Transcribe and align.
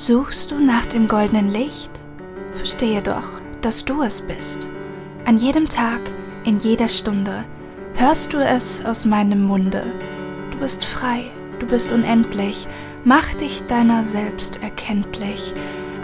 Suchst 0.00 0.52
du 0.52 0.60
nach 0.60 0.86
dem 0.86 1.08
goldenen 1.08 1.50
Licht? 1.50 1.90
Verstehe 2.54 3.02
doch, 3.02 3.24
dass 3.62 3.84
du 3.84 4.02
es 4.02 4.20
bist. 4.20 4.70
An 5.24 5.38
jedem 5.38 5.68
Tag, 5.68 5.98
in 6.44 6.56
jeder 6.58 6.86
Stunde 6.86 7.44
hörst 7.96 8.32
du 8.32 8.36
es 8.38 8.84
aus 8.84 9.06
meinem 9.06 9.42
Munde. 9.42 9.82
Du 10.52 10.58
bist 10.58 10.84
frei, 10.84 11.24
du 11.58 11.66
bist 11.66 11.90
unendlich, 11.90 12.68
mach 13.04 13.34
dich 13.34 13.64
deiner 13.66 14.04
selbst 14.04 14.62
erkenntlich. 14.62 15.52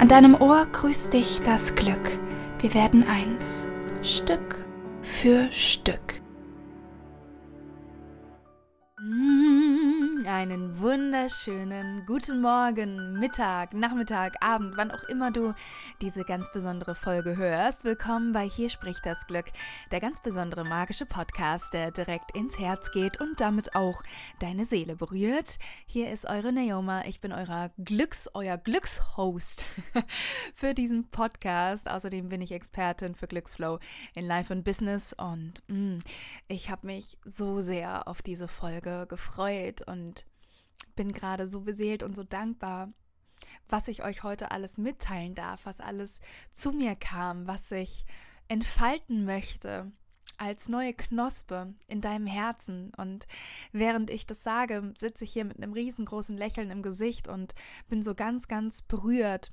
An 0.01 0.09
deinem 0.09 0.35
Ohr 0.35 0.67
grüßt 0.73 1.13
dich 1.13 1.43
das 1.43 1.77
Glück. 1.77 2.19
Wir 2.59 2.75
werden 2.75 3.07
eins, 3.07 3.69
Stück 4.03 4.57
für 5.03 5.47
Stück. 5.53 6.24
Einen 10.35 10.81
wunderschönen 10.81 12.07
guten 12.07 12.41
Morgen, 12.41 13.21
Mittag, 13.21 13.73
Nachmittag, 13.73 14.35
Abend, 14.41 14.77
wann 14.77 14.91
auch 14.91 15.05
immer 15.05 15.31
du 15.31 15.55
diese 16.01 16.25
ganz 16.25 16.51
besondere 16.51 16.97
Folge 16.97 17.37
hörst. 17.37 17.85
Willkommen 17.85 18.33
bei 18.33 18.49
Hier 18.49 18.69
spricht 18.69 19.07
das 19.07 19.29
Glück, 19.29 19.47
der 19.93 20.01
ganz 20.01 20.21
besondere 20.21 20.65
magische 20.65 21.07
Podcast, 21.07 21.73
der 21.73 21.93
direkt 21.93 22.37
ins 22.37 22.59
Herz 22.59 22.91
geht 22.91 23.21
und 23.21 23.41
damit 23.41 23.77
auch 23.77 24.03
deine 24.41 24.65
Seele 24.65 24.97
berührt. 24.97 25.61
Hier 25.87 26.11
ist 26.11 26.27
eure 26.27 26.53
Naoma, 26.53 27.05
ich 27.05 27.21
bin 27.21 27.33
euer 27.33 27.71
Glücks, 27.79 28.29
euer 28.35 28.59
Glückshost 28.59 29.67
für 30.57 30.75
diesen 30.75 31.11
Podcast. 31.13 31.89
Außerdem 31.89 32.29
bin 32.29 32.43
ich 32.43 32.51
Expertin 32.51 33.15
für 33.15 33.29
Glücksflow 33.29 33.79
in 34.17 34.27
Life 34.27 34.53
und 34.53 34.65
Business 34.65 35.13
und 35.13 35.63
mh, 35.69 35.99
mm, 35.99 35.99
ich 36.49 36.71
habe 36.71 36.89
mich 36.89 37.19
so 37.25 37.61
sehr 37.61 38.09
auf 38.09 38.21
diese 38.21 38.49
Folge 38.49 39.07
gefreut 39.09 39.83
und 39.87 40.24
bin 40.97 41.13
gerade 41.13 41.47
so 41.47 41.61
beseelt 41.61 42.03
und 42.03 42.15
so 42.15 42.23
dankbar, 42.23 42.93
was 43.69 43.89
ich 43.89 44.05
euch 44.05 44.23
heute 44.23 44.51
alles 44.51 44.79
mitteilen 44.79 45.35
darf, 45.35 45.67
was 45.67 45.81
alles 45.81 46.21
zu 46.53 46.73
mir 46.73 46.95
kam, 46.95 47.47
was 47.47 47.71
ich 47.71 48.05
entfalten 48.49 49.25
möchte 49.25 49.91
als 50.37 50.69
neue 50.69 50.95
Knospe 50.95 51.75
in 51.87 52.01
deinem 52.01 52.27
Herzen. 52.27 52.93
Und 52.97 53.27
während 53.73 54.11
ich 54.11 54.27
das 54.27 54.43
sage, 54.43 54.93
sitze 54.99 55.25
ich 55.25 55.33
hier 55.33 55.45
mit 55.45 55.57
einem 55.57 55.73
riesengroßen 55.73 56.37
Lächeln 56.37 56.71
im 56.71 56.83
Gesicht 56.83 57.29
und 57.29 57.55
bin 57.89 58.03
so 58.03 58.15
ganz, 58.15 58.49
ganz 58.49 58.83
berührt 58.83 59.53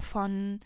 von 0.00 0.60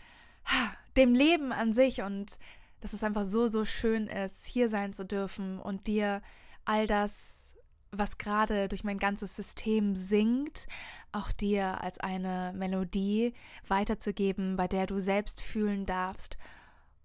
dem 0.95 1.13
Leben 1.13 1.51
an 1.51 1.73
sich 1.73 2.01
und 2.01 2.37
dass 2.79 2.93
es 2.93 3.03
einfach 3.03 3.23
so, 3.23 3.47
so 3.47 3.65
schön 3.65 4.07
ist, 4.07 4.45
hier 4.45 4.69
sein 4.69 4.93
zu 4.93 5.05
dürfen 5.05 5.59
und 5.59 5.87
dir 5.87 6.21
all 6.63 6.87
das 6.87 7.55
was 7.91 8.17
gerade 8.17 8.67
durch 8.67 8.83
mein 8.83 8.99
ganzes 8.99 9.35
System 9.35 9.95
singt, 9.95 10.67
auch 11.11 11.31
dir 11.31 11.81
als 11.81 11.99
eine 11.99 12.53
Melodie 12.55 13.33
weiterzugeben, 13.67 14.55
bei 14.55 14.67
der 14.67 14.87
du 14.87 14.99
selbst 14.99 15.41
fühlen 15.41 15.85
darfst, 15.85 16.37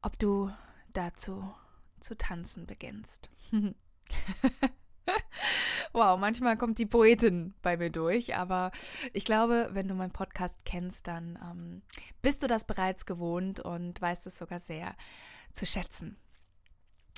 ob 0.02 0.18
du 0.18 0.50
dazu 0.92 1.52
zu 2.00 2.16
tanzen 2.16 2.66
beginnst. 2.66 3.30
wow, 5.92 6.18
manchmal 6.18 6.56
kommt 6.56 6.78
die 6.78 6.86
Poetin 6.86 7.54
bei 7.62 7.76
mir 7.76 7.90
durch, 7.90 8.36
aber 8.36 8.72
ich 9.12 9.24
glaube, 9.24 9.70
wenn 9.72 9.88
du 9.88 9.94
meinen 9.94 10.12
Podcast 10.12 10.64
kennst, 10.64 11.06
dann 11.06 11.38
ähm, 11.42 11.82
bist 12.22 12.42
du 12.42 12.46
das 12.46 12.64
bereits 12.66 13.06
gewohnt 13.06 13.60
und 13.60 14.00
weißt 14.00 14.26
es 14.26 14.38
sogar 14.38 14.58
sehr 14.58 14.94
zu 15.52 15.66
schätzen. 15.66 16.16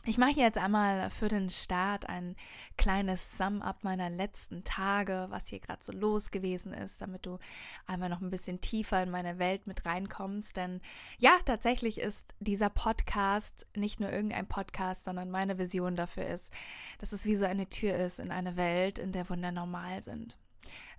Ich 0.06 0.18
mache 0.18 0.32
jetzt 0.32 0.58
einmal 0.58 1.08
für 1.08 1.28
den 1.28 1.48
Start 1.48 2.10
ein 2.10 2.36
kleines 2.76 3.38
Sum-up 3.38 3.84
meiner 3.84 4.10
letzten 4.10 4.62
Tage, 4.62 5.28
was 5.30 5.48
hier 5.48 5.60
gerade 5.60 5.82
so 5.82 5.92
los 5.92 6.30
gewesen 6.30 6.74
ist, 6.74 7.00
damit 7.00 7.24
du 7.24 7.38
einmal 7.86 8.10
noch 8.10 8.20
ein 8.20 8.28
bisschen 8.28 8.60
tiefer 8.60 9.02
in 9.02 9.10
meine 9.10 9.38
Welt 9.38 9.66
mit 9.66 9.86
reinkommst. 9.86 10.58
Denn 10.58 10.82
ja, 11.18 11.38
tatsächlich 11.46 11.98
ist 11.98 12.34
dieser 12.38 12.68
Podcast 12.68 13.66
nicht 13.74 13.98
nur 13.98 14.12
irgendein 14.12 14.46
Podcast, 14.46 15.04
sondern 15.04 15.30
meine 15.30 15.56
Vision 15.56 15.96
dafür 15.96 16.26
ist, 16.26 16.52
dass 16.98 17.12
es 17.12 17.24
wie 17.24 17.36
so 17.36 17.46
eine 17.46 17.70
Tür 17.70 17.96
ist 17.96 18.18
in 18.18 18.30
eine 18.30 18.58
Welt, 18.58 18.98
in 18.98 19.12
der 19.12 19.30
Wunder 19.30 19.52
normal 19.52 20.02
sind. 20.02 20.36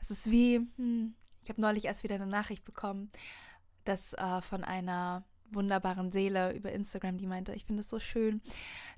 Es 0.01 0.09
ist 0.09 0.31
wie, 0.31 0.67
hm, 0.77 1.13
ich 1.43 1.49
habe 1.49 1.61
neulich 1.61 1.85
erst 1.85 2.01
wieder 2.01 2.15
eine 2.15 2.25
Nachricht 2.25 2.65
bekommen, 2.65 3.11
dass 3.83 4.13
äh, 4.13 4.41
von 4.41 4.63
einer 4.63 5.23
wunderbaren 5.51 6.11
Seele 6.11 6.53
über 6.53 6.71
Instagram, 6.71 7.17
die 7.17 7.27
meinte, 7.27 7.53
ich 7.53 7.65
finde 7.65 7.81
es 7.81 7.89
so 7.89 7.99
schön, 7.99 8.41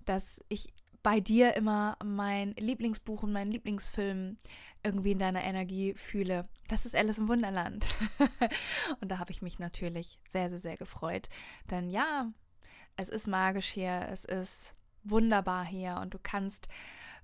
dass 0.05 0.43
ich 0.49 0.73
bei 1.03 1.19
dir 1.19 1.55
immer 1.55 1.97
mein 2.03 2.53
Lieblingsbuch 2.53 3.23
und 3.23 3.31
meinen 3.31 3.51
Lieblingsfilm 3.51 4.37
irgendwie 4.83 5.11
in 5.11 5.19
deiner 5.19 5.43
Energie 5.43 5.93
fühle. 5.93 6.49
Das 6.67 6.85
ist 6.85 6.95
Alice 6.95 7.17
im 7.17 7.29
Wunderland. 7.29 7.85
und 8.99 9.09
da 9.09 9.19
habe 9.19 9.31
ich 9.31 9.41
mich 9.41 9.59
natürlich 9.59 10.19
sehr, 10.27 10.49
sehr, 10.49 10.59
sehr 10.59 10.75
gefreut. 10.75 11.29
Denn 11.69 11.89
ja, 11.89 12.31
es 12.97 13.07
ist 13.09 13.27
magisch 13.27 13.69
hier, 13.69 14.07
es 14.11 14.25
ist 14.25 14.75
wunderbar 15.03 15.65
hier 15.65 15.99
und 16.01 16.13
du 16.13 16.19
kannst 16.21 16.67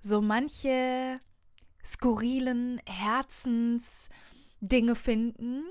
so 0.00 0.22
manche 0.22 1.16
skurrilen 1.84 2.80
Herzensdinge 2.86 4.94
finden, 4.94 5.64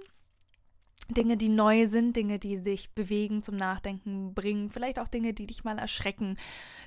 Dinge, 1.14 1.38
die 1.38 1.50
neu 1.50 1.86
sind, 1.88 2.16
Dinge, 2.16 2.40
die 2.40 2.58
sich 2.58 2.94
bewegen, 2.94 3.44
zum 3.44 3.56
Nachdenken 3.56 4.34
bringen, 4.34 4.70
vielleicht 4.70 5.00
auch 5.00 5.08
Dinge, 5.08 5.34
die 5.34 5.48
dich 5.48 5.64
mal 5.64 5.80
erschrecken, 5.80 6.38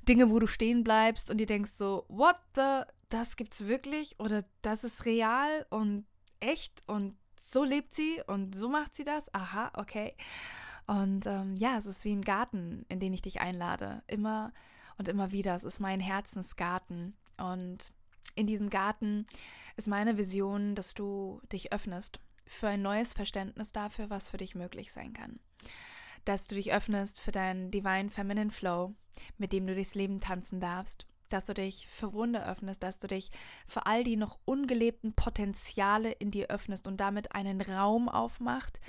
Dinge, 0.09 0.31
wo 0.31 0.39
du 0.39 0.47
stehen 0.47 0.85
bleibst 0.85 1.31
und 1.31 1.39
dir 1.39 1.47
denkst 1.47 1.73
so, 1.73 2.05
what 2.09 2.37
the, 2.55 2.83
das 3.09 3.37
gibt's 3.37 3.67
wirklich 3.67 4.19
oder 4.19 4.45
das 4.63 4.85
ist 4.85 5.05
real 5.05 5.67
und 5.71 6.07
echt 6.41 6.83
und 6.87 7.17
so 7.39 7.65
lebt 7.65 7.93
sie 7.93 8.21
und 8.27 8.55
so 8.55 8.69
macht 8.69 8.95
sie 8.95 9.05
das, 9.05 9.33
aha, 9.35 9.71
okay. 9.75 10.15
Und 10.87 11.27
ähm, 11.27 11.57
ja, 11.57 11.77
es 11.77 11.87
ist 11.87 12.05
wie 12.05 12.13
ein 12.13 12.23
Garten, 12.23 12.85
in 12.89 13.01
den 13.01 13.13
ich 13.13 13.23
dich 13.23 13.41
einlade, 13.41 14.03
immer 14.07 14.53
und 14.99 15.09
immer 15.09 15.33
wieder. 15.33 15.55
Es 15.55 15.65
ist 15.65 15.81
mein 15.81 16.01
Herzensgarten. 16.01 17.17
Und 17.37 17.93
in 18.35 18.47
diesem 18.47 18.71
Garten 18.71 19.27
ist 19.77 19.89
meine 19.89 20.17
Vision, 20.17 20.75
dass 20.75 20.95
du 20.95 21.41
dich 21.53 21.73
öffnest 21.73 22.21
für 22.47 22.69
ein 22.69 22.83
neues 22.83 23.13
Verständnis 23.13 23.73
dafür, 23.73 24.11
was 24.11 24.29
für 24.29 24.37
dich 24.37 24.55
möglich 24.55 24.93
sein 24.93 25.13
kann. 25.13 25.41
Dass 26.25 26.47
du 26.47 26.55
dich 26.55 26.73
öffnest 26.73 27.21
für 27.21 27.33
deinen 27.33 27.71
Divine 27.71 28.09
Feminine 28.09 28.51
Flow, 28.51 28.95
mit 29.39 29.53
dem 29.53 29.67
du 29.67 29.75
durchs 29.75 29.95
Leben 29.95 30.21
tanzen 30.21 30.61
darfst. 30.61 31.07
Dass 31.29 31.45
du 31.45 31.55
dich 31.55 31.89
für 31.89 32.13
Wunder 32.13 32.47
öffnest, 32.47 32.83
dass 32.83 33.01
du 33.01 33.09
dich 33.09 33.31
für 33.67 33.87
all 33.87 34.05
die 34.05 34.17
noch 34.17 34.39
ungelebten 34.45 35.15
Potenziale 35.15 36.13
in 36.13 36.31
dir 36.31 36.49
öffnest 36.49 36.87
und 36.87 36.99
damit 36.99 37.35
einen 37.35 37.61
Raum 37.61 38.09
aufmacht, 38.09 38.81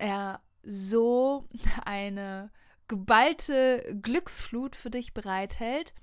der 0.00 0.40
so 0.62 1.48
eine 1.84 2.50
geballte 2.86 3.98
Glücksflut 4.00 4.76
für 4.76 4.90
dich 4.90 5.14
bereithält, 5.14 5.94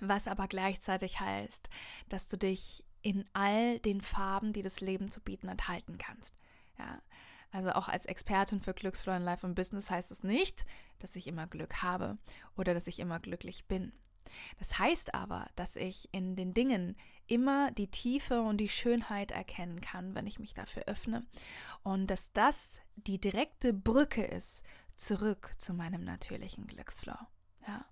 was 0.00 0.28
aber 0.28 0.48
gleichzeitig 0.48 1.20
heißt, 1.20 1.68
dass 2.08 2.28
du 2.28 2.36
dich 2.36 2.84
in 3.02 3.24
all 3.32 3.78
den 3.80 4.00
Farben, 4.00 4.52
die 4.52 4.62
das 4.62 4.80
Leben 4.80 5.10
zu 5.10 5.20
bieten 5.20 5.50
hat, 5.50 5.68
halten 5.68 5.98
kannst. 5.98 6.34
Ja, 6.78 7.00
also 7.50 7.72
auch 7.72 7.88
als 7.88 8.06
Expertin 8.06 8.60
für 8.60 8.72
Glücksflow 8.72 9.14
in 9.14 9.22
Life 9.22 9.46
und 9.46 9.54
Business 9.54 9.90
heißt 9.90 10.10
es 10.10 10.22
nicht, 10.22 10.64
dass 11.00 11.16
ich 11.16 11.26
immer 11.26 11.46
Glück 11.46 11.82
habe 11.82 12.16
oder 12.56 12.72
dass 12.74 12.86
ich 12.86 12.98
immer 12.98 13.20
glücklich 13.20 13.66
bin. 13.66 13.92
Das 14.58 14.78
heißt 14.78 15.14
aber, 15.14 15.48
dass 15.56 15.76
ich 15.76 16.08
in 16.12 16.36
den 16.36 16.54
Dingen 16.54 16.96
immer 17.26 17.70
die 17.72 17.90
Tiefe 17.90 18.40
und 18.40 18.58
die 18.58 18.68
Schönheit 18.68 19.32
erkennen 19.32 19.80
kann, 19.80 20.14
wenn 20.14 20.26
ich 20.26 20.38
mich 20.38 20.54
dafür 20.54 20.84
öffne 20.84 21.26
und 21.82 22.06
dass 22.06 22.32
das 22.32 22.80
die 22.96 23.20
direkte 23.20 23.72
Brücke 23.72 24.24
ist 24.24 24.64
zurück 24.96 25.50
zu 25.58 25.74
meinem 25.74 26.04
natürlichen 26.04 26.66
Glücksflow. 26.66 27.18
Ja. 27.66 27.84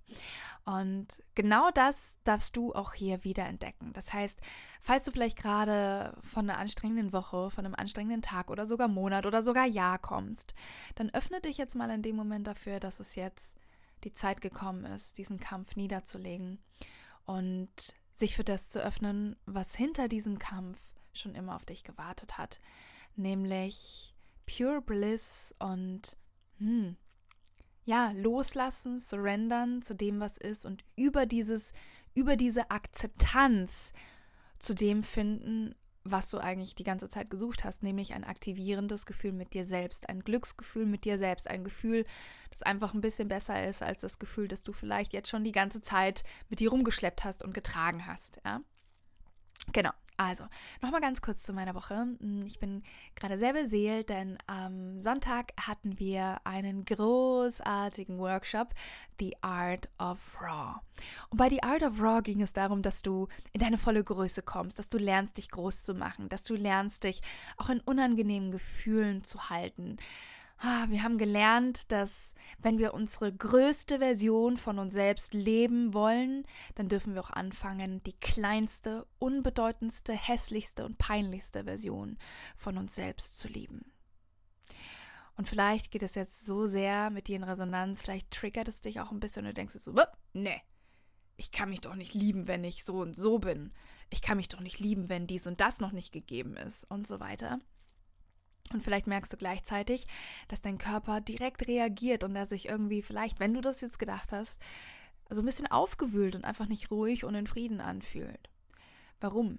Und 0.65 1.23
genau 1.35 1.71
das 1.71 2.19
darfst 2.25 2.57
du 2.57 2.75
auch 2.75 2.93
hier 2.93 3.25
wieder 3.25 3.47
entdecken. 3.47 3.93
Das 3.93 4.13
heißt, 4.13 4.39
falls 4.83 5.05
du 5.05 5.11
vielleicht 5.11 5.39
gerade 5.39 6.17
von 6.23 6.49
einer 6.49 6.59
anstrengenden 6.59 7.13
Woche, 7.13 7.51
von 7.51 7.65
einem 7.65 7.75
anstrengenden 7.75 8.23
Tag 8.23 8.51
oder 8.51 8.67
sogar 8.67 8.89
Monat 8.89 9.27
oder 9.27 9.43
sogar 9.43 9.67
Jahr 9.67 9.99
kommst, 9.99 10.55
dann 10.97 11.11
öffne 11.11 11.41
dich 11.41 11.59
jetzt 11.59 11.75
mal 11.75 11.91
in 11.91 12.03
dem 12.03 12.17
Moment 12.17 12.47
dafür, 12.47 12.79
dass 12.79 13.01
es 13.01 13.15
jetzt 13.15 13.59
die 14.05 14.13
Zeit 14.13 14.41
gekommen 14.41 14.85
ist, 14.85 15.19
diesen 15.19 15.41
Kampf 15.41 15.77
niederzulegen 15.77 16.59
und 17.25 17.71
sich 18.13 18.37
für 18.37 18.45
das 18.45 18.71
zu 18.71 18.83
öffnen, 18.83 19.37
was 19.47 19.75
hinter 19.75 20.09
diesem 20.09 20.39
Kampf 20.39 20.79
schon 21.13 21.35
immer 21.35 21.57
auf 21.57 21.65
dich 21.65 21.85
gewartet 21.85 22.39
hat, 22.39 22.61
nämlich 23.17 24.15
Pure 24.47 24.83
Bliss 24.83 25.55
und 25.59 26.17
hm, 26.59 26.97
ja, 27.91 28.13
loslassen, 28.13 29.01
surrendern 29.01 29.83
zu 29.83 29.97
dem, 29.97 30.21
was 30.21 30.37
ist 30.37 30.65
und 30.65 30.85
über 30.97 31.27
dieses, 31.27 31.73
über 32.15 32.37
diese 32.37 32.71
Akzeptanz 32.71 33.93
zu 34.61 34.75
dem 34.75 35.03
finden, 35.03 35.75
was 36.05 36.31
du 36.31 36.39
eigentlich 36.39 36.77
die 36.77 36.85
ganze 36.85 37.09
Zeit 37.09 37.31
gesucht 37.31 37.65
hast, 37.65 37.83
nämlich 37.83 38.15
ein 38.15 38.23
aktivierendes 38.23 39.07
Gefühl 39.07 39.33
mit 39.33 39.55
dir 39.55 39.65
selbst, 39.65 40.09
ein 40.09 40.21
Glücksgefühl 40.21 40.87
mit 40.87 41.05
dir 41.05 41.19
selbst, 41.19 41.51
ein 41.51 41.65
Gefühl, 41.65 42.07
das 42.51 42.63
einfach 42.63 42.95
ein 42.95 43.01
bisschen 43.01 43.27
besser 43.27 43.67
ist 43.67 43.83
als 43.83 44.03
das 44.03 44.21
Gefühl, 44.21 44.47
das 44.47 44.63
du 44.63 44.73
vielleicht 44.73 45.13
jetzt 45.13 45.29
schon 45.29 45.43
die 45.43 45.51
ganze 45.51 45.83
Zeit 45.83 46.23
mit 46.49 46.61
dir 46.61 46.71
rumgeschleppt 46.71 47.25
hast 47.25 47.43
und 47.43 47.55
getragen 47.55 48.07
hast, 48.07 48.41
ja? 48.45 48.61
Genau. 49.73 49.91
Also, 50.21 50.45
nochmal 50.83 51.01
ganz 51.01 51.23
kurz 51.23 51.45
zu 51.45 51.55
meiner 51.55 51.75
Woche. 51.75 51.95
Hm, 51.95 52.45
ich 52.45 52.59
bin 52.59 52.83
gerade 53.15 53.39
sehr 53.39 53.55
beseelt, 53.55 54.11
denn 54.11 54.37
am 54.47 55.01
Sonntag 55.01 55.55
hatten 55.59 55.99
wir 55.99 56.43
einen 56.45 56.85
großartigen 56.85 58.19
Workshop, 58.19 58.69
The 59.19 59.35
Art 59.41 59.89
of 59.99 60.37
Raw. 60.39 60.75
Und 61.31 61.39
bei 61.39 61.49
The 61.49 61.63
Art 61.63 61.83
of 61.83 62.03
Raw 62.03 62.21
ging 62.21 62.43
es 62.43 62.53
darum, 62.53 62.83
dass 62.83 63.01
du 63.01 63.29
in 63.55 63.61
deine 63.61 63.79
volle 63.79 64.05
Größe 64.05 64.43
kommst, 64.43 64.79
dass 64.79 64.91
du 64.91 64.99
lernst, 64.99 65.39
dich 65.39 65.51
groß 65.51 65.87
zu 65.87 65.95
machen, 65.95 66.29
dass 66.29 66.43
du 66.43 66.55
lernst, 66.55 67.05
dich 67.05 67.23
auch 67.57 67.71
in 67.71 67.81
unangenehmen 67.81 68.51
Gefühlen 68.51 69.25
zu 69.25 69.49
halten, 69.49 69.97
wir 70.63 71.03
haben 71.03 71.17
gelernt, 71.17 71.91
dass 71.91 72.35
wenn 72.59 72.79
wir 72.79 72.93
unsere 72.93 73.33
größte 73.33 73.99
Version 73.99 74.59
von 74.59 74.79
uns 74.79 74.93
selbst 74.93 75.33
leben 75.33 75.95
wollen, 75.95 76.45
dann 76.75 76.89
dürfen 76.89 77.15
wir 77.15 77.23
auch 77.23 77.31
anfangen, 77.31 78.03
die 78.03 78.13
kleinste, 78.13 79.07
unbedeutendste, 79.19 80.13
hässlichste 80.13 80.85
und 80.85 80.99
peinlichste 80.99 81.65
Version 81.65 82.19
von 82.57 82.77
uns 82.77 82.95
selbst 82.95 83.39
zu 83.39 83.49
lieben. 83.49 83.93
Und 85.37 85.49
vielleicht 85.49 85.91
geht 85.91 86.03
es 86.03 86.15
jetzt 86.15 86.45
so 86.45 86.67
sehr 86.67 87.09
mit 87.09 87.29
dir 87.29 87.37
in 87.37 87.45
Resonanz, 87.45 88.03
vielleicht 88.03 88.31
triggert 88.31 88.69
es 88.69 88.83
dich 88.83 89.01
auch 89.01 89.11
ein 89.11 89.21
bisschen 89.21 89.47
und 89.47 89.53
du 89.53 89.55
denkst 89.55 89.75
so, 89.79 89.95
nee, 90.35 90.61
ich 91.39 91.51
kann 91.51 91.71
mich 91.71 91.81
doch 91.81 91.95
nicht 91.95 92.13
lieben, 92.13 92.49
wenn 92.49 92.65
ich 92.65 92.85
so 92.85 93.01
und 93.01 93.17
so 93.17 93.39
bin. 93.39 93.73
Ich 94.11 94.21
kann 94.21 94.37
mich 94.37 94.51
doch 94.51 94.61
nicht 94.61 94.79
lieben, 94.79 95.09
wenn 95.09 95.27
dies 95.27 95.47
und 95.47 95.63
das 95.63 95.81
noch 95.81 95.93
nicht 95.93 96.13
gegeben 96.13 96.59
ist 96.59 96.85
und 96.91 97.09
so 97.09 97.19
weiter. 97.19 97.61
Und 98.73 98.83
vielleicht 98.83 99.07
merkst 99.07 99.33
du 99.33 99.37
gleichzeitig, 99.37 100.07
dass 100.49 100.63
dein 100.63 100.79
Körper 100.79 101.21
direkt 101.21 101.67
reagiert 101.67 102.23
und 102.23 102.37
er 102.37 102.47
sich 102.47 102.69
irgendwie 102.69 103.03
vielleicht, 103.03 103.41
wenn 103.41 103.55
du 103.55 103.61
das 103.61 103.81
jetzt 103.81 103.99
gedacht 103.99 104.33
hast, 104.33 104.61
so 105.29 105.43
ein 105.43 105.47
bisschen 105.47 105.71
aufgewühlt 105.71 106.37
und 106.37 106.45
einfach 106.45 106.67
nicht 106.67 106.91
ruhig 106.91 107.25
und 107.25 107.35
in 107.35 107.47
Frieden 107.47 107.81
anfühlt. 107.81 108.49
Warum? 109.21 109.59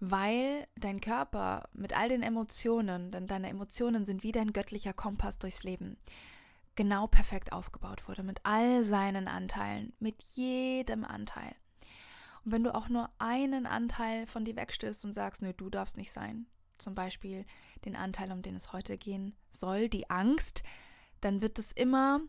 Weil 0.00 0.66
dein 0.76 1.00
Körper 1.00 1.68
mit 1.72 1.96
all 1.96 2.08
den 2.08 2.22
Emotionen, 2.22 3.10
denn 3.10 3.26
deine 3.26 3.48
Emotionen 3.48 4.06
sind 4.06 4.22
wie 4.22 4.32
dein 4.32 4.52
göttlicher 4.52 4.92
Kompass 4.92 5.38
durchs 5.38 5.62
Leben, 5.62 5.96
genau 6.74 7.06
perfekt 7.06 7.52
aufgebaut 7.52 8.08
wurde, 8.08 8.22
mit 8.22 8.40
all 8.44 8.82
seinen 8.82 9.28
Anteilen, 9.28 9.92
mit 9.98 10.22
jedem 10.34 11.04
Anteil. 11.04 11.54
Und 12.44 12.52
wenn 12.52 12.64
du 12.64 12.74
auch 12.74 12.88
nur 12.88 13.10
einen 13.18 13.66
Anteil 13.66 14.26
von 14.26 14.44
dir 14.44 14.56
wegstößt 14.56 15.04
und 15.04 15.12
sagst, 15.12 15.42
nö, 15.42 15.52
du 15.52 15.70
darfst 15.70 15.96
nicht 15.96 16.12
sein, 16.12 16.46
zum 16.82 16.94
Beispiel 16.94 17.46
den 17.84 17.96
Anteil, 17.96 18.32
um 18.32 18.42
den 18.42 18.56
es 18.56 18.72
heute 18.72 18.98
gehen 18.98 19.34
soll, 19.50 19.88
die 19.88 20.10
Angst, 20.10 20.62
dann 21.20 21.40
wird 21.40 21.58
es 21.58 21.72
immer 21.72 22.20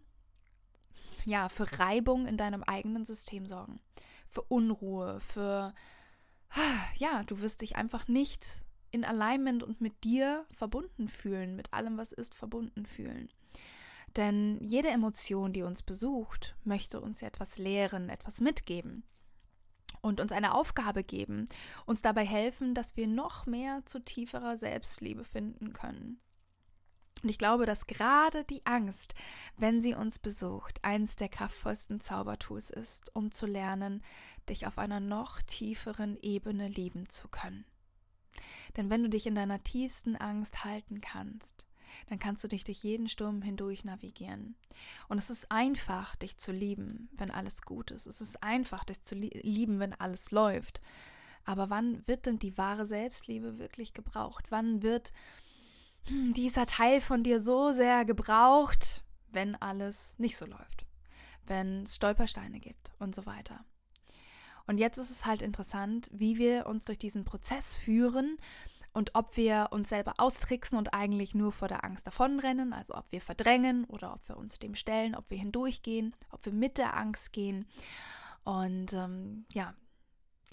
ja, 1.25 1.49
für 1.49 1.79
Reibung 1.79 2.27
in 2.27 2.37
deinem 2.37 2.63
eigenen 2.63 3.05
System 3.05 3.45
sorgen, 3.47 3.79
für 4.27 4.43
Unruhe, 4.43 5.19
für 5.19 5.73
ja, 6.97 7.23
du 7.23 7.41
wirst 7.41 7.61
dich 7.61 7.75
einfach 7.75 8.07
nicht 8.07 8.63
in 8.91 9.03
Alignment 9.03 9.63
und 9.63 9.81
mit 9.81 10.03
dir 10.03 10.45
verbunden 10.51 11.07
fühlen, 11.07 11.55
mit 11.55 11.73
allem, 11.73 11.97
was 11.97 12.11
ist, 12.11 12.35
verbunden 12.35 12.85
fühlen. 12.85 13.29
Denn 14.15 14.59
jede 14.61 14.89
Emotion, 14.89 15.53
die 15.53 15.63
uns 15.63 15.81
besucht, 15.81 16.55
möchte 16.63 17.01
uns 17.01 17.23
etwas 17.23 17.57
lehren, 17.57 18.09
etwas 18.09 18.39
mitgeben 18.39 19.03
und 20.03 20.19
uns 20.19 20.31
eine 20.31 20.53
Aufgabe 20.53 21.03
geben, 21.03 21.47
uns 21.85 22.01
dabei 22.01 22.25
helfen, 22.25 22.75
dass 22.75 22.95
wir 22.97 23.07
noch 23.07 23.45
mehr 23.47 23.83
zu 23.85 23.99
tieferer 23.99 24.57
Selbstliebe 24.57 25.23
finden 25.23 25.73
können. 25.73 26.19
Und 27.23 27.29
ich 27.29 27.37
glaube, 27.37 27.65
dass 27.65 27.87
gerade 27.87 28.43
die 28.43 28.65
Angst, 28.65 29.15
wenn 29.55 29.81
sie 29.81 29.93
uns 29.93 30.19
besucht, 30.19 30.83
eins 30.83 31.15
der 31.15 31.29
kraftvollsten 31.29 32.01
Zaubertools 32.01 32.69
ist, 32.69 33.15
um 33.15 33.31
zu 33.31 33.45
lernen, 33.45 34.03
dich 34.49 34.67
auf 34.67 34.77
einer 34.77 34.99
noch 34.99 35.41
tieferen 35.41 36.17
Ebene 36.21 36.67
lieben 36.67 37.07
zu 37.07 37.29
können. 37.29 37.65
Denn 38.75 38.89
wenn 38.89 39.03
du 39.03 39.09
dich 39.09 39.25
in 39.25 39.35
deiner 39.35 39.63
tiefsten 39.63 40.17
Angst 40.17 40.65
halten 40.65 40.99
kannst, 40.99 41.65
dann 42.07 42.19
kannst 42.19 42.43
du 42.43 42.47
dich 42.47 42.63
durch 42.63 42.83
jeden 42.83 43.07
Sturm 43.07 43.41
hindurch 43.41 43.83
navigieren. 43.83 44.55
Und 45.07 45.17
es 45.17 45.29
ist 45.29 45.51
einfach, 45.51 46.15
dich 46.15 46.37
zu 46.37 46.51
lieben, 46.51 47.09
wenn 47.17 47.31
alles 47.31 47.61
gut 47.61 47.91
ist. 47.91 48.05
Es 48.07 48.21
ist 48.21 48.41
einfach, 48.43 48.83
dich 48.83 49.01
zu 49.01 49.15
lieben, 49.15 49.79
wenn 49.79 49.93
alles 49.93 50.31
läuft. 50.31 50.81
Aber 51.45 51.69
wann 51.69 52.05
wird 52.07 52.25
denn 52.25 52.39
die 52.39 52.57
wahre 52.57 52.85
Selbstliebe 52.85 53.57
wirklich 53.59 53.93
gebraucht? 53.93 54.45
Wann 54.49 54.81
wird 54.81 55.13
hm, 56.07 56.33
dieser 56.33 56.65
Teil 56.65 57.01
von 57.01 57.23
dir 57.23 57.39
so 57.39 57.71
sehr 57.71 58.05
gebraucht, 58.05 59.03
wenn 59.31 59.55
alles 59.55 60.17
nicht 60.19 60.37
so 60.37 60.45
läuft? 60.45 60.85
Wenn 61.45 61.83
es 61.83 61.95
Stolpersteine 61.95 62.59
gibt 62.59 62.91
und 62.99 63.13
so 63.13 63.25
weiter. 63.25 63.65
Und 64.65 64.77
jetzt 64.77 64.97
ist 64.97 65.09
es 65.09 65.25
halt 65.25 65.41
interessant, 65.41 66.09
wie 66.13 66.37
wir 66.37 66.67
uns 66.67 66.85
durch 66.85 66.97
diesen 66.97 67.25
Prozess 67.25 67.75
führen, 67.75 68.37
und 68.93 69.15
ob 69.15 69.35
wir 69.37 69.69
uns 69.71 69.89
selber 69.89 70.13
austricksen 70.17 70.77
und 70.77 70.93
eigentlich 70.93 71.33
nur 71.33 71.51
vor 71.51 71.67
der 71.67 71.83
Angst 71.83 72.05
davonrennen, 72.05 72.73
also 72.73 72.95
ob 72.95 73.11
wir 73.11 73.21
verdrängen 73.21 73.85
oder 73.85 74.13
ob 74.13 74.27
wir 74.29 74.37
uns 74.37 74.59
dem 74.59 74.75
stellen, 74.75 75.15
ob 75.15 75.29
wir 75.29 75.37
hindurchgehen, 75.37 76.15
ob 76.29 76.45
wir 76.45 76.53
mit 76.53 76.77
der 76.77 76.95
Angst 76.95 77.33
gehen. 77.33 77.65
Und 78.43 78.93
ähm, 78.93 79.45
ja, 79.51 79.73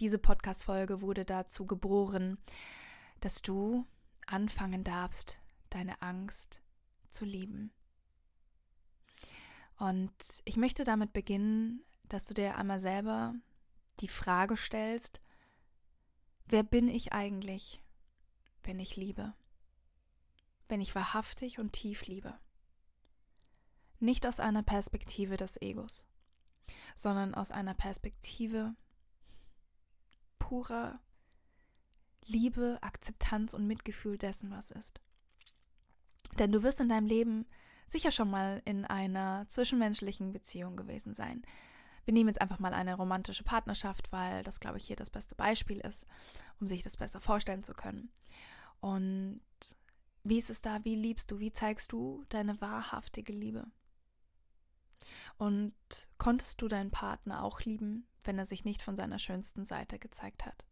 diese 0.00 0.18
Podcast-Folge 0.18 1.02
wurde 1.02 1.26
dazu 1.26 1.66
geboren, 1.66 2.38
dass 3.20 3.42
du 3.42 3.84
anfangen 4.26 4.84
darfst, 4.84 5.38
deine 5.68 6.00
Angst 6.00 6.60
zu 7.10 7.26
lieben. 7.26 7.72
Und 9.78 10.12
ich 10.44 10.56
möchte 10.56 10.84
damit 10.84 11.12
beginnen, 11.12 11.84
dass 12.08 12.26
du 12.26 12.34
dir 12.34 12.56
einmal 12.56 12.80
selber 12.80 13.34
die 14.00 14.08
Frage 14.08 14.56
stellst, 14.56 15.20
wer 16.46 16.62
bin 16.62 16.88
ich 16.88 17.12
eigentlich? 17.12 17.82
Wenn 18.64 18.78
ich 18.78 18.96
liebe, 18.96 19.34
wenn 20.68 20.80
ich 20.80 20.94
wahrhaftig 20.94 21.58
und 21.58 21.72
tief 21.72 22.06
liebe. 22.06 22.38
Nicht 23.98 24.26
aus 24.26 24.40
einer 24.40 24.62
Perspektive 24.62 25.36
des 25.36 25.60
Egos, 25.60 26.06
sondern 26.96 27.34
aus 27.34 27.50
einer 27.50 27.74
Perspektive 27.74 28.74
purer 30.38 31.00
Liebe, 32.26 32.78
Akzeptanz 32.80 33.54
und 33.54 33.66
Mitgefühl 33.66 34.18
dessen, 34.18 34.50
was 34.50 34.70
ist. 34.70 35.00
Denn 36.38 36.52
du 36.52 36.62
wirst 36.62 36.80
in 36.80 36.88
deinem 36.88 37.06
Leben 37.06 37.46
sicher 37.86 38.10
schon 38.10 38.30
mal 38.30 38.62
in 38.64 38.84
einer 38.84 39.46
zwischenmenschlichen 39.48 40.32
Beziehung 40.32 40.76
gewesen 40.76 41.12
sein. 41.12 41.42
Wir 42.04 42.14
nehmen 42.14 42.28
jetzt 42.28 42.40
einfach 42.40 42.58
mal 42.58 42.74
eine 42.74 42.94
romantische 42.94 43.44
Partnerschaft, 43.44 44.10
weil 44.12 44.42
das, 44.42 44.60
glaube 44.60 44.78
ich, 44.78 44.86
hier 44.86 44.96
das 44.96 45.10
beste 45.10 45.34
Beispiel 45.34 45.78
ist, 45.80 46.06
um 46.60 46.66
sich 46.66 46.82
das 46.82 46.96
besser 46.96 47.20
vorstellen 47.20 47.62
zu 47.62 47.74
können. 47.74 48.10
Und 48.80 49.40
wie 50.24 50.38
ist 50.38 50.50
es 50.50 50.62
da? 50.62 50.84
Wie 50.84 50.96
liebst 50.96 51.30
du? 51.30 51.40
Wie 51.40 51.52
zeigst 51.52 51.92
du 51.92 52.24
deine 52.28 52.60
wahrhaftige 52.60 53.32
Liebe? 53.32 53.66
Und 55.38 55.74
konntest 56.18 56.60
du 56.60 56.68
deinen 56.68 56.90
Partner 56.90 57.42
auch 57.42 57.60
lieben, 57.62 58.06
wenn 58.24 58.38
er 58.38 58.44
sich 58.44 58.64
nicht 58.64 58.82
von 58.82 58.96
seiner 58.96 59.18
schönsten 59.18 59.64
Seite 59.64 59.98
gezeigt 59.98 60.44
hat? 60.44 60.66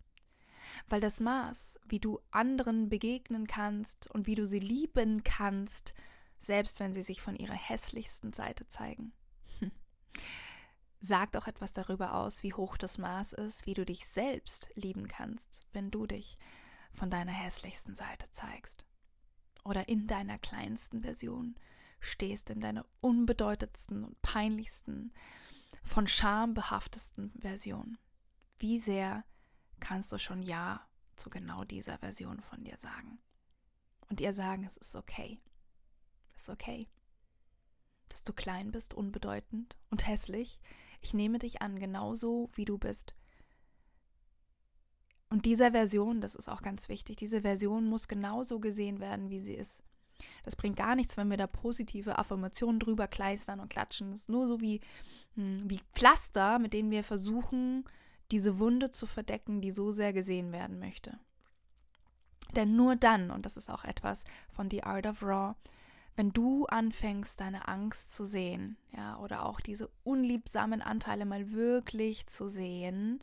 Weil 0.89 1.01
das 1.01 1.21
Maß, 1.21 1.81
wie 1.87 2.01
du 2.01 2.21
anderen 2.31 2.91
begegnen 2.91 3.47
kannst 3.47 4.11
und 4.11 4.27
wie 4.27 4.35
du 4.35 4.47
sie 4.47 4.59
lieben 4.59 5.23
kannst, 5.25 5.95
selbst 6.39 6.79
wenn 6.79 6.93
sie 6.93 7.03
sich 7.03 7.23
von 7.23 7.37
ihrer 7.37 7.55
hässlichsten 7.55 8.33
Seite 8.33 8.69
zeigen, 8.69 9.13
sagt 11.01 11.37
auch 11.37 11.47
etwas 11.47 11.73
darüber 11.73 12.15
aus, 12.15 12.43
wie 12.43 12.55
hoch 12.55 12.77
das 12.77 12.99
Maß 12.99 13.33
ist, 13.35 13.67
wie 13.67 13.75
du 13.75 13.85
dich 13.85 14.07
selbst 14.07 14.71
lieben 14.75 15.09
kannst, 15.09 15.61
wenn 15.73 15.91
du 15.91 16.07
dich 16.07 16.39
von 16.93 17.11
deiner 17.11 17.33
hässlichsten 17.33 17.95
Seite 17.95 18.31
zeigst. 18.33 18.85
Oder 19.65 19.89
in 19.89 20.07
deiner 20.07 20.39
kleinsten 20.39 21.03
Version 21.03 21.57
stehst 22.01 22.51
in 22.51 22.61
deiner 22.61 22.87
unbedeutendsten 23.01 24.05
und 24.05 24.21
peinlichsten, 24.23 25.13
von 25.85 26.07
Scham 26.07 26.55
behaftesten 26.55 27.33
Version. 27.41 27.99
Wie 28.59 28.79
sehr 28.79 29.25
kannst 29.81 30.13
du 30.13 30.19
schon 30.19 30.43
Ja 30.43 30.87
zu 31.17 31.31
genau 31.31 31.65
dieser 31.65 31.99
Version 31.99 32.41
von 32.41 32.65
dir 32.65 32.77
sagen? 32.77 33.19
Und 34.09 34.21
ihr 34.21 34.33
sagen, 34.33 34.65
es 34.65 34.77
ist 34.77 34.95
okay. 34.97 35.41
Es 36.35 36.43
ist 36.43 36.49
okay. 36.49 36.89
Dass 38.09 38.23
du 38.23 38.33
klein 38.33 38.71
bist, 38.71 38.95
unbedeutend 38.95 39.77
und 39.91 40.07
hässlich. 40.07 40.59
Ich 41.01 41.15
nehme 41.15 41.39
dich 41.39 41.63
an, 41.63 41.79
genauso 41.79 42.51
wie 42.55 42.65
du 42.65 42.79
bist. 42.79 43.15
Und 45.31 45.45
diese 45.45 45.73
Version, 45.73 46.21
das 46.21 46.35
ist 46.35 46.49
auch 46.49 46.63
ganz 46.63 46.89
wichtig, 46.89 47.17
diese 47.17 47.43
Version 47.43 47.87
muss 47.87 48.09
genauso 48.09 48.61
gesehen 48.61 48.99
werden, 49.01 49.31
wie 49.31 49.41
sie 49.41 49.55
ist. 49.55 49.83
Das 50.43 50.57
bringt 50.57 50.77
gar 50.77 50.95
nichts, 50.95 51.17
wenn 51.17 51.29
wir 51.29 51.37
da 51.37 51.47
positive 51.47 52.19
Affirmationen 52.19 52.81
drüber 52.81 53.07
kleistern 53.07 53.61
und 53.61 53.69
klatschen. 53.69 54.11
Das 54.11 54.23
ist 54.23 54.29
nur 54.29 54.49
so 54.49 54.61
wie, 54.61 54.81
hm, 55.35 55.59
wie 55.69 55.81
Pflaster, 55.93 56.59
mit 56.59 56.73
denen 56.73 56.91
wir 56.91 57.05
versuchen, 57.05 57.85
diese 58.31 58.59
Wunde 58.59 58.91
zu 58.91 59.07
verdecken, 59.07 59.61
die 59.61 59.71
so 59.71 59.93
sehr 59.93 60.13
gesehen 60.13 60.53
werden 60.53 60.79
möchte. 60.79 61.19
Denn 62.57 62.77
nur 62.77 62.97
dann, 62.97 63.31
und 63.31 63.47
das 63.47 63.57
ist 63.57 63.71
auch 63.71 63.85
etwas 63.85 64.25
von 64.51 64.71
The 64.71 64.83
Art 64.83 65.07
of 65.07 65.23
Raw, 65.23 65.55
wenn 66.19 66.33
du 66.33 66.67
anfängst, 66.67 67.39
deine 67.39 67.69
Angst 67.69 68.13
zu 68.13 68.25
sehen, 68.25 68.77
ja, 68.95 69.17
oder 69.19 69.47
auch 69.47 69.61
diese 69.61 69.89
unliebsamen 70.03 70.83
Anteile 70.83 71.25
mal 71.25 71.53
wirklich 71.53 72.27
zu 72.27 72.49
sehen, 72.49 73.21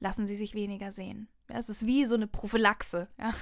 lassen 0.00 0.26
sie 0.26 0.36
sich 0.36 0.54
weniger 0.54 0.92
sehen. 0.92 1.28
Ja, 1.50 1.56
es 1.56 1.68
ist 1.68 1.84
wie 1.84 2.06
so 2.06 2.14
eine 2.14 2.26
Prophylaxe. 2.26 3.08
Ja. 3.18 3.32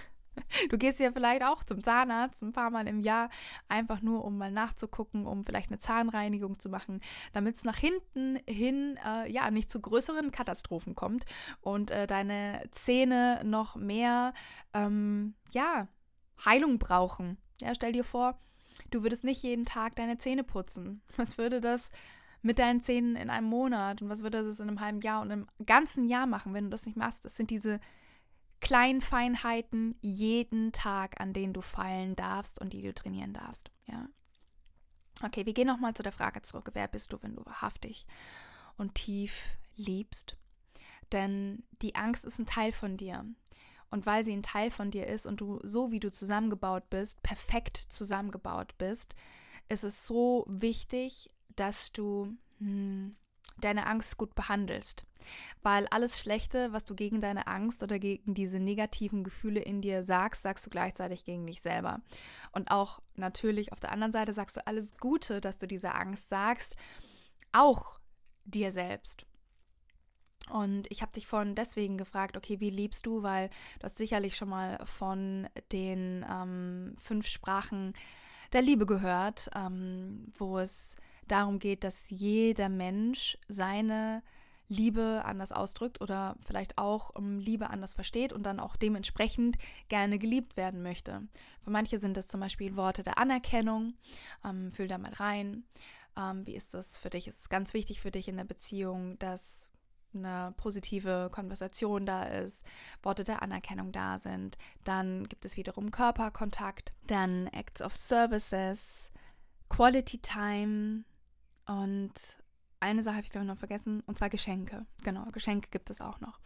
Du 0.69 0.78
gehst 0.78 0.99
ja 0.99 1.12
vielleicht 1.12 1.45
auch 1.45 1.62
zum 1.62 1.85
Zahnarzt 1.85 2.43
ein 2.43 2.50
paar 2.50 2.71
Mal 2.71 2.88
im 2.88 2.99
Jahr, 2.99 3.31
einfach 3.69 4.02
nur, 4.02 4.25
um 4.25 4.37
mal 4.37 4.50
nachzugucken, 4.50 5.26
um 5.26 5.45
vielleicht 5.45 5.69
eine 5.69 5.78
Zahnreinigung 5.78 6.59
zu 6.59 6.69
machen, 6.69 7.00
damit 7.33 7.54
es 7.54 7.62
nach 7.62 7.76
hinten 7.76 8.40
hin 8.45 8.99
äh, 9.07 9.31
ja 9.31 9.52
nicht 9.52 9.71
zu 9.71 9.81
größeren 9.81 10.33
Katastrophen 10.33 10.97
kommt 10.97 11.25
und 11.61 11.93
äh, 11.93 12.09
deine 12.09 12.64
Zähne 12.73 13.43
noch 13.45 13.76
mehr 13.76 14.35
ähm, 14.73 15.35
ja 15.52 15.87
Heilung 16.45 16.81
brauchen. 16.81 17.38
Ja, 17.61 17.73
stell 17.73 17.93
dir 17.93 18.02
vor, 18.02 18.37
du 18.90 19.02
würdest 19.02 19.25
nicht 19.25 19.43
jeden 19.43 19.64
Tag 19.64 19.97
deine 19.97 20.19
Zähne 20.19 20.45
putzen. 20.45 21.02
Was 21.16 21.38
würde 21.38 21.61
das 21.61 21.90
mit 22.43 22.59
deinen 22.59 22.83
Zähnen 22.83 23.16
in 23.16 23.31
einem 23.31 23.49
Monat 23.49 24.02
und 24.02 24.09
was 24.09 24.23
würde 24.23 24.45
das 24.45 24.61
in 24.61 24.69
einem 24.69 24.81
halben 24.81 25.00
Jahr 25.00 25.23
und 25.23 25.33
einem 25.33 25.47
ganzen 25.64 26.09
Jahr 26.09 26.26
machen, 26.26 26.54
wenn 26.54 26.64
du 26.64 26.71
das 26.71 26.87
nicht 26.87 26.97
machst? 26.97 27.25
Das 27.25 27.37
sind 27.37 27.50
diese 27.50 27.81
kleinen 28.61 29.00
Feinheiten 29.00 29.97
jeden 30.00 30.73
Tag, 30.73 31.21
an 31.21 31.33
denen 31.33 31.52
du 31.52 31.61
feilen 31.61 32.16
darfst 32.16 32.61
und 32.61 32.73
die 32.73 32.83
du 32.83 32.95
trainieren 32.95 33.35
darfst. 33.35 33.71
Ja. 33.88 34.09
Okay, 35.23 35.47
wir 35.47 35.52
gehen 35.52 35.66
nochmal 35.66 35.95
zu 35.95 36.02
der 36.02 36.12
Frage 36.12 36.43
zurück. 36.43 36.71
Wer 36.73 36.88
bist 36.88 37.12
du, 37.12 37.23
wenn 37.23 37.37
du 37.37 37.45
wahrhaftig 37.45 38.07
und 38.76 38.95
tief 38.95 39.50
liebst? 39.76 40.37
Denn 41.12 41.62
die 41.83 41.95
Angst 41.95 42.25
ist 42.25 42.38
ein 42.38 42.47
Teil 42.47 42.73
von 42.73 42.97
dir. 42.97 43.25
Und 43.95 44.07
weil 44.07 44.25
sie 44.25 44.33
ein 44.33 44.43
Teil 44.43 44.73
von 44.73 44.91
dir 44.91 45.07
ist 45.07 45.25
und 45.25 45.41
du 45.41 45.61
so 45.63 45.93
wie 45.93 46.01
du 46.01 46.11
zusammengebaut 46.11 46.91
bist, 46.91 47.23
perfekt 47.23 47.77
zusammengebaut 47.77 48.77
bist, 48.77 49.15
ist 49.69 49.85
es 49.85 50.05
so 50.05 50.45
wichtig, 50.49 51.31
dass 51.55 51.93
du 51.93 52.37
hm, 52.59 53.15
deine 53.61 53.87
Angst 53.87 54.17
gut 54.17 54.35
behandelst. 54.35 55.07
Weil 55.63 55.87
alles 55.93 56.21
Schlechte, 56.21 56.73
was 56.73 56.85
du 56.85 56.97
gegen 56.97 57.21
deine 57.21 57.47
Angst 57.47 57.85
oder 57.85 58.01
gegen 58.01 58.35
diese 58.35 58.59
negativen 58.59 59.23
Gefühle 59.23 59.61
in 59.61 59.81
dir 59.81 60.03
sagst, 60.03 60.43
sagst 60.43 60.67
du 60.67 60.71
gleichzeitig 60.71 61.25
gegen 61.25 61.47
dich 61.47 61.63
selber. 61.63 62.01
Und 62.51 62.73
auch 62.73 63.01
natürlich 63.15 63.71
auf 63.73 63.79
der 63.79 63.93
anderen 63.93 64.11
Seite 64.11 64.33
sagst 64.33 64.57
du 64.57 64.67
alles 64.67 64.97
Gute, 64.97 65.41
dass 65.41 65.59
du 65.59 65.69
diese 65.69 65.95
Angst 65.95 66.29
sagst, 66.29 66.75
auch 67.53 68.01
dir 68.45 68.73
selbst. 68.73 69.25
Und 70.51 70.91
ich 70.91 71.01
habe 71.03 71.13
dich 71.13 71.27
vorhin 71.27 71.55
deswegen 71.55 71.97
gefragt, 71.97 72.37
okay, 72.37 72.61
wie 72.61 72.71
liebst 72.71 73.07
du? 73.07 73.23
Weil 73.23 73.49
du 73.79 73.85
hast 73.85 73.99
sicherlich 73.99 74.37
schon 74.37 74.51
mal 74.51 74.79
von 74.85 75.49
den 75.73 76.25
ähm, 76.31 76.95
fünf 77.01 77.27
Sprachen 77.27 77.95
der 78.53 78.63
Liebe 78.63 78.87
gehört, 78.87 79.51
ähm, 79.55 80.33
wo 80.37 80.59
es 80.59 80.97
darum 81.27 81.59
geht, 81.59 81.83
dass 81.83 82.11
jeder 82.11 82.69
Mensch 82.69 83.39
seine 83.49 84.23
Liebe 84.69 85.23
anders 85.25 85.53
ausdrückt 85.53 86.01
oder 86.01 86.37
vielleicht 86.45 86.79
auch 86.79 87.11
um, 87.15 87.39
Liebe 87.39 87.71
anders 87.71 87.95
versteht 87.95 88.33
und 88.33 88.45
dann 88.45 88.61
auch 88.61 88.77
dementsprechend 88.77 89.57
gerne 89.89 90.19
geliebt 90.19 90.57
werden 90.57 90.83
möchte. 90.83 91.23
Für 91.63 91.71
manche 91.71 91.99
sind 91.99 92.17
das 92.17 92.29
zum 92.29 92.41
Beispiel 92.41 92.77
Worte 92.77 93.03
der 93.03 93.19
Anerkennung. 93.19 93.95
Ähm, 94.45 94.73
fühl 94.73 94.89
da 94.89 94.99
mal 94.99 95.13
rein. 95.13 95.65
Ähm, 96.17 96.47
wie 96.47 96.55
ist 96.55 96.75
das 96.75 96.97
für 96.97 97.11
dich? 97.11 97.29
Ist 97.29 97.43
es 97.43 97.49
ganz 97.49 97.75
wichtig 97.75 98.01
für 98.01 98.11
dich 98.11 98.29
in 98.29 98.37
der 98.37 98.45
Beziehung, 98.45 99.19
dass 99.19 99.71
eine 100.14 100.54
positive 100.56 101.28
Konversation 101.33 102.06
da 102.06 102.25
ist, 102.25 102.64
Worte 103.02 103.25
der 103.25 103.42
Anerkennung 103.42 103.92
da 103.92 104.18
sind. 104.18 104.56
Dann 104.85 105.28
gibt 105.28 105.44
es 105.44 105.56
wiederum 105.56 105.90
Körperkontakt, 105.90 106.92
dann 107.06 107.47
Acts 107.49 107.83
of 107.83 107.94
Services, 107.94 109.11
Quality 109.68 110.18
Time, 110.18 111.04
und 111.66 112.12
eine 112.80 113.02
Sache 113.02 113.16
habe 113.16 113.25
ich, 113.25 113.30
glaube 113.30 113.47
ich, 113.47 113.50
noch 113.50 113.59
vergessen, 113.59 114.02
und 114.06 114.18
zwar 114.18 114.28
Geschenke. 114.28 114.87
Genau, 115.02 115.25
Geschenke 115.33 115.68
gibt 115.71 115.90
es 115.90 116.00
auch 116.00 116.21
noch. 116.21 116.38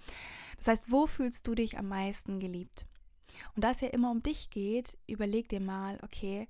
Das 0.57 0.69
heißt, 0.69 0.91
wo 0.91 1.07
fühlst 1.07 1.47
du 1.47 1.55
dich 1.55 1.79
am 1.79 1.89
meisten 1.89 2.39
geliebt? 2.41 2.87
Und 3.55 3.65
da 3.65 3.71
es 3.71 3.81
ja 3.81 3.89
immer 3.89 4.11
um 4.11 4.23
dich 4.23 4.51
geht, 4.51 4.99
überleg 5.07 5.49
dir 5.49 5.61
mal, 5.61 5.99
okay, 6.03 6.49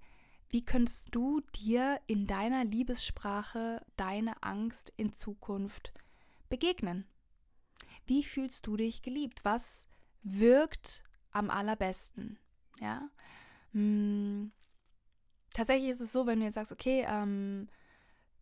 wie 0.50 0.62
könntest 0.62 1.14
du 1.14 1.40
dir 1.54 2.00
in 2.06 2.26
deiner 2.26 2.64
Liebessprache 2.64 3.82
deine 3.96 4.42
Angst 4.42 4.92
in 4.96 5.12
Zukunft 5.12 5.92
begegnen? 6.48 7.06
Wie 8.06 8.24
fühlst 8.24 8.66
du 8.66 8.76
dich 8.76 9.02
geliebt? 9.02 9.44
Was 9.44 9.88
wirkt 10.22 11.04
am 11.30 11.50
allerbesten? 11.50 12.38
Ja. 12.80 13.08
Hm. 13.72 14.52
Tatsächlich 15.52 15.90
ist 15.90 16.00
es 16.00 16.12
so, 16.12 16.26
wenn 16.26 16.40
du 16.40 16.46
jetzt 16.46 16.54
sagst, 16.54 16.72
okay, 16.72 17.06
ähm, 17.08 17.68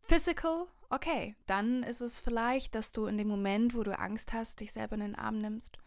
Physical, 0.03 0.67
okay, 0.91 1.35
dann 1.47 1.83
ist 1.83 2.01
es 2.01 2.21
vielleicht, 2.21 2.75
dass 2.75 2.93
du 2.93 3.07
in 3.07 3.19
dem 3.19 3.29
Moment, 3.29 3.75
wo 3.75 3.83
du 3.83 3.99
Angst 3.99 4.33
hast, 4.33 4.61
dich 4.61 4.73
selber 4.73 4.95
in 4.95 5.01
den 5.01 5.15
Arm 5.17 5.39
nimmst. 5.39 5.79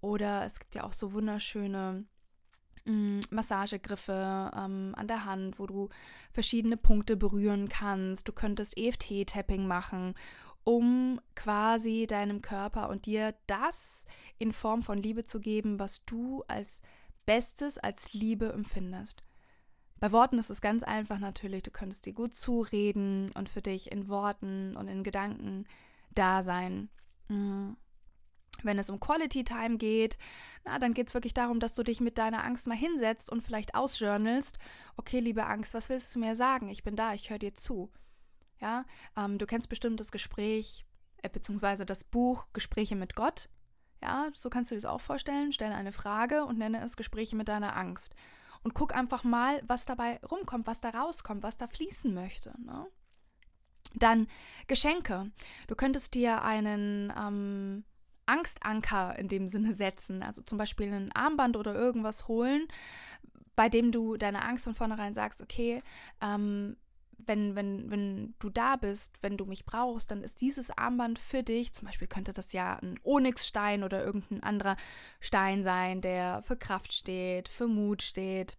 Oder 0.00 0.44
es 0.44 0.58
gibt 0.58 0.74
ja 0.74 0.84
auch 0.84 0.92
so 0.92 1.12
wunderschöne 1.12 2.04
mm, 2.84 3.20
Massagegriffe 3.30 4.50
ähm, 4.56 4.94
an 4.96 5.06
der 5.06 5.24
Hand, 5.24 5.58
wo 5.58 5.66
du 5.66 5.88
verschiedene 6.32 6.76
Punkte 6.76 7.16
berühren 7.16 7.68
kannst. 7.68 8.26
Du 8.26 8.32
könntest 8.32 8.76
EFT-Tapping 8.76 9.66
machen, 9.66 10.14
um 10.64 11.20
quasi 11.34 12.06
deinem 12.06 12.42
Körper 12.42 12.88
und 12.88 13.06
dir 13.06 13.34
das 13.46 14.04
in 14.38 14.52
Form 14.52 14.82
von 14.82 14.98
Liebe 14.98 15.24
zu 15.24 15.40
geben, 15.40 15.78
was 15.78 16.04
du 16.04 16.44
als 16.48 16.82
Bestes, 17.26 17.78
als 17.78 18.12
Liebe 18.12 18.52
empfindest. 18.52 19.22
Bei 20.00 20.12
Worten 20.12 20.38
ist 20.38 20.50
es 20.50 20.62
ganz 20.62 20.82
einfach 20.82 21.18
natürlich, 21.18 21.62
du 21.62 21.70
könntest 21.70 22.06
dir 22.06 22.14
gut 22.14 22.34
zureden 22.34 23.30
und 23.34 23.48
für 23.48 23.60
dich 23.60 23.92
in 23.92 24.08
Worten 24.08 24.74
und 24.76 24.88
in 24.88 25.04
Gedanken 25.04 25.66
da 26.12 26.42
sein. 26.42 26.88
Mhm. 27.28 27.76
Wenn 28.62 28.78
es 28.78 28.90
um 28.90 29.00
Quality 29.00 29.44
Time 29.44 29.78
geht, 29.78 30.18
na, 30.64 30.78
dann 30.78 30.92
geht 30.94 31.08
es 31.08 31.14
wirklich 31.14 31.34
darum, 31.34 31.60
dass 31.60 31.74
du 31.74 31.82
dich 31.82 32.00
mit 32.00 32.18
deiner 32.18 32.44
Angst 32.44 32.66
mal 32.66 32.76
hinsetzt 32.76 33.30
und 33.30 33.42
vielleicht 33.42 33.74
ausjournalst. 33.74 34.58
Okay, 34.96 35.20
liebe 35.20 35.46
Angst, 35.46 35.72
was 35.72 35.88
willst 35.88 36.14
du 36.14 36.18
mir 36.18 36.34
sagen? 36.34 36.68
Ich 36.68 36.82
bin 36.82 36.96
da, 36.96 37.14
ich 37.14 37.30
höre 37.30 37.38
dir 37.38 37.54
zu. 37.54 37.90
Ja, 38.60 38.84
ähm, 39.16 39.38
du 39.38 39.46
kennst 39.46 39.68
bestimmt 39.68 40.00
das 40.00 40.12
Gespräch, 40.12 40.84
äh, 41.22 41.28
beziehungsweise 41.28 41.86
das 41.86 42.04
Buch 42.04 42.48
Gespräche 42.52 42.96
mit 42.96 43.14
Gott. 43.14 43.48
Ja, 44.02 44.28
so 44.34 44.50
kannst 44.50 44.70
du 44.70 44.74
dir 44.74 44.80
das 44.80 44.90
auch 44.90 45.00
vorstellen. 45.00 45.52
Stelle 45.52 45.74
eine 45.74 45.92
Frage 45.92 46.44
und 46.44 46.58
nenne 46.58 46.82
es 46.82 46.96
Gespräche 46.96 47.36
mit 47.36 47.48
deiner 47.48 47.76
Angst 47.76 48.14
und 48.62 48.74
guck 48.74 48.94
einfach 48.94 49.24
mal, 49.24 49.62
was 49.66 49.84
dabei 49.84 50.20
rumkommt, 50.30 50.66
was 50.66 50.80
da 50.80 50.90
rauskommt, 50.90 51.42
was 51.42 51.56
da 51.56 51.66
fließen 51.66 52.12
möchte. 52.12 52.52
Ne? 52.62 52.86
Dann 53.94 54.28
Geschenke. 54.66 55.30
Du 55.66 55.74
könntest 55.74 56.14
dir 56.14 56.42
einen 56.42 57.12
ähm, 57.16 57.84
Angstanker 58.26 59.18
in 59.18 59.28
dem 59.28 59.48
Sinne 59.48 59.72
setzen, 59.72 60.22
also 60.22 60.42
zum 60.42 60.58
Beispiel 60.58 60.92
ein 60.92 61.12
Armband 61.12 61.56
oder 61.56 61.74
irgendwas 61.74 62.28
holen, 62.28 62.68
bei 63.56 63.68
dem 63.68 63.92
du 63.92 64.16
deine 64.16 64.42
Angst 64.44 64.64
von 64.64 64.74
vornherein 64.74 65.14
sagst, 65.14 65.42
okay, 65.42 65.82
ähm, 66.20 66.76
wenn, 67.26 67.54
wenn, 67.56 67.90
wenn 67.90 68.34
du 68.38 68.50
da 68.50 68.76
bist, 68.76 69.18
wenn 69.22 69.36
du 69.36 69.44
mich 69.44 69.64
brauchst, 69.64 70.10
dann 70.10 70.22
ist 70.22 70.40
dieses 70.40 70.70
Armband 70.70 71.18
für 71.18 71.42
dich, 71.42 71.72
zum 71.72 71.86
Beispiel 71.86 72.08
könnte 72.08 72.32
das 72.32 72.52
ja 72.52 72.76
ein 72.76 72.98
Onyxstein 73.04 73.82
oder 73.84 74.04
irgendein 74.04 74.42
anderer 74.42 74.76
Stein 75.20 75.62
sein, 75.62 76.00
der 76.00 76.42
für 76.42 76.56
Kraft 76.56 76.92
steht, 76.92 77.48
für 77.48 77.68
Mut 77.68 78.02
steht. 78.02 78.56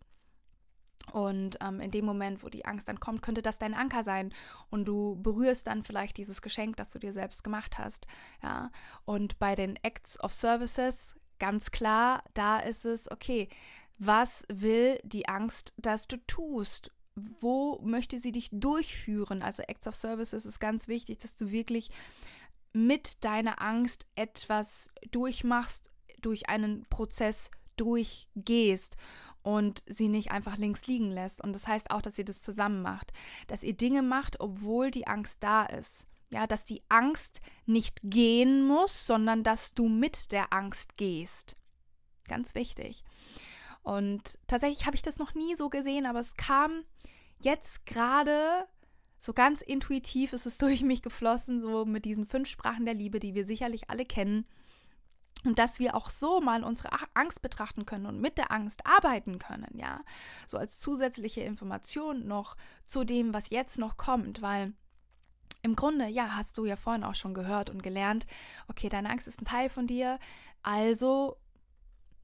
Und 1.11 1.57
ähm, 1.61 1.81
in 1.81 1.91
dem 1.91 2.05
Moment, 2.05 2.43
wo 2.43 2.49
die 2.49 2.65
Angst 2.65 2.87
dann 2.87 2.99
kommt, 2.99 3.21
könnte 3.21 3.41
das 3.41 3.57
dein 3.57 3.73
Anker 3.73 4.03
sein. 4.03 4.33
Und 4.69 4.85
du 4.85 5.15
berührst 5.21 5.67
dann 5.67 5.83
vielleicht 5.83 6.17
dieses 6.17 6.41
Geschenk, 6.41 6.77
das 6.77 6.91
du 6.91 6.99
dir 6.99 7.11
selbst 7.11 7.43
gemacht 7.43 7.77
hast. 7.77 8.07
Ja. 8.43 8.71
Und 9.05 9.39
bei 9.39 9.55
den 9.55 9.75
Acts 9.77 10.19
of 10.23 10.31
Services, 10.31 11.15
ganz 11.39 11.71
klar, 11.71 12.23
da 12.33 12.59
ist 12.59 12.85
es, 12.85 13.09
okay, 13.11 13.49
was 13.97 14.43
will 14.51 14.99
die 15.03 15.27
Angst, 15.27 15.73
dass 15.77 16.07
du 16.07 16.17
tust? 16.27 16.91
Wo 17.39 17.79
möchte 17.83 18.19
sie 18.19 18.31
dich 18.31 18.49
durchführen? 18.51 19.41
Also 19.41 19.63
Acts 19.63 19.87
of 19.87 19.95
Service 19.95 20.33
ist 20.33 20.45
es 20.45 20.59
ganz 20.59 20.87
wichtig, 20.87 21.19
dass 21.19 21.35
du 21.35 21.51
wirklich 21.51 21.89
mit 22.73 23.23
deiner 23.23 23.61
Angst 23.61 24.07
etwas 24.15 24.89
durchmachst, 25.11 25.89
durch 26.21 26.49
einen 26.49 26.85
Prozess 26.89 27.51
durchgehst 27.75 28.95
und 29.43 29.83
sie 29.87 30.07
nicht 30.07 30.31
einfach 30.31 30.57
links 30.57 30.87
liegen 30.87 31.09
lässt. 31.11 31.41
Und 31.41 31.53
das 31.53 31.67
heißt 31.67 31.91
auch, 31.91 32.01
dass 32.01 32.17
ihr 32.17 32.25
das 32.25 32.41
zusammen 32.41 32.81
macht, 32.81 33.11
dass 33.47 33.63
ihr 33.63 33.73
Dinge 33.73 34.01
macht, 34.01 34.39
obwohl 34.39 34.91
die 34.91 35.07
Angst 35.07 35.37
da 35.41 35.65
ist. 35.65 36.05
Ja, 36.31 36.47
dass 36.47 36.63
die 36.63 36.81
Angst 36.87 37.41
nicht 37.65 37.99
gehen 38.03 38.65
muss, 38.65 39.05
sondern 39.05 39.43
dass 39.43 39.73
du 39.73 39.89
mit 39.89 40.31
der 40.31 40.53
Angst 40.53 40.95
gehst. 40.95 41.57
Ganz 42.27 42.55
wichtig. 42.55 43.03
Und 43.83 44.37
tatsächlich 44.47 44.85
habe 44.85 44.95
ich 44.95 45.01
das 45.01 45.17
noch 45.17 45.33
nie 45.33 45.55
so 45.55 45.69
gesehen, 45.69 46.05
aber 46.05 46.19
es 46.19 46.35
kam 46.35 46.83
jetzt 47.39 47.85
gerade 47.85 48.67
so 49.21 49.33
ganz 49.33 49.61
intuitiv 49.61 50.33
ist 50.33 50.47
es 50.47 50.57
durch 50.57 50.81
mich 50.81 51.01
geflossen, 51.01 51.61
so 51.61 51.85
mit 51.85 52.05
diesen 52.05 52.25
fünf 52.25 52.49
Sprachen 52.49 52.85
der 52.85 52.95
Liebe, 52.95 53.19
die 53.19 53.35
wir 53.35 53.45
sicherlich 53.45 53.89
alle 53.89 54.05
kennen. 54.05 54.45
Und 55.43 55.57
dass 55.57 55.79
wir 55.79 55.95
auch 55.95 56.11
so 56.11 56.39
mal 56.39 56.63
unsere 56.63 56.89
Angst 57.15 57.41
betrachten 57.41 57.85
können 57.85 58.05
und 58.05 58.21
mit 58.21 58.37
der 58.37 58.51
Angst 58.51 58.85
arbeiten 58.85 59.39
können, 59.39 59.75
ja. 59.75 60.01
So 60.45 60.57
als 60.59 60.79
zusätzliche 60.79 61.41
Information 61.41 62.27
noch 62.27 62.57
zu 62.85 63.03
dem, 63.03 63.33
was 63.33 63.49
jetzt 63.49 63.79
noch 63.79 63.97
kommt, 63.97 64.43
weil 64.43 64.73
im 65.63 65.75
Grunde, 65.75 66.07
ja, 66.07 66.35
hast 66.35 66.57
du 66.57 66.65
ja 66.65 66.75
vorhin 66.75 67.03
auch 67.03 67.15
schon 67.15 67.33
gehört 67.33 67.71
und 67.71 67.81
gelernt, 67.81 68.27
okay, 68.67 68.89
deine 68.89 69.09
Angst 69.09 69.27
ist 69.27 69.41
ein 69.41 69.45
Teil 69.45 69.69
von 69.69 69.87
dir, 69.87 70.19
also 70.61 71.37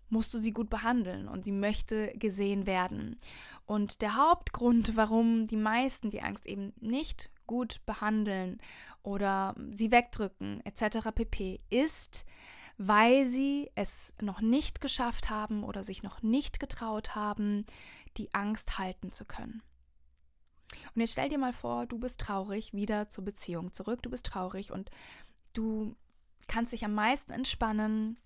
musst 0.09 0.33
du 0.33 0.39
sie 0.39 0.51
gut 0.51 0.69
behandeln 0.69 1.27
und 1.27 1.43
sie 1.43 1.51
möchte 1.51 2.13
gesehen 2.17 2.65
werden. 2.65 3.17
Und 3.65 4.01
der 4.01 4.15
Hauptgrund, 4.15 4.95
warum 4.95 5.47
die 5.47 5.57
meisten 5.57 6.09
die 6.09 6.21
Angst 6.21 6.45
eben 6.45 6.73
nicht 6.79 7.29
gut 7.45 7.81
behandeln 7.85 8.59
oder 9.03 9.55
sie 9.71 9.91
wegdrücken 9.91 10.65
etc. 10.65 11.09
pp 11.13 11.61
ist, 11.69 12.25
weil 12.77 13.25
sie 13.25 13.71
es 13.75 14.13
noch 14.21 14.41
nicht 14.41 14.81
geschafft 14.81 15.29
haben 15.29 15.63
oder 15.63 15.83
sich 15.83 16.03
noch 16.03 16.21
nicht 16.21 16.59
getraut 16.59 17.15
haben, 17.15 17.65
die 18.17 18.33
Angst 18.33 18.77
halten 18.77 19.11
zu 19.11 19.25
können. 19.25 19.63
Und 20.93 21.01
jetzt 21.01 21.13
stell 21.13 21.29
dir 21.29 21.37
mal 21.37 21.53
vor, 21.53 21.85
du 21.85 21.97
bist 21.97 22.19
traurig, 22.19 22.73
wieder 22.73 23.09
zur 23.09 23.23
Beziehung 23.23 23.71
zurück, 23.71 24.01
du 24.03 24.09
bist 24.09 24.25
traurig 24.25 24.71
und 24.71 24.91
du 25.53 25.95
kannst 26.47 26.73
dich 26.73 26.85
am 26.85 26.93
meisten 26.93 27.31
entspannen, 27.31 28.17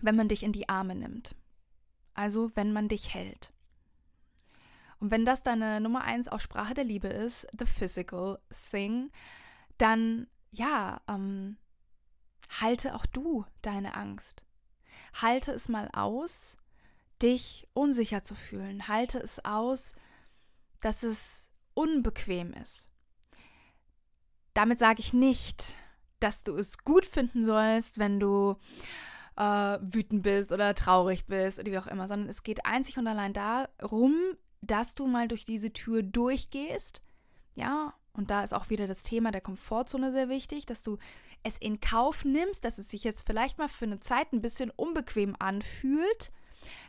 wenn 0.00 0.16
man 0.16 0.28
dich 0.28 0.42
in 0.42 0.52
die 0.52 0.68
Arme 0.68 0.94
nimmt. 0.94 1.34
Also 2.14 2.50
wenn 2.54 2.72
man 2.72 2.88
dich 2.88 3.14
hält. 3.14 3.52
Und 5.00 5.10
wenn 5.10 5.24
das 5.24 5.42
deine 5.42 5.80
Nummer 5.80 6.02
eins 6.02 6.28
auch 6.28 6.40
Sprache 6.40 6.74
der 6.74 6.84
Liebe 6.84 7.08
ist, 7.08 7.46
the 7.56 7.66
physical 7.66 8.40
thing, 8.70 9.10
dann 9.76 10.26
ja, 10.50 11.00
ähm, 11.08 11.56
halte 12.60 12.94
auch 12.94 13.06
du 13.06 13.44
deine 13.62 13.94
Angst. 13.94 14.44
Halte 15.14 15.52
es 15.52 15.68
mal 15.68 15.88
aus, 15.92 16.56
dich 17.22 17.68
unsicher 17.74 18.24
zu 18.24 18.34
fühlen. 18.34 18.88
Halte 18.88 19.18
es 19.18 19.44
aus, 19.44 19.94
dass 20.80 21.02
es 21.02 21.48
unbequem 21.74 22.52
ist. 22.54 22.88
Damit 24.54 24.78
sage 24.78 25.00
ich 25.00 25.12
nicht, 25.12 25.76
dass 26.20 26.42
du 26.42 26.56
es 26.56 26.78
gut 26.78 27.06
finden 27.06 27.44
sollst, 27.44 27.98
wenn 27.98 28.18
du 28.18 28.56
äh, 29.38 29.78
wütend 29.80 30.24
bist 30.24 30.52
oder 30.52 30.74
traurig 30.74 31.26
bist 31.26 31.60
oder 31.60 31.70
wie 31.70 31.78
auch 31.78 31.86
immer, 31.86 32.08
sondern 32.08 32.28
es 32.28 32.42
geht 32.42 32.66
einzig 32.66 32.98
und 32.98 33.06
allein 33.06 33.32
darum, 33.32 34.14
dass 34.60 34.94
du 34.96 35.06
mal 35.06 35.28
durch 35.28 35.44
diese 35.44 35.72
Tür 35.72 36.02
durchgehst. 36.02 37.02
Ja, 37.54 37.94
und 38.12 38.30
da 38.30 38.42
ist 38.42 38.52
auch 38.52 38.68
wieder 38.68 38.88
das 38.88 39.04
Thema 39.04 39.30
der 39.30 39.40
Komfortzone 39.40 40.10
sehr 40.10 40.28
wichtig, 40.28 40.66
dass 40.66 40.82
du 40.82 40.98
es 41.44 41.56
in 41.56 41.80
Kauf 41.80 42.24
nimmst, 42.24 42.64
dass 42.64 42.78
es 42.78 42.90
sich 42.90 43.04
jetzt 43.04 43.24
vielleicht 43.26 43.58
mal 43.58 43.68
für 43.68 43.84
eine 43.84 44.00
Zeit 44.00 44.32
ein 44.32 44.42
bisschen 44.42 44.70
unbequem 44.70 45.36
anfühlt, 45.38 46.32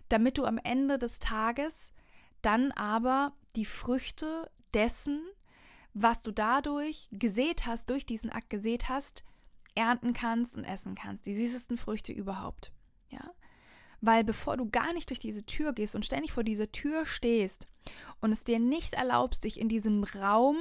damit 0.09 0.39
du 0.39 0.45
am 0.45 0.57
Ende 0.57 0.97
des 0.97 1.19
Tages 1.19 1.93
dann 2.41 2.71
aber 2.71 3.33
die 3.55 3.65
Früchte 3.65 4.49
dessen, 4.73 5.21
was 5.93 6.23
du 6.23 6.31
dadurch 6.31 7.07
gesät 7.11 7.67
hast, 7.67 7.91
durch 7.91 8.07
diesen 8.07 8.31
Akt 8.31 8.49
gesät 8.49 8.89
hast, 8.89 9.23
ernten 9.79 10.13
kannst 10.13 10.55
und 10.55 10.65
essen 10.65 10.93
kannst. 10.95 11.25
Die 11.25 11.33
süßesten 11.33 11.77
Früchte 11.77 12.11
überhaupt. 12.11 12.71
Ja? 13.09 13.31
Weil 14.01 14.23
bevor 14.23 14.57
du 14.57 14.69
gar 14.69 14.93
nicht 14.93 15.09
durch 15.09 15.19
diese 15.19 15.45
Tür 15.45 15.73
gehst 15.73 15.95
und 15.95 16.05
ständig 16.05 16.31
vor 16.31 16.43
dieser 16.43 16.71
Tür 16.71 17.05
stehst 17.05 17.67
und 18.19 18.31
es 18.31 18.43
dir 18.43 18.59
nicht 18.59 18.93
erlaubst, 18.93 19.45
dich 19.45 19.59
in 19.59 19.69
diesem 19.69 20.03
Raum 20.03 20.57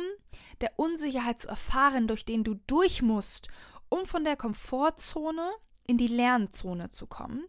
der 0.60 0.72
Unsicherheit 0.76 1.38
zu 1.40 1.48
erfahren, 1.48 2.06
durch 2.06 2.24
den 2.24 2.44
du 2.44 2.54
durch 2.66 3.02
musst, 3.02 3.48
um 3.88 4.06
von 4.06 4.24
der 4.24 4.36
Komfortzone 4.36 5.50
in 5.86 5.98
die 5.98 6.08
Lernzone 6.08 6.90
zu 6.90 7.06
kommen, 7.06 7.44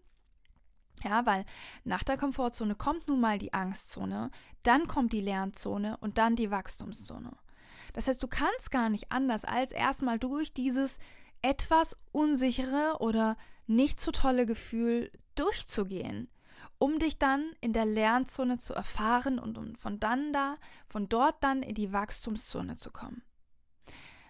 ja, 1.03 1.25
weil 1.25 1.45
nach 1.83 2.03
der 2.03 2.17
Komfortzone 2.17 2.75
kommt 2.75 3.07
nun 3.07 3.19
mal 3.19 3.37
die 3.37 3.53
Angstzone, 3.53 4.31
dann 4.63 4.87
kommt 4.87 5.13
die 5.13 5.21
Lernzone 5.21 5.97
und 5.97 6.17
dann 6.17 6.35
die 6.35 6.51
Wachstumszone. 6.51 7.31
Das 7.93 8.07
heißt, 8.07 8.21
du 8.21 8.27
kannst 8.27 8.71
gar 8.71 8.89
nicht 8.89 9.11
anders, 9.11 9.45
als 9.45 9.71
erstmal 9.71 10.19
durch 10.19 10.53
dieses 10.53 10.99
etwas 11.41 11.95
unsichere 12.11 12.97
oder 12.99 13.37
nicht 13.67 13.99
so 13.99 14.11
tolle 14.11 14.45
Gefühl 14.45 15.11
durchzugehen, 15.35 16.29
um 16.77 16.99
dich 16.99 17.17
dann 17.17 17.51
in 17.61 17.73
der 17.73 17.85
Lernzone 17.85 18.57
zu 18.57 18.73
erfahren 18.73 19.39
und 19.39 19.57
um 19.57 19.75
von 19.75 19.99
dann 19.99 20.33
da, 20.33 20.57
von 20.87 21.07
dort 21.07 21.43
dann 21.43 21.63
in 21.63 21.75
die 21.75 21.93
Wachstumszone 21.93 22.77
zu 22.77 22.91
kommen. 22.91 23.21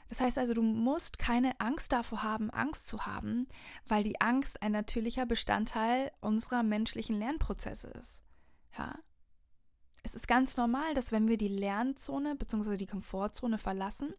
Das 0.10 0.22
heißt 0.22 0.40
also, 0.40 0.56
du 0.56 0.64
musst 0.64 1.20
keine 1.20 1.60
Angst 1.60 1.92
davor 1.92 2.24
haben, 2.24 2.50
Angst 2.50 2.88
zu 2.88 3.06
haben, 3.06 3.48
weil 3.88 4.04
die 4.04 4.20
Angst 4.20 4.62
ein 4.62 4.72
natürlicher 4.72 5.28
Bestandteil 5.28 6.12
unserer 6.20 6.64
menschlichen 6.64 7.20
Lernprozesse 7.20 7.90
ist. 7.90 8.24
Ja? 8.78 8.96
Es 10.02 10.16
ist 10.16 10.28
ganz 10.28 10.58
normal, 10.58 10.96
dass 10.96 11.12
wenn 11.12 11.28
wir 11.28 11.38
die 11.38 11.48
Lernzone 11.48 12.36
bzw. 12.36 12.78
die 12.78 12.88
Komfortzone 12.88 13.60
verlassen, 13.60 14.14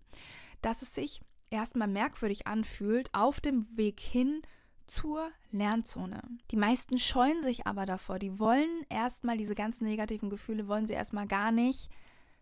dass 0.62 0.82
es 0.82 0.94
sich 0.94 1.22
erstmal 1.50 1.88
merkwürdig 1.88 2.46
anfühlt 2.46 3.12
auf 3.12 3.40
dem 3.40 3.66
Weg 3.76 4.00
hin 4.00 4.42
zur 4.86 5.30
Lernzone. 5.52 6.20
Die 6.50 6.56
meisten 6.56 6.98
scheuen 6.98 7.42
sich 7.42 7.66
aber 7.66 7.86
davor. 7.86 8.18
Die 8.18 8.38
wollen 8.38 8.84
erstmal 8.88 9.36
diese 9.36 9.54
ganzen 9.54 9.84
negativen 9.84 10.30
Gefühle, 10.30 10.66
wollen 10.66 10.86
sie 10.86 10.94
erstmal 10.94 11.26
gar 11.26 11.52
nicht 11.52 11.88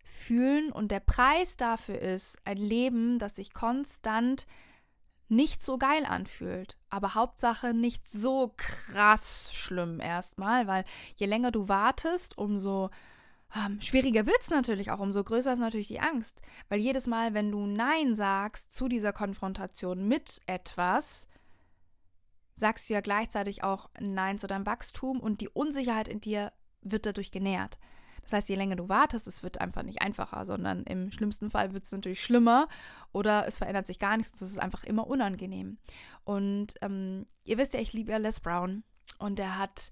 fühlen. 0.03 0.73
Und 0.73 0.90
der 0.90 1.01
Preis 1.01 1.57
dafür 1.57 1.99
ist 1.99 2.38
ein 2.44 2.57
Leben, 2.57 3.18
das 3.18 3.37
sich 3.37 3.53
konstant 3.53 4.47
nicht 5.29 5.62
so 5.62 5.77
geil 5.77 6.07
anfühlt. 6.07 6.79
Aber 6.88 7.14
Hauptsache 7.14 7.75
nicht 7.75 8.09
so 8.09 8.55
krass 8.57 9.51
schlimm 9.53 10.01
erstmal, 10.01 10.66
weil 10.66 10.85
je 11.16 11.27
länger 11.27 11.51
du 11.51 11.68
wartest, 11.68 12.38
umso 12.38 12.90
ähm, 13.55 13.81
schwieriger 13.81 14.27
wird 14.27 14.41
es 14.41 14.51
natürlich 14.51 14.91
auch, 14.91 15.01
umso 15.01 15.25
größer 15.25 15.53
ist 15.53 15.59
natürlich 15.59 15.89
die 15.89 16.01
Angst. 16.01 16.41
Weil 16.69 16.81
jedes 16.81 17.07
Mal, 17.07 17.35
wenn 17.35 17.51
du 17.51 17.67
Nein 17.67 18.15
sagst 18.15 18.73
zu 18.73 18.89
dieser 18.89 19.13
Konfrontation 19.13 20.07
mit 20.07 20.41
etwas, 20.47 21.27
sagst 22.55 22.89
du 22.89 22.95
ja 22.95 23.01
gleichzeitig 23.01 23.65
auch 23.65 23.89
Nein 23.99 24.39
zu 24.39 24.47
deinem 24.47 24.67
Wachstum 24.67 25.21
und 25.21 25.41
die 25.41 25.49
Unsicherheit 25.49 26.09
in 26.09 26.21
dir 26.21 26.53
wird 26.83 27.07
dadurch 27.07 27.31
genährt. 27.31 27.79
Das 28.23 28.35
heißt, 28.35 28.49
je 28.51 28.57
länger 28.57 28.77
du 28.77 28.91
wartest, 28.91 29.27
es 29.27 29.43
wird 29.43 29.59
einfach 29.63 29.83
nicht 29.83 30.03
einfacher, 30.03 30.45
sondern 30.45 30.83
im 30.83 31.11
schlimmsten 31.11 31.51
Fall 31.51 31.73
wird 31.73 31.85
es 31.85 31.93
natürlich 31.93 32.23
schlimmer 32.23 32.69
oder 33.13 33.47
es 33.47 33.57
verändert 33.57 33.87
sich 33.87 33.99
gar 33.99 34.19
nichts. 34.19 34.33
Das 34.33 34.51
ist 34.51 34.59
einfach 34.59 34.85
immer 34.85 35.07
unangenehm. 35.07 35.79
Und 36.25 36.75
ähm, 36.83 37.27
ihr 37.45 37.57
wisst 37.57 37.73
ja, 37.73 37.81
ich 37.81 37.95
liebe 37.95 38.13
ja 38.13 38.19
Les 38.19 38.41
Brown 38.41 38.85
und 39.19 39.39
der 39.39 39.57
hat 39.57 39.91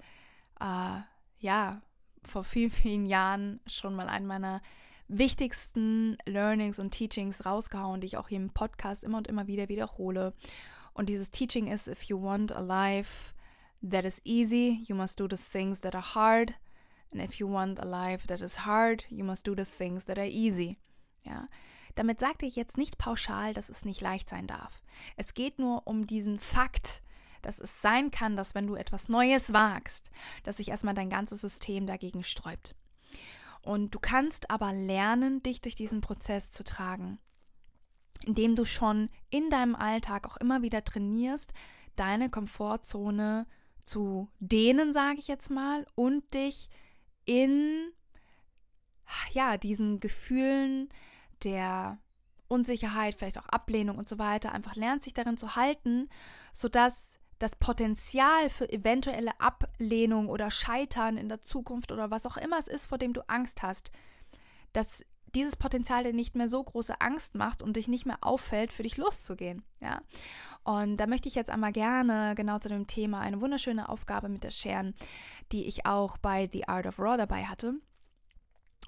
äh, 0.60 1.00
ja 1.38 1.80
vor 2.26 2.44
vielen, 2.44 2.70
vielen 2.70 3.06
Jahren 3.06 3.60
schon 3.66 3.94
mal 3.94 4.08
einen 4.08 4.26
meiner 4.26 4.60
wichtigsten 5.08 6.16
Learnings 6.26 6.78
und 6.78 6.90
Teachings 6.90 7.46
rausgehauen, 7.46 8.00
die 8.00 8.06
ich 8.06 8.16
auch 8.16 8.28
hier 8.28 8.38
im 8.38 8.50
Podcast 8.50 9.04
immer 9.04 9.18
und 9.18 9.28
immer 9.28 9.46
wieder 9.46 9.68
wiederhole. 9.68 10.34
Und 10.94 11.08
dieses 11.08 11.30
Teaching 11.30 11.68
ist, 11.68 11.88
if 11.88 12.04
you 12.04 12.20
want 12.20 12.52
a 12.52 12.60
life 12.60 13.34
that 13.88 14.04
is 14.04 14.20
easy, 14.24 14.82
you 14.86 14.96
must 14.96 15.20
do 15.20 15.28
the 15.28 15.36
things 15.36 15.80
that 15.80 15.94
are 15.94 16.14
hard. 16.14 16.54
And 17.12 17.22
if 17.22 17.34
you 17.34 17.48
want 17.48 17.80
a 17.80 17.84
life 17.84 18.26
that 18.26 18.40
is 18.40 18.66
hard, 18.66 19.04
you 19.10 19.24
must 19.24 19.46
do 19.46 19.54
the 19.54 19.64
things 19.64 20.04
that 20.06 20.18
are 20.18 20.28
easy. 20.28 20.76
Ja. 21.24 21.48
Damit 21.94 22.20
sagte 22.20 22.44
ich 22.46 22.56
jetzt 22.56 22.76
nicht 22.76 22.98
pauschal, 22.98 23.54
dass 23.54 23.68
es 23.68 23.84
nicht 23.84 24.00
leicht 24.00 24.28
sein 24.28 24.46
darf. 24.46 24.82
Es 25.16 25.34
geht 25.34 25.58
nur 25.58 25.86
um 25.86 26.06
diesen 26.06 26.38
Fakt, 26.38 27.02
dass 27.46 27.60
es 27.60 27.80
sein 27.80 28.10
kann, 28.10 28.36
dass 28.36 28.54
wenn 28.54 28.66
du 28.66 28.74
etwas 28.74 29.08
Neues 29.08 29.52
wagst, 29.52 30.10
dass 30.42 30.58
sich 30.58 30.68
erstmal 30.68 30.94
dein 30.94 31.10
ganzes 31.10 31.40
System 31.40 31.86
dagegen 31.86 32.22
sträubt. 32.22 32.74
Und 33.62 33.94
du 33.94 33.98
kannst 33.98 34.50
aber 34.50 34.72
lernen, 34.72 35.42
dich 35.42 35.60
durch 35.60 35.74
diesen 35.74 36.00
Prozess 36.00 36.52
zu 36.52 36.64
tragen, 36.64 37.18
indem 38.24 38.54
du 38.54 38.64
schon 38.64 39.08
in 39.30 39.50
deinem 39.50 39.74
Alltag 39.74 40.26
auch 40.26 40.36
immer 40.36 40.62
wieder 40.62 40.84
trainierst, 40.84 41.52
deine 41.96 42.30
Komfortzone 42.30 43.46
zu 43.84 44.28
dehnen, 44.40 44.92
sage 44.92 45.18
ich 45.18 45.28
jetzt 45.28 45.50
mal, 45.50 45.86
und 45.94 46.34
dich 46.34 46.68
in 47.24 47.92
ja, 49.32 49.56
diesen 49.56 50.00
Gefühlen 50.00 50.88
der 51.44 51.98
Unsicherheit, 52.48 53.14
vielleicht 53.14 53.38
auch 53.38 53.48
Ablehnung 53.48 53.98
und 53.98 54.08
so 54.08 54.18
weiter, 54.18 54.52
einfach 54.52 54.76
lernst, 54.76 55.04
sich 55.04 55.14
darin 55.14 55.36
zu 55.36 55.56
halten, 55.56 56.08
sodass 56.52 57.18
das 57.38 57.56
Potenzial 57.56 58.48
für 58.48 58.70
eventuelle 58.72 59.38
Ablehnung 59.40 60.28
oder 60.28 60.50
Scheitern 60.50 61.16
in 61.16 61.28
der 61.28 61.40
Zukunft 61.40 61.92
oder 61.92 62.10
was 62.10 62.26
auch 62.26 62.36
immer 62.36 62.58
es 62.58 62.68
ist, 62.68 62.86
vor 62.86 62.98
dem 62.98 63.12
du 63.12 63.28
Angst 63.28 63.62
hast, 63.62 63.90
dass 64.72 65.04
dieses 65.34 65.56
Potenzial 65.56 66.04
dir 66.04 66.14
nicht 66.14 66.34
mehr 66.34 66.48
so 66.48 66.62
große 66.62 67.00
Angst 67.00 67.34
macht 67.34 67.62
und 67.62 67.76
dich 67.76 67.88
nicht 67.88 68.06
mehr 68.06 68.18
auffällt, 68.22 68.72
für 68.72 68.82
dich 68.82 68.96
loszugehen. 68.96 69.62
Ja? 69.80 70.00
Und 70.64 70.96
da 70.96 71.06
möchte 71.06 71.28
ich 71.28 71.34
jetzt 71.34 71.50
einmal 71.50 71.72
gerne 71.72 72.34
genau 72.34 72.58
zu 72.58 72.70
dem 72.70 72.86
Thema 72.86 73.20
eine 73.20 73.40
wunderschöne 73.40 73.88
Aufgabe 73.88 74.30
mit 74.30 74.44
dir 74.44 74.50
scheren, 74.50 74.94
die 75.52 75.66
ich 75.66 75.84
auch 75.84 76.16
bei 76.16 76.48
The 76.50 76.68
Art 76.68 76.86
of 76.86 76.98
Raw 76.98 77.18
dabei 77.18 77.44
hatte. 77.44 77.74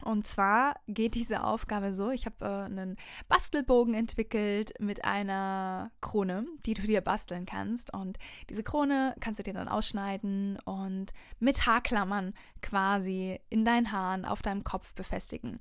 Und 0.04 0.26
zwar 0.26 0.76
geht 0.87 1.14
diese 1.14 1.42
Aufgabe 1.42 1.92
so, 1.92 2.11
ich 2.11 2.26
habe 2.26 2.44
äh, 2.44 2.64
einen 2.64 2.96
Bastelbogen 3.28 3.94
entwickelt 3.94 4.72
mit 4.78 5.04
einer 5.04 5.90
Krone, 6.00 6.46
die 6.66 6.74
du 6.74 6.82
dir 6.82 7.00
basteln 7.00 7.46
kannst. 7.46 7.92
Und 7.92 8.18
diese 8.48 8.62
Krone 8.62 9.14
kannst 9.20 9.40
du 9.40 9.42
dir 9.42 9.54
dann 9.54 9.68
ausschneiden 9.68 10.58
und 10.64 11.12
mit 11.40 11.66
Haarklammern 11.66 12.34
quasi 12.62 13.40
in 13.50 13.64
deinen 13.64 13.90
Haaren 13.90 14.24
auf 14.24 14.42
deinem 14.42 14.62
Kopf 14.62 14.94
befestigen. 14.94 15.58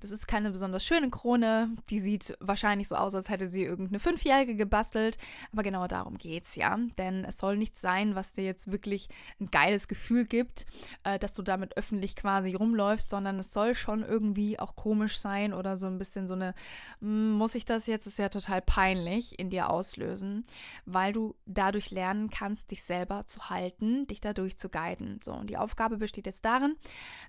Das 0.00 0.10
ist 0.10 0.28
keine 0.28 0.50
besonders 0.50 0.84
schöne 0.84 1.10
Krone, 1.10 1.70
die 1.90 2.00
sieht 2.00 2.36
wahrscheinlich 2.40 2.88
so 2.88 2.94
aus, 2.94 3.14
als 3.14 3.28
hätte 3.28 3.46
sie 3.46 3.64
irgendeine 3.64 3.98
Fünfjährige 3.98 4.54
gebastelt. 4.54 5.18
Aber 5.52 5.62
genau 5.62 5.86
darum 5.86 6.16
geht's 6.16 6.54
ja. 6.54 6.78
Denn 6.98 7.24
es 7.24 7.38
soll 7.38 7.56
nichts 7.56 7.80
sein, 7.80 8.14
was 8.14 8.32
dir 8.32 8.44
jetzt 8.44 8.70
wirklich 8.70 9.08
ein 9.40 9.50
geiles 9.50 9.88
Gefühl 9.88 10.26
gibt, 10.26 10.66
äh, 11.04 11.18
dass 11.18 11.34
du 11.34 11.42
damit 11.42 11.76
öffentlich 11.76 12.14
quasi 12.14 12.54
rumläufst, 12.54 13.08
sondern 13.08 13.38
es 13.38 13.52
soll 13.52 13.74
schon 13.80 14.02
irgendwie 14.02 14.58
auch 14.58 14.76
komisch 14.76 15.18
sein 15.18 15.52
oder 15.52 15.76
so 15.76 15.86
ein 15.86 15.98
bisschen 15.98 16.28
so 16.28 16.34
eine, 16.34 16.54
hm, 17.00 17.32
muss 17.32 17.54
ich 17.54 17.64
das 17.64 17.86
jetzt, 17.86 18.06
ist 18.06 18.18
ja 18.18 18.28
total 18.28 18.62
peinlich 18.62 19.38
in 19.38 19.50
dir 19.50 19.70
auslösen, 19.70 20.44
weil 20.84 21.12
du 21.12 21.34
dadurch 21.46 21.90
lernen 21.90 22.30
kannst, 22.30 22.70
dich 22.70 22.82
selber 22.82 23.26
zu 23.26 23.50
halten, 23.50 24.06
dich 24.06 24.20
dadurch 24.20 24.56
zu 24.56 24.68
guiden. 24.68 25.20
So, 25.24 25.32
und 25.32 25.50
die 25.50 25.56
Aufgabe 25.56 25.96
besteht 25.96 26.26
jetzt 26.26 26.44
darin, 26.44 26.76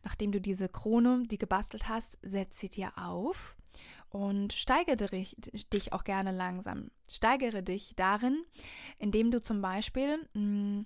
nachdem 0.04 0.32
du 0.32 0.40
diese 0.40 0.70
Krone, 0.70 1.24
die 1.26 1.38
gebastelt 1.38 1.90
hast, 1.90 2.18
setz 2.22 2.60
sie 2.60 2.70
dir 2.70 2.92
auf 2.98 3.56
und 4.10 4.52
steigere 4.52 5.10
dich 5.10 5.94
auch 5.94 6.04
gerne 6.04 6.32
langsam. 6.32 6.92
Steigere 7.10 7.64
dich 7.64 7.94
darin, 7.96 8.44
indem 9.00 9.32
du 9.32 9.42
zum 9.42 9.62
Beispiel 9.62 10.18
mh, 10.34 10.36
hm, 10.36 10.86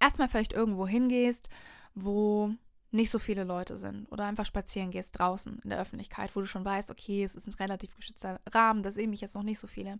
erstmal 0.00 0.28
vielleicht 0.28 0.52
irgendwo 0.52 0.86
hingehst, 0.86 1.48
wo 1.94 2.52
nicht 2.90 3.10
so 3.10 3.18
viele 3.18 3.44
Leute 3.44 3.76
sind 3.76 4.10
oder 4.12 4.24
einfach 4.24 4.46
spazieren 4.46 4.90
gehst 4.90 5.18
draußen 5.18 5.60
in 5.62 5.70
der 5.70 5.80
Öffentlichkeit, 5.80 6.34
wo 6.34 6.40
du 6.40 6.46
schon 6.46 6.64
weißt, 6.64 6.90
okay, 6.90 7.24
es 7.24 7.34
ist 7.34 7.46
ein 7.46 7.54
relativ 7.54 7.94
geschützter 7.96 8.40
Rahmen, 8.50 8.82
da 8.82 8.90
sehen 8.90 9.10
mich 9.10 9.20
jetzt 9.20 9.34
noch 9.34 9.42
nicht 9.42 9.58
so 9.58 9.66
viele. 9.66 9.92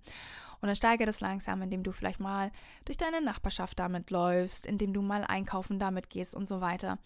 Und 0.61 0.69
dann 0.69 0.77
steige 0.77 1.07
das 1.07 1.21
langsam, 1.21 1.63
indem 1.63 1.83
du 1.83 1.93
vielleicht 1.93 2.21
mal 2.21 2.51
durch 2.85 2.97
deine 2.97 3.21
Nachbarschaft 3.21 3.79
damit 3.79 4.11
läufst, 4.11 4.67
indem 4.67 4.93
du 4.93 5.03
mal 5.03 5.25
einkaufen 5.25 5.79
damit 5.79 6.11
gehst 6.11 6.35
und 6.35 6.49
so 6.49 6.61
weiter. 6.61 6.99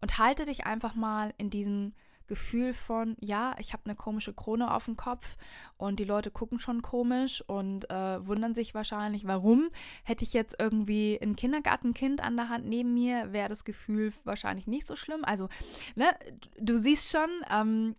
Und 0.00 0.18
halte 0.18 0.44
dich 0.44 0.66
einfach 0.66 0.94
mal 0.94 1.32
in 1.38 1.50
diesem 1.50 1.94
Gefühl 2.26 2.74
von, 2.74 3.16
ja, 3.20 3.54
ich 3.58 3.72
habe 3.72 3.84
eine 3.84 3.94
komische 3.94 4.32
Krone 4.32 4.72
auf 4.72 4.86
dem 4.86 4.96
Kopf 4.96 5.36
und 5.76 5.98
die 5.98 6.04
Leute 6.04 6.30
gucken 6.30 6.58
schon 6.58 6.82
komisch 6.82 7.42
und 7.46 7.90
äh, 7.90 8.26
wundern 8.26 8.54
sich 8.54 8.74
wahrscheinlich, 8.74 9.26
warum. 9.26 9.70
Hätte 10.04 10.24
ich 10.24 10.32
jetzt 10.32 10.56
irgendwie 10.60 11.18
ein 11.20 11.36
Kindergartenkind 11.36 12.22
an 12.22 12.36
der 12.36 12.48
Hand 12.48 12.66
neben 12.66 12.94
mir, 12.94 13.32
wäre 13.32 13.48
das 13.48 13.64
Gefühl 13.64 14.12
wahrscheinlich 14.24 14.66
nicht 14.66 14.86
so 14.86 14.96
schlimm. 14.96 15.24
Also, 15.24 15.48
ne, 15.94 16.06
du 16.58 16.76
siehst 16.76 17.10
schon, 17.10 17.28
ähm, 17.50 17.96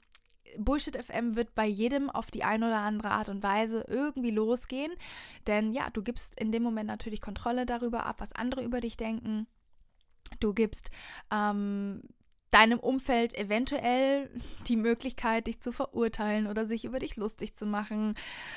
Bullshit 0.57 0.95
FM 0.95 1.35
wird 1.35 1.55
bei 1.55 1.65
jedem 1.65 2.09
auf 2.09 2.31
die 2.31 2.43
eine 2.43 2.67
oder 2.67 2.79
andere 2.79 3.11
Art 3.11 3.29
und 3.29 3.43
Weise 3.43 3.85
irgendwie 3.87 4.31
losgehen. 4.31 4.91
Denn 5.47 5.73
ja, 5.73 5.89
du 5.89 6.03
gibst 6.03 6.39
in 6.39 6.51
dem 6.51 6.63
Moment 6.63 6.87
natürlich 6.87 7.21
Kontrolle 7.21 7.65
darüber 7.65 8.05
ab, 8.05 8.17
was 8.19 8.33
andere 8.33 8.63
über 8.63 8.79
dich 8.79 8.97
denken. 8.97 9.47
Du 10.39 10.53
gibst 10.53 10.91
ähm, 11.31 12.01
deinem 12.53 12.79
Umfeld 12.79 13.33
eventuell 13.35 14.29
die 14.67 14.75
Möglichkeit, 14.75 15.47
dich 15.47 15.59
zu 15.59 15.71
verurteilen 15.71 16.47
oder 16.47 16.65
sich 16.65 16.85
über 16.85 16.99
dich 16.99 17.15
lustig 17.15 17.55
zu 17.55 17.65
machen. 17.65 18.15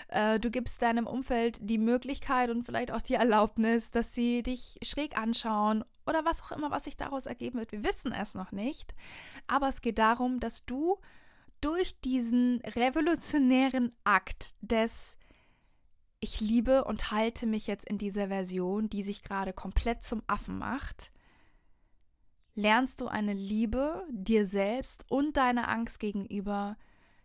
Äh, 0.09 0.39
du 0.39 0.51
gibst 0.51 0.83
deinem 0.83 1.07
Umfeld 1.07 1.59
die 1.63 1.79
Möglichkeit 1.79 2.51
und 2.51 2.65
vielleicht 2.65 2.93
auch 2.93 3.03
die 3.03 3.15
Erlaubnis, 3.15 3.91
dass 3.91 4.15
sie 4.15 4.43
dich 4.43 4.79
schräg 4.83 5.19
anschauen 5.19 5.85
oder 6.07 6.25
was 6.25 6.43
auch 6.43 6.53
immer, 6.53 6.71
was 6.71 6.85
sich 6.85 6.97
daraus 6.97 7.27
ergeben 7.27 7.59
wird. 7.59 7.73
Wir 7.73 7.85
wissen 7.85 8.13
es 8.13 8.35
noch 8.35 8.53
nicht. 8.53 8.95
Aber 9.47 9.69
es 9.69 9.81
geht 9.81 9.99
darum, 9.99 10.41
dass 10.41 10.65
du 10.67 10.99
durch 11.61 11.99
diesen 12.01 12.61
revolutionären 12.61 13.93
Akt 14.05 14.55
des 14.61 15.17
ich 16.21 16.41
liebe 16.41 16.85
und 16.85 17.11
halte 17.11 17.47
mich 17.47 17.67
jetzt 17.67 17.89
in 17.89 17.99
dieser 17.99 18.29
Version, 18.29 18.89
die 18.89 19.03
sich 19.03 19.23
gerade 19.23 19.53
komplett 19.53 20.03
zum 20.03 20.23
Affen 20.27 20.59
macht, 20.59 21.13
lernst 22.57 23.01
du 23.01 23.07
eine 23.07 23.35
Liebe 23.35 24.05
dir 24.11 24.47
selbst 24.47 25.05
und 25.09 25.37
deiner 25.37 25.69
Angst 25.69 26.01
gegenüber, 26.01 26.77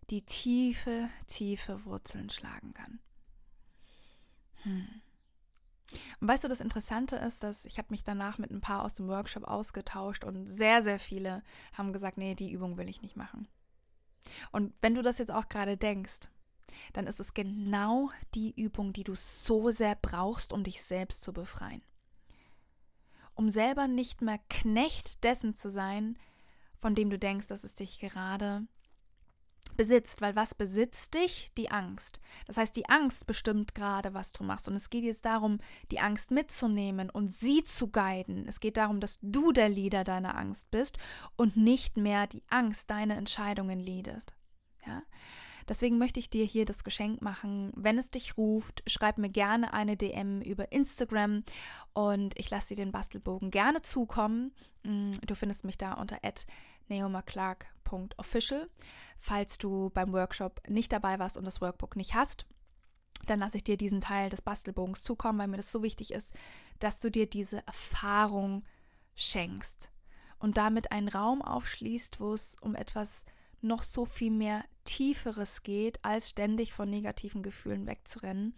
die 0.10 0.24
tiefe, 0.24 1.10
tiefe 1.26 1.86
Wurzeln 1.86 2.30
schlagen 2.30 2.74
kann. 2.74 3.00
Hm. 4.63 5.02
Und 6.20 6.28
weißt 6.28 6.44
du, 6.44 6.48
das 6.48 6.62
Interessante 6.62 7.15
ist, 7.15 7.44
dass 7.44 7.65
ich 7.65 7.78
habe 7.78 7.88
mich 7.91 8.04
danach 8.04 8.38
mit 8.38 8.52
ein 8.52 8.62
paar 8.62 8.84
aus 8.84 8.94
dem 8.94 9.08
Workshop 9.08 9.46
ausgetauscht 9.46 10.24
und 10.24 10.48
sehr, 10.48 10.82
sehr 10.82 11.00
viele 11.00 11.44
haben 11.74 11.94
gesagt, 11.94 12.17
nee, 12.17 12.36
die 12.36 12.52
Übung 12.52 12.78
will 12.78 12.89
ich 12.89 13.02
nicht 13.02 13.15
machen. 13.15 13.48
Und 14.52 14.74
wenn 14.82 14.96
du 14.96 15.02
das 15.02 15.17
jetzt 15.17 15.32
auch 15.32 15.50
gerade 15.50 15.78
denkst, 15.78 16.30
dann 16.94 17.08
ist 17.08 17.20
es 17.20 17.34
genau 17.34 18.12
die 18.36 18.54
Übung, 18.62 18.94
die 18.94 19.04
du 19.04 19.15
so 19.15 19.72
sehr 19.72 19.96
brauchst, 20.02 20.54
um 20.54 20.63
dich 20.63 20.82
selbst 20.82 21.22
zu 21.24 21.34
befreien 21.34 21.82
um 23.36 23.50
selber 23.50 23.88
nicht 23.88 24.22
mehr 24.22 24.39
Knecht 24.50 25.24
dessen 25.24 25.54
zu 25.56 25.70
sein, 25.70 26.17
von 26.76 26.96
dem 26.96 27.10
du 27.10 27.20
denkst, 27.20 27.48
dass 27.48 27.63
es 27.63 27.76
dich 27.76 28.00
gerade 28.00 28.67
besitzt, 29.78 30.22
weil 30.22 30.36
was 30.36 30.56
besitzt 30.56 31.13
dich? 31.13 31.52
Die 31.58 31.72
Angst. 31.72 32.20
Das 32.46 32.58
heißt, 32.58 32.76
die 32.76 32.89
Angst 32.89 33.26
bestimmt 33.26 33.74
gerade, 33.74 34.13
was 34.13 34.32
du 34.32 34.44
machst. 34.44 34.67
Und 34.67 34.76
es 34.76 34.89
geht 34.89 35.04
jetzt 35.04 35.26
darum, 35.26 35.60
die 35.91 36.00
Angst 36.00 36.32
mitzunehmen 36.32 37.10
und 37.10 37.32
sie 37.32 37.63
zu 37.63 37.88
guiden. 37.88 38.48
Es 38.48 38.60
geht 38.60 38.78
darum, 38.78 39.00
dass 39.00 39.20
du 39.22 39.52
der 39.52 39.70
Leader 39.70 40.04
deiner 40.04 40.38
Angst 40.38 40.70
bist 40.72 40.98
und 41.36 41.58
nicht 41.58 41.98
mehr 41.98 42.28
die 42.28 42.44
Angst 42.50 42.89
deine 42.89 43.15
Entscheidungen 43.15 43.80
leadet. 43.80 44.34
Ja? 44.86 45.04
Deswegen 45.71 45.97
möchte 45.97 46.19
ich 46.19 46.29
dir 46.29 46.43
hier 46.43 46.65
das 46.65 46.84
Geschenk 46.84 47.21
machen. 47.21 47.71
Wenn 47.77 47.97
es 47.97 48.12
dich 48.12 48.38
ruft, 48.38 48.84
schreib 48.88 49.17
mir 49.17 49.29
gerne 49.29 49.71
eine 49.71 49.95
DM 49.95 50.41
über 50.41 50.69
Instagram 50.73 51.45
und 51.93 52.38
ich 52.38 52.49
lasse 52.49 52.75
dir 52.75 52.75
den 52.75 52.91
Bastelbogen 52.91 53.51
gerne 53.51 53.81
zukommen. 53.81 54.51
Mm, 54.84 55.13
du 55.25 55.34
findest 55.34 55.63
mich 55.63 55.77
da 55.77 55.93
unter 55.93 56.19
naomaclark.official. 56.89 58.69
Falls 59.17 59.60
du 59.60 59.89
beim 59.91 60.12
Workshop 60.12 60.60
nicht 60.67 60.91
dabei 60.91 61.19
warst 61.19 61.38
und 61.38 61.45
das 61.45 61.62
Workbook 61.62 61.95
nicht 61.95 62.15
hast, 62.15 62.45
dann 63.25 63.39
lasse 63.39 63.55
ich 63.55 63.63
dir 63.63 63.77
diesen 63.77 64.01
Teil 64.01 64.29
des 64.29 64.41
Bastelbogens 64.41 65.03
zukommen, 65.03 65.39
weil 65.39 65.47
mir 65.47 65.55
das 65.55 65.71
so 65.71 65.84
wichtig 65.84 66.12
ist, 66.12 66.34
dass 66.79 66.99
du 66.99 67.10
dir 67.10 67.29
diese 67.29 67.65
Erfahrung 67.65 68.65
schenkst 69.15 69.89
und 70.38 70.57
damit 70.57 70.91
einen 70.91 71.07
Raum 71.07 71.41
aufschließt, 71.41 72.19
wo 72.19 72.34
es 72.34 72.57
um 72.60 72.75
etwas 72.75 73.23
noch 73.63 73.84
so 73.84 74.06
viel 74.06 74.32
mehr 74.32 74.63
Tieferes 74.84 75.63
geht, 75.63 76.04
als 76.04 76.30
ständig 76.30 76.74
von 76.74 76.89
negativen 76.89 77.43
Gefühlen 77.43 77.88
wegzurennen. 77.88 78.54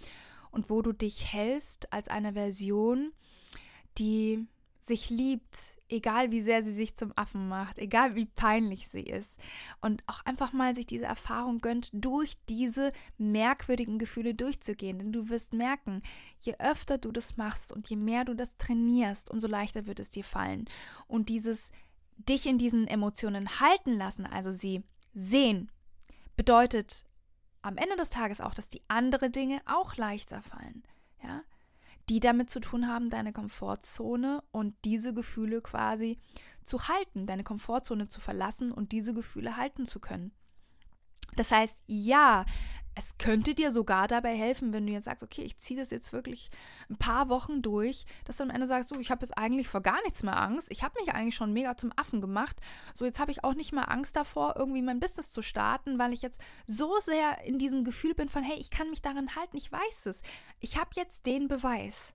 Und 0.52 0.70
wo 0.70 0.82
du 0.82 0.92
dich 0.92 1.34
hältst 1.34 1.92
als 1.92 2.08
eine 2.08 2.34
Version, 2.34 3.12
die 3.98 4.48
sich 4.80 5.10
liebt, 5.10 5.78
egal 5.88 6.32
wie 6.32 6.42
sehr 6.42 6.62
sie 6.62 6.74
sich 6.74 6.96
zum 6.98 7.14
Affen 7.16 7.48
macht, 7.48 7.80
egal 7.80 8.16
wie 8.16 8.26
peinlich 8.26 8.90
sie 8.90 9.04
ist. 9.04 9.40
Und 9.80 10.04
auch 10.08 10.26
einfach 10.26 10.52
mal 10.52 10.76
sich 10.76 10.86
diese 10.86 11.06
Erfahrung 11.06 11.60
gönnt, 11.60 11.90
durch 11.94 12.36
diese 12.50 12.92
merkwürdigen 13.18 13.98
Gefühle 13.98 14.34
durchzugehen, 14.34 15.00
denn 15.00 15.14
du 15.14 15.30
wirst 15.30 15.54
merken, 15.54 16.02
je 16.42 16.56
öfter 16.60 16.98
du 16.98 17.12
das 17.12 17.38
machst 17.38 17.72
und 17.72 17.90
je 17.90 17.96
mehr 17.96 18.26
du 18.26 18.34
das 18.34 18.58
trainierst, 18.58 19.32
umso 19.32 19.48
leichter 19.48 19.86
wird 19.86 20.02
es 20.02 20.10
dir 20.10 20.26
fallen. 20.26 20.66
Und 21.08 21.30
dieses 21.30 21.72
dich 22.18 22.46
in 22.46 22.58
diesen 22.58 22.88
Emotionen 22.88 23.62
halten 23.62 23.98
lassen, 23.98 24.26
also 24.26 24.52
sie 24.52 24.84
sehen, 25.14 25.72
bedeutet 26.36 27.06
am 27.62 27.78
Ende 27.78 27.96
des 27.96 28.10
Tages 28.10 28.42
auch, 28.42 28.54
dass 28.54 28.70
die 28.70 28.82
anderen 28.88 29.32
Dinge 29.32 29.62
auch 29.66 29.96
leichter 29.96 30.42
fallen, 30.42 30.84
ja, 31.24 31.42
die 32.10 32.20
damit 32.20 32.50
zu 32.50 32.60
tun 32.60 32.88
haben, 32.88 33.10
deine 33.10 33.32
Komfortzone 33.32 34.44
und 34.52 34.76
diese 34.84 35.14
Gefühle 35.14 35.62
quasi 35.62 36.20
zu 36.64 36.88
halten, 36.88 37.26
deine 37.26 37.44
Komfortzone 37.44 38.08
zu 38.08 38.20
verlassen 38.20 38.72
und 38.72 38.92
diese 38.92 39.14
Gefühle 39.14 39.58
halten 39.58 39.86
zu 39.86 40.00
können. 40.00 40.34
Das 41.36 41.52
heißt, 41.52 41.80
ja, 41.86 42.46
es 42.96 43.18
könnte 43.18 43.56
dir 43.56 43.72
sogar 43.72 44.08
dabei 44.08 44.36
helfen, 44.36 44.74
wenn 44.74 44.86
du 44.86 44.94
jetzt 44.94 45.06
sagst, 45.06 45.24
okay, 45.24 45.42
ich 45.42 45.58
ziehe 45.58 45.80
das 45.80 45.90
jetzt 45.90 46.14
wirklich 46.14 46.50
ein 46.90 46.98
paar 46.98 47.30
Wochen 47.30 47.62
durch, 47.62 48.06
dass 48.26 48.38
du 48.38 48.44
am 48.44 48.50
Ende 48.50 48.68
sagst, 48.68 48.90
so, 48.90 49.00
ich 49.00 49.10
habe 49.10 49.26
jetzt 49.26 49.38
eigentlich 49.38 49.68
vor 49.68 49.82
gar 49.82 50.02
nichts 50.04 50.24
mehr 50.24 50.40
Angst. 50.40 50.68
Ich 50.72 50.84
habe 50.84 51.00
mich 51.00 51.14
eigentlich 51.14 51.36
schon 51.36 51.54
mega 51.54 51.76
zum 51.76 51.92
Affen 51.96 52.22
gemacht. 52.22 52.58
So, 52.94 53.06
jetzt 53.06 53.20
habe 53.20 53.32
ich 53.32 53.44
auch 53.44 53.56
nicht 53.56 53.74
mehr 53.74 53.90
Angst 53.90 54.16
davor, 54.16 54.56
irgendwie 54.58 54.82
mein 54.82 55.00
Business 55.00 55.32
zu 55.32 55.42
starten, 55.42 55.98
weil 55.98 56.14
ich 56.14 56.22
jetzt 56.22 56.42
so 56.66 57.00
sehr 57.00 57.44
in 57.46 57.58
diesem 57.58 57.84
Gefühl 57.84 58.14
bin 58.14 58.30
von, 58.30 58.44
hey, 58.44 58.58
ich 58.60 58.70
kann 58.70 58.90
mich 58.90 59.02
daran 59.02 59.36
halten, 59.36 59.58
ich 59.58 59.72
weiß 59.72 60.06
es. 60.08 60.22
Ich 60.60 60.78
habe 60.78 60.92
jetzt 60.96 61.26
den 61.26 61.48
Beweis. 61.48 62.14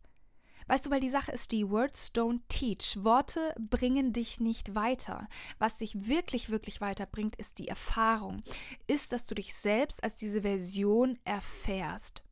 Weißt 0.68 0.86
du, 0.86 0.90
weil 0.90 1.00
die 1.00 1.08
Sache 1.08 1.32
ist 1.32 1.50
die, 1.50 1.68
Words 1.68 2.12
don't 2.14 2.42
teach. 2.48 3.02
Worte 3.02 3.54
bringen 3.58 4.12
dich 4.12 4.38
nicht 4.38 4.74
weiter. 4.74 5.26
Was 5.58 5.78
dich 5.78 6.06
wirklich, 6.06 6.50
wirklich 6.50 6.80
weiterbringt, 6.80 7.36
ist 7.36 7.58
die 7.58 7.68
Erfahrung. 7.68 8.42
Ist, 8.86 9.12
dass 9.12 9.26
du 9.26 9.34
dich 9.34 9.54
selbst 9.54 10.02
als 10.04 10.14
diese 10.14 10.42
Version 10.42 11.18
erfährst. 11.24 12.22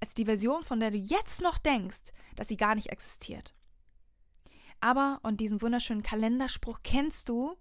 Als 0.00 0.14
die 0.14 0.24
Version, 0.24 0.62
von 0.64 0.80
der 0.80 0.90
du 0.90 0.98
jetzt 0.98 1.42
noch 1.42 1.58
denkst, 1.58 2.12
dass 2.36 2.48
sie 2.48 2.56
gar 2.56 2.74
nicht 2.74 2.90
existiert. 2.90 3.54
Aber, 4.80 5.20
und 5.22 5.40
diesen 5.40 5.62
wunderschönen 5.62 6.02
Kalenderspruch 6.02 6.80
kennst 6.82 7.28
du, 7.28 7.56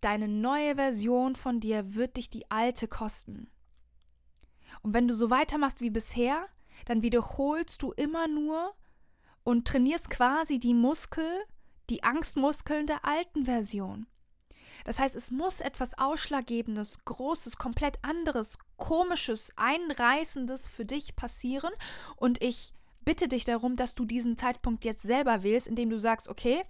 deine 0.00 0.26
neue 0.26 0.74
Version 0.74 1.36
von 1.36 1.60
dir 1.60 1.94
wird 1.94 2.16
dich 2.16 2.28
die 2.30 2.50
alte 2.50 2.88
kosten. 2.88 3.48
Und 4.82 4.92
wenn 4.92 5.06
du 5.06 5.14
so 5.14 5.30
weitermachst 5.30 5.80
wie 5.80 5.90
bisher, 5.90 6.48
dann 6.86 7.02
wiederholst 7.02 7.82
du 7.82 7.92
immer 7.92 8.28
nur 8.28 8.74
und 9.44 9.66
trainierst 9.66 10.10
quasi 10.10 10.58
die 10.58 10.74
Muskel, 10.74 11.28
die 11.90 12.02
Angstmuskeln 12.02 12.86
der 12.86 13.04
alten 13.04 13.44
Version. 13.44 14.06
Das 14.84 14.98
heißt, 14.98 15.14
es 15.14 15.30
muss 15.30 15.60
etwas 15.60 15.96
Ausschlaggebendes, 15.98 17.04
Großes, 17.04 17.56
komplett 17.56 17.98
anderes, 18.02 18.58
Komisches, 18.76 19.52
Einreißendes 19.56 20.66
für 20.66 20.84
dich 20.84 21.14
passieren. 21.14 21.72
Und 22.16 22.42
ich 22.42 22.72
bitte 23.04 23.28
dich 23.28 23.44
darum, 23.44 23.76
dass 23.76 23.94
du 23.94 24.04
diesen 24.04 24.36
Zeitpunkt 24.36 24.84
jetzt 24.84 25.02
selber 25.02 25.42
wählst, 25.42 25.68
indem 25.68 25.90
du 25.90 25.98
sagst, 25.98 26.28
okay, 26.28 26.62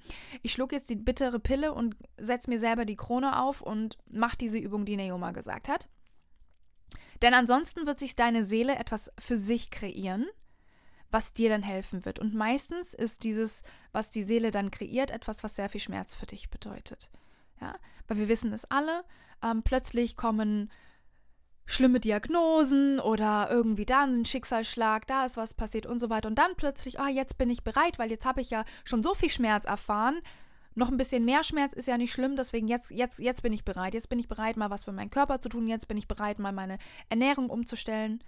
ich 0.42 0.53
schluck 0.53 0.72
jetzt 0.72 0.90
die 0.90 0.96
bittere 0.96 1.40
Pille 1.40 1.72
und 1.72 1.96
setz 2.18 2.48
mir 2.48 2.59
selber 2.59 2.85
die 2.85 2.96
Krone 2.96 3.40
auf 3.40 3.62
und 3.62 3.98
mach 4.11 4.35
diese 4.35 4.59
Übung, 4.59 4.85
die 4.85 4.96
Neoma 4.96 5.33
gesagt 5.33 5.68
hat. 5.68 5.88
Denn 7.23 7.35
ansonsten 7.35 7.87
wird 7.87 7.99
sich 7.99 8.17
deine 8.17 8.43
Seele 8.43 8.77
etwas 8.77 9.13
für 9.19 9.37
sich 9.37 9.71
kreieren, 9.71 10.27
was 11.11 11.33
dir 11.33 11.49
dann 11.49 11.63
helfen 11.63 12.05
wird. 12.05 12.19
Und 12.19 12.35
meistens 12.35 12.95
ist 12.95 13.23
dieses, 13.23 13.63
was 13.93 14.11
die 14.11 14.23
Seele 14.23 14.51
dann 14.51 14.71
kreiert, 14.71 15.11
etwas, 15.11 15.45
was 15.45 15.57
sehr 15.57 15.69
viel 15.69 15.81
Schmerz 15.81 16.15
für 16.15 16.27
dich 16.27 16.51
bedeutet. 16.51 17.11
Ja, 17.61 17.77
weil 18.09 18.17
wir 18.17 18.29
wissen 18.29 18.53
es 18.53 18.65
alle, 18.65 19.05
ähm, 19.43 19.63
plötzlich 19.63 20.17
kommen 20.17 20.71
schlimme 21.65 22.01
Diagnosen 22.01 22.99
oder 22.99 23.49
irgendwie 23.51 23.87
da 23.87 24.03
ein 24.03 24.25
Schicksalsschlag, 24.25 25.07
da 25.07 25.25
ist 25.25 25.37
was 25.37 25.55
passiert 25.55 25.87
und 25.87 26.01
so 26.01 26.11
weiter. 26.11 26.29
Und 26.29 26.35
dann 26.37 26.57
plötzlich, 26.57 26.99
ah, 26.99 27.09
jetzt 27.09 27.39
bin 27.39 27.51
ich 27.51 27.63
bereit, 27.63 27.99
weil 28.01 28.11
jetzt 28.11 28.27
habe 28.27 28.41
ich 28.41 28.51
ja 28.51 28.65
schon 28.85 29.03
so 29.03 29.15
viel 29.15 29.31
Schmerz 29.31 29.65
erfahren. 29.65 30.21
Noch 30.75 30.91
ein 30.91 30.97
bisschen 30.97 31.25
mehr 31.25 31.45
Schmerz 31.45 31.73
ist 31.73 31.89
ja 31.89 31.99
nicht 31.99 32.13
schlimm, 32.13 32.37
deswegen 32.37 32.69
jetzt, 32.69 32.91
jetzt, 32.91 33.19
jetzt 33.19 33.43
bin 33.43 33.53
ich 33.53 33.65
bereit. 33.65 33.95
Jetzt 33.95 34.09
bin 34.09 34.19
ich 34.19 34.29
bereit, 34.29 34.57
mal 34.57 34.71
was 34.71 34.85
für 34.85 34.93
meinen 34.93 35.11
Körper 35.11 35.41
zu 35.41 35.49
tun. 35.49 35.67
Jetzt 35.67 35.89
bin 35.89 35.97
ich 35.97 36.09
bereit, 36.09 36.39
mal 36.39 36.53
meine 36.53 36.79
Ernährung 37.09 37.51
umzustellen. 37.51 38.23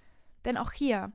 Denn 0.45 0.57
auch 0.57 0.73
hier, 0.73 1.13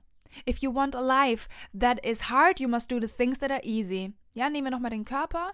if 0.47 0.57
you 0.59 0.73
want 0.73 0.95
a 0.95 1.01
life 1.01 1.47
that 1.77 2.05
is 2.05 2.29
hard, 2.29 2.59
you 2.59 2.67
must 2.67 2.91
do 2.91 2.99
the 2.99 3.07
things 3.07 3.39
that 3.39 3.51
are 3.51 3.63
easy. 3.63 4.13
Ja, 4.33 4.49
nehmen 4.49 4.67
wir 4.67 4.71
nochmal 4.71 4.91
den 4.91 5.05
Körper. 5.05 5.51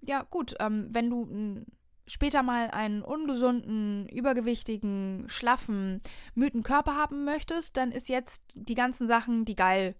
Ja, 0.00 0.22
gut, 0.22 0.54
ähm, 0.60 0.88
wenn 0.90 1.10
du 1.10 1.64
später 2.06 2.42
mal 2.42 2.70
einen 2.70 3.02
ungesunden, 3.02 4.08
übergewichtigen, 4.08 5.24
schlaffen, 5.28 6.02
müden 6.34 6.62
Körper 6.62 6.96
haben 6.96 7.24
möchtest, 7.24 7.76
dann 7.76 7.92
ist 7.92 8.08
jetzt 8.08 8.44
die 8.54 8.74
ganzen 8.74 9.06
Sachen, 9.06 9.44
die 9.44 9.54
geil 9.54 9.94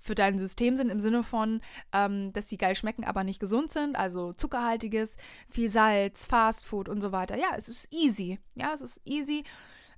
für 0.00 0.14
dein 0.14 0.38
System 0.38 0.76
sind, 0.76 0.90
im 0.90 1.00
Sinne 1.00 1.22
von, 1.22 1.60
ähm, 1.92 2.32
dass 2.32 2.46
die 2.46 2.58
geil 2.58 2.74
schmecken, 2.74 3.04
aber 3.04 3.22
nicht 3.22 3.40
gesund 3.40 3.70
sind, 3.70 3.96
also 3.96 4.32
zuckerhaltiges, 4.32 5.16
viel 5.50 5.68
Salz, 5.68 6.24
Fastfood 6.24 6.88
und 6.88 7.00
so 7.00 7.12
weiter. 7.12 7.36
Ja, 7.36 7.50
es 7.56 7.68
ist 7.68 7.92
easy. 7.92 8.38
Ja, 8.54 8.72
es 8.72 8.82
ist 8.82 9.00
easy, 9.04 9.44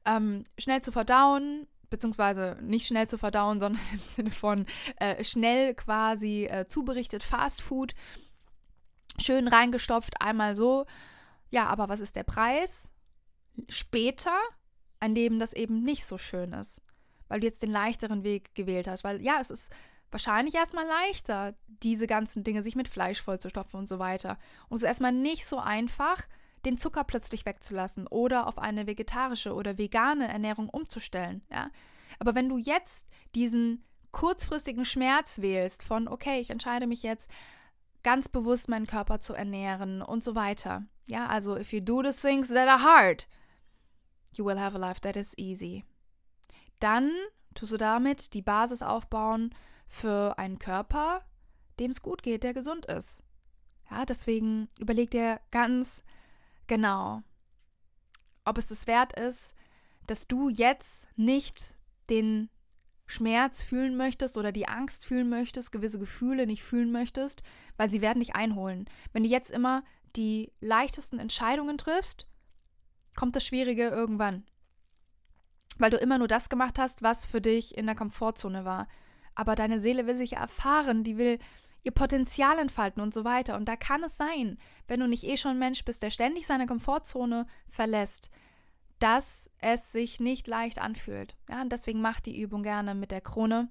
ähm, 0.04 0.44
schnell 0.58 0.82
zu 0.82 0.92
verdauen, 0.92 1.66
beziehungsweise 1.88 2.58
nicht 2.62 2.86
schnell 2.86 3.08
zu 3.08 3.16
verdauen, 3.16 3.60
sondern 3.60 3.80
im 3.92 3.98
Sinne 3.98 4.30
von 4.30 4.66
äh, 4.96 5.22
schnell 5.24 5.74
quasi 5.74 6.44
äh, 6.44 6.66
zuberichtet 6.66 7.22
Fastfood, 7.22 7.94
schön 9.18 9.48
reingestopft, 9.48 10.20
einmal 10.20 10.54
so 10.54 10.86
ja, 11.52 11.66
aber 11.66 11.88
was 11.88 12.00
ist 12.00 12.16
der 12.16 12.24
Preis? 12.24 12.90
Später 13.68 14.36
ein 14.98 15.14
Leben, 15.14 15.38
das 15.38 15.52
eben 15.52 15.84
nicht 15.84 16.06
so 16.06 16.16
schön 16.16 16.54
ist, 16.54 16.80
weil 17.28 17.40
du 17.40 17.46
jetzt 17.46 17.62
den 17.62 17.70
leichteren 17.70 18.24
Weg 18.24 18.54
gewählt 18.54 18.88
hast. 18.88 19.04
Weil 19.04 19.20
ja, 19.20 19.38
es 19.38 19.50
ist 19.50 19.70
wahrscheinlich 20.12 20.54
erstmal 20.54 20.86
leichter, 20.86 21.54
diese 21.82 22.06
ganzen 22.06 22.44
Dinge 22.44 22.62
sich 22.62 22.76
mit 22.76 22.88
Fleisch 22.88 23.20
vollzustopfen 23.20 23.80
und 23.80 23.88
so 23.88 23.98
weiter. 23.98 24.38
Und 24.68 24.76
es 24.76 24.82
ist 24.82 24.88
erstmal 24.88 25.12
nicht 25.12 25.46
so 25.46 25.58
einfach, 25.58 26.26
den 26.64 26.78
Zucker 26.78 27.04
plötzlich 27.04 27.44
wegzulassen 27.44 28.06
oder 28.06 28.46
auf 28.46 28.58
eine 28.58 28.86
vegetarische 28.86 29.52
oder 29.52 29.78
vegane 29.78 30.28
Ernährung 30.28 30.68
umzustellen. 30.68 31.42
Ja? 31.50 31.70
Aber 32.18 32.34
wenn 32.34 32.48
du 32.48 32.58
jetzt 32.58 33.08
diesen 33.34 33.84
kurzfristigen 34.12 34.84
Schmerz 34.84 35.40
wählst 35.40 35.82
von, 35.82 36.06
okay, 36.06 36.40
ich 36.40 36.50
entscheide 36.50 36.86
mich 36.86 37.02
jetzt 37.02 37.30
ganz 38.02 38.28
bewusst 38.28 38.68
meinen 38.68 38.86
Körper 38.86 39.20
zu 39.20 39.32
ernähren 39.34 40.02
und 40.02 40.22
so 40.22 40.34
weiter. 40.34 40.84
Ja, 41.08 41.26
also 41.26 41.56
if 41.56 41.72
you 41.72 41.80
do 41.80 42.02
the 42.02 42.16
things 42.16 42.48
that 42.48 42.68
are 42.68 42.82
hard, 42.82 43.26
you 44.34 44.44
will 44.44 44.60
have 44.60 44.76
a 44.76 44.78
life 44.78 45.00
that 45.00 45.16
is 45.16 45.36
easy. 45.36 45.84
Dann 46.78 47.10
tust 47.54 47.72
du 47.72 47.76
damit 47.76 48.34
die 48.34 48.42
Basis 48.42 48.82
aufbauen 48.82 49.54
für 49.92 50.38
einen 50.38 50.58
Körper, 50.58 51.22
dem 51.78 51.90
es 51.90 52.00
gut 52.02 52.22
geht, 52.22 52.42
der 52.44 52.54
gesund 52.54 52.86
ist. 52.86 53.22
Ja, 53.90 54.06
deswegen 54.06 54.68
überleg 54.78 55.10
dir 55.10 55.38
ganz 55.50 56.02
genau, 56.66 57.22
ob 58.44 58.56
es 58.56 58.70
es 58.70 58.86
wert 58.86 59.18
ist, 59.18 59.54
dass 60.06 60.26
du 60.26 60.48
jetzt 60.48 61.06
nicht 61.16 61.76
den 62.08 62.48
Schmerz 63.06 63.62
fühlen 63.62 63.96
möchtest 63.96 64.38
oder 64.38 64.50
die 64.50 64.66
Angst 64.66 65.04
fühlen 65.04 65.28
möchtest, 65.28 65.70
gewisse 65.70 65.98
Gefühle 65.98 66.46
nicht 66.46 66.62
fühlen 66.62 66.90
möchtest, 66.90 67.42
weil 67.76 67.90
sie 67.90 68.00
werden 68.00 68.20
dich 68.20 68.34
einholen. 68.34 68.86
Wenn 69.12 69.24
du 69.24 69.28
jetzt 69.28 69.50
immer 69.50 69.84
die 70.16 70.52
leichtesten 70.60 71.18
Entscheidungen 71.18 71.76
triffst, 71.76 72.26
kommt 73.14 73.36
das 73.36 73.44
Schwierige 73.44 73.88
irgendwann. 73.88 74.44
Weil 75.76 75.90
du 75.90 75.98
immer 75.98 76.16
nur 76.16 76.28
das 76.28 76.48
gemacht 76.48 76.78
hast, 76.78 77.02
was 77.02 77.26
für 77.26 77.42
dich 77.42 77.76
in 77.76 77.84
der 77.84 77.94
Komfortzone 77.94 78.64
war. 78.64 78.88
Aber 79.34 79.54
deine 79.54 79.80
Seele 79.80 80.06
will 80.06 80.14
sich 80.14 80.34
erfahren, 80.34 81.04
die 81.04 81.16
will 81.16 81.38
ihr 81.84 81.92
Potenzial 81.92 82.58
entfalten 82.58 83.02
und 83.02 83.12
so 83.12 83.24
weiter. 83.24 83.56
Und 83.56 83.66
da 83.66 83.76
kann 83.76 84.04
es 84.04 84.16
sein, 84.16 84.58
wenn 84.86 85.00
du 85.00 85.08
nicht 85.08 85.24
eh 85.24 85.36
schon 85.36 85.52
ein 85.52 85.58
Mensch 85.58 85.84
bist, 85.84 86.02
der 86.02 86.10
ständig 86.10 86.46
seine 86.46 86.66
Komfortzone 86.66 87.46
verlässt, 87.68 88.30
dass 88.98 89.50
es 89.58 89.90
sich 89.90 90.20
nicht 90.20 90.46
leicht 90.46 90.80
anfühlt. 90.80 91.36
Ja, 91.48 91.60
und 91.62 91.72
deswegen 91.72 92.00
mach 92.00 92.20
die 92.20 92.40
Übung 92.40 92.62
gerne 92.62 92.94
mit 92.94 93.10
der 93.10 93.20
Krone. 93.20 93.68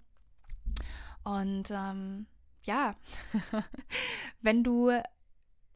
Und 1.24 1.72
ähm, 1.72 2.26
ja, 2.64 2.96
wenn 4.42 4.64
du 4.64 4.92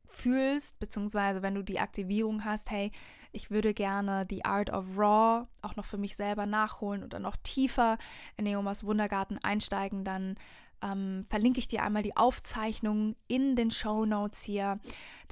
fühlst, 0.06 0.80
beziehungsweise 0.80 1.42
wenn 1.42 1.56
du 1.56 1.64
die 1.64 1.80
Aktivierung 1.80 2.44
hast, 2.44 2.72
hey, 2.72 2.92
ich 3.36 3.52
würde 3.52 3.74
gerne 3.74 4.26
die 4.26 4.46
Art 4.46 4.72
of 4.72 4.98
Raw 4.98 5.46
auch 5.62 5.76
noch 5.76 5.86
für 5.86 5.98
mich 5.98 6.16
selber 6.16 6.46
nachholen 6.46 7.04
dann 7.14 7.22
noch 7.22 7.36
tiefer 7.38 7.98
in 8.38 8.46
Neomas 8.46 8.84
Wundergarten 8.84 9.38
einsteigen, 9.44 10.04
dann 10.04 10.36
ähm, 10.82 11.24
verlinke 11.30 11.60
ich 11.60 11.68
dir 11.68 11.84
einmal 11.84 12.04
die 12.04 12.18
Aufzeichnung 12.18 13.16
in 13.28 13.56
den 13.56 13.72
Show 13.72 14.06
Notes 14.06 14.42
hier, 14.44 14.80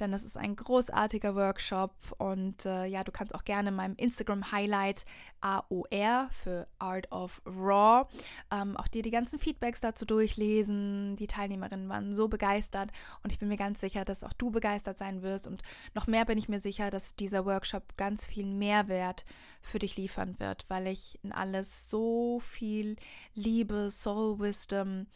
denn 0.00 0.12
das 0.12 0.24
ist 0.24 0.36
ein 0.36 0.56
großartiger 0.56 1.34
Workshop 1.34 1.92
und 2.18 2.66
äh, 2.66 2.86
ja, 2.86 3.04
du 3.04 3.12
kannst 3.12 3.34
auch 3.34 3.44
gerne 3.44 3.70
in 3.70 3.74
meinem 3.74 3.96
Instagram 3.96 4.52
Highlight 4.52 5.04
AOR 5.40 6.28
für 6.30 6.66
Art 6.78 7.10
of 7.12 7.42
Raw 7.46 8.06
ähm, 8.50 8.76
auch 8.76 8.88
dir 8.88 9.02
die 9.02 9.10
ganzen 9.10 9.38
Feedbacks 9.38 9.80
dazu 9.80 10.04
durchlesen. 10.04 11.16
Die 11.16 11.26
Teilnehmerinnen 11.26 11.88
waren 11.88 12.14
so 12.14 12.28
begeistert 12.28 12.90
und 13.22 13.32
ich 13.32 13.38
bin 13.38 13.48
mir 13.48 13.56
ganz 13.56 13.80
sicher, 13.80 14.04
dass 14.04 14.24
auch 14.24 14.32
du 14.32 14.50
begeistert 14.50 14.98
sein 14.98 15.22
wirst 15.22 15.46
und 15.46 15.62
noch 15.94 16.06
mehr 16.06 16.24
bin 16.24 16.38
ich 16.38 16.48
mir 16.48 16.60
sicher, 16.60 16.90
dass 16.90 17.14
dieser 17.16 17.44
Workshop 17.44 17.96
ganz 17.96 18.26
viel 18.26 18.46
Mehrwert 18.46 19.24
für 19.62 19.78
dich 19.78 19.96
liefern 19.96 20.38
wird, 20.38 20.64
weil 20.68 20.86
ich 20.86 21.18
in 21.22 21.32
alles 21.32 21.88
so 21.90 22.40
viel 22.40 22.96
Liebe, 23.34 23.90
Soul 23.90 24.38
Wisdom, 24.38 25.06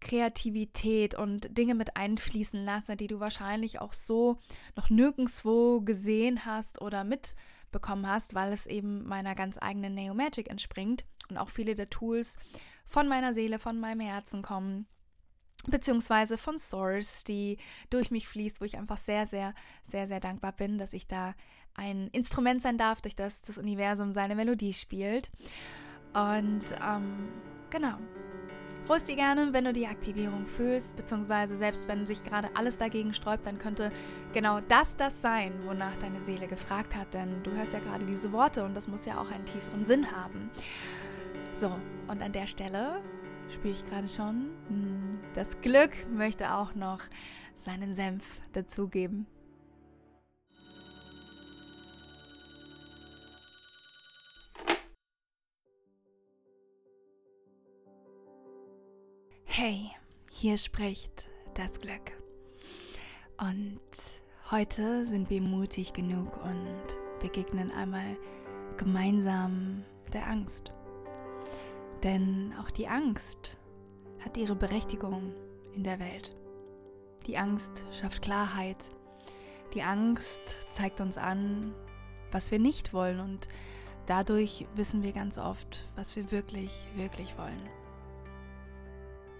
Kreativität 0.00 1.14
und 1.14 1.56
Dinge 1.56 1.74
mit 1.74 1.96
einfließen 1.96 2.64
lasse, 2.64 2.96
die 2.96 3.06
du 3.06 3.20
wahrscheinlich 3.20 3.80
auch 3.80 3.92
so 3.92 4.38
noch 4.76 4.90
nirgendwo 4.90 5.80
gesehen 5.80 6.44
hast 6.44 6.80
oder 6.80 7.04
mitbekommen 7.04 8.06
hast, 8.06 8.34
weil 8.34 8.52
es 8.52 8.66
eben 8.66 9.06
meiner 9.06 9.34
ganz 9.34 9.58
eigenen 9.60 9.94
Neo 9.94 10.14
Magic 10.14 10.50
entspringt 10.50 11.04
und 11.28 11.38
auch 11.38 11.48
viele 11.48 11.74
der 11.74 11.90
Tools 11.90 12.38
von 12.84 13.08
meiner 13.08 13.34
Seele, 13.34 13.58
von 13.58 13.80
meinem 13.80 14.00
Herzen 14.00 14.42
kommen 14.42 14.86
beziehungsweise 15.66 16.38
von 16.38 16.58
Source, 16.58 17.24
die 17.24 17.58
durch 17.90 18.10
mich 18.10 18.28
fließt, 18.28 18.60
wo 18.60 18.64
ich 18.64 18.76
einfach 18.76 18.98
sehr, 18.98 19.26
sehr, 19.26 19.54
sehr, 19.82 20.06
sehr 20.06 20.20
dankbar 20.20 20.52
bin, 20.52 20.78
dass 20.78 20.92
ich 20.92 21.06
da 21.06 21.34
ein 21.74 22.08
Instrument 22.08 22.62
sein 22.62 22.78
darf, 22.78 23.00
durch 23.00 23.16
das 23.16 23.42
das 23.42 23.58
Universum 23.58 24.12
seine 24.12 24.34
Melodie 24.34 24.72
spielt. 24.72 25.30
Und 26.14 26.64
ähm, 26.82 27.28
genau, 27.70 27.98
Frust 28.86 29.08
dir 29.08 29.16
gerne, 29.16 29.52
wenn 29.52 29.64
du 29.64 29.72
die 29.72 29.88
Aktivierung 29.88 30.46
fühlst, 30.46 30.94
beziehungsweise 30.94 31.56
selbst 31.56 31.88
wenn 31.88 32.06
sich 32.06 32.22
gerade 32.22 32.48
alles 32.54 32.78
dagegen 32.78 33.14
sträubt, 33.14 33.44
dann 33.44 33.58
könnte 33.58 33.90
genau 34.32 34.60
das 34.60 34.96
das 34.96 35.20
sein, 35.20 35.52
wonach 35.64 35.96
deine 35.96 36.20
Seele 36.20 36.46
gefragt 36.46 36.94
hat, 36.94 37.12
denn 37.12 37.42
du 37.42 37.50
hörst 37.50 37.72
ja 37.72 37.80
gerade 37.80 38.04
diese 38.04 38.30
Worte 38.30 38.64
und 38.64 38.76
das 38.76 38.86
muss 38.86 39.04
ja 39.04 39.20
auch 39.20 39.28
einen 39.28 39.44
tieferen 39.44 39.86
Sinn 39.86 40.12
haben. 40.12 40.50
So, 41.56 41.74
und 42.06 42.22
an 42.22 42.30
der 42.30 42.46
Stelle 42.46 43.02
spüre 43.48 43.72
ich 43.72 43.84
gerade 43.86 44.06
schon, 44.06 44.50
hm, 44.68 45.18
das 45.34 45.60
Glück 45.62 45.90
möchte 46.08 46.54
auch 46.54 46.76
noch 46.76 47.00
seinen 47.56 47.92
Senf 47.92 48.40
dazugeben. 48.52 49.26
Hey, 59.58 59.90
hier 60.30 60.58
spricht 60.58 61.30
das 61.54 61.80
Glück. 61.80 62.12
Und 63.38 63.80
Heute 64.50 65.06
sind 65.06 65.30
wir 65.30 65.40
mutig 65.40 65.94
genug 65.94 66.36
und 66.44 67.20
begegnen 67.20 67.70
einmal 67.70 68.18
gemeinsam 68.76 69.82
der 70.12 70.26
Angst. 70.26 70.72
Denn 72.02 72.52
auch 72.60 72.70
die 72.70 72.86
Angst 72.86 73.56
hat 74.22 74.36
ihre 74.36 74.56
Berechtigung 74.56 75.32
in 75.74 75.84
der 75.84 76.00
Welt. 76.00 76.36
Die 77.26 77.38
Angst 77.38 77.82
schafft 77.98 78.20
Klarheit. 78.20 78.90
Die 79.72 79.80
Angst 79.80 80.42
zeigt 80.68 81.00
uns 81.00 81.16
an, 81.16 81.74
was 82.30 82.50
wir 82.50 82.58
nicht 82.58 82.92
wollen 82.92 83.20
und 83.20 83.48
dadurch 84.04 84.66
wissen 84.74 85.02
wir 85.02 85.12
ganz 85.12 85.38
oft, 85.38 85.86
was 85.96 86.14
wir 86.14 86.30
wirklich, 86.30 86.70
wirklich 86.94 87.38
wollen. 87.38 87.85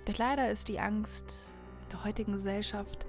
Doch 0.06 0.18
leider 0.18 0.50
ist 0.50 0.68
die 0.68 0.80
Angst 0.80 1.50
in 1.84 1.90
der 1.90 2.04
heutigen 2.04 2.32
Gesellschaft 2.32 3.06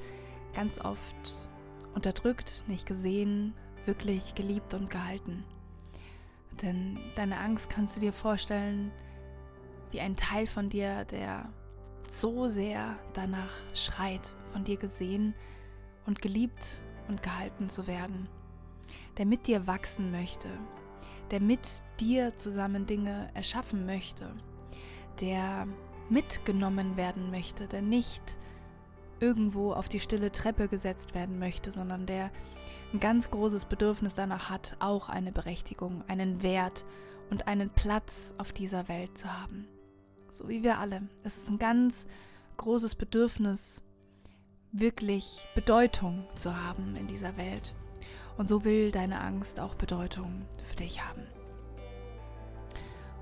ganz 0.54 0.80
oft 0.80 1.48
unterdrückt, 1.94 2.64
nicht 2.68 2.86
gesehen, 2.86 3.54
wirklich 3.86 4.36
geliebt 4.36 4.74
und 4.74 4.90
gehalten. 4.90 5.46
Denn 6.62 7.00
deine 7.16 7.40
Angst 7.40 7.70
kannst 7.70 7.96
du 7.96 8.00
dir 8.00 8.14
vorstellen 8.14 8.92
wie 9.92 10.02
ein 10.02 10.16
Teil 10.16 10.48
von 10.48 10.70
dir, 10.70 11.06
der 11.06 11.50
so 12.08 12.50
sehr 12.50 12.98
danach 13.14 13.52
schreit, 13.74 14.34
von 14.52 14.64
dir 14.64 14.78
gesehen 14.78 15.36
und 16.06 16.22
geliebt 16.22 16.82
und 17.08 17.22
gehalten 17.22 17.70
zu 17.70 17.86
werden, 17.86 18.28
der 19.18 19.26
mit 19.26 19.48
dir 19.48 19.68
wachsen 19.68 20.12
möchte, 20.12 20.50
der 21.32 21.42
mit 21.42 21.84
dir 22.00 22.36
zusammen 22.38 22.88
Dinge 22.88 23.30
erschaffen 23.34 23.86
möchte, 23.86 24.34
der 25.22 25.68
mitgenommen 26.10 26.98
werden 26.98 27.32
möchte, 27.32 27.68
der 27.68 27.82
nicht 27.82 28.24
irgendwo 29.20 29.74
auf 29.74 29.90
die 29.90 30.00
stille 30.00 30.32
Treppe 30.32 30.68
gesetzt 30.68 31.16
werden 31.16 31.40
möchte, 31.40 31.72
sondern 31.72 32.06
der 32.06 32.32
ein 32.94 33.00
ganz 33.00 33.32
großes 33.32 33.66
Bedürfnis 33.66 34.16
danach 34.16 34.50
hat, 34.50 34.78
auch 34.80 35.10
eine 35.10 35.32
Berechtigung, 35.32 36.04
einen 36.08 36.42
Wert 36.44 36.86
und 37.30 37.48
einen 37.48 37.70
Platz 37.70 38.34
auf 38.38 38.54
dieser 38.54 38.88
Welt 38.88 39.18
zu 39.18 39.32
haben. 39.32 39.68
So 40.30 40.48
wie 40.48 40.64
wir 40.64 40.80
alle. 40.80 41.02
Es 41.24 41.38
ist 41.38 41.50
ein 41.50 41.60
ganz 41.60 42.06
großes 42.58 42.96
Bedürfnis, 42.96 43.82
wirklich 44.72 45.48
Bedeutung 45.56 46.26
zu 46.36 46.56
haben 46.56 46.96
in 46.96 47.08
dieser 47.08 47.38
Welt. 47.38 47.74
Und 48.38 48.50
so 48.50 48.64
will 48.64 48.92
deine 48.92 49.20
Angst 49.20 49.60
auch 49.60 49.76
Bedeutung 49.76 50.46
für 50.64 50.76
dich 50.76 51.04
haben. 51.04 51.24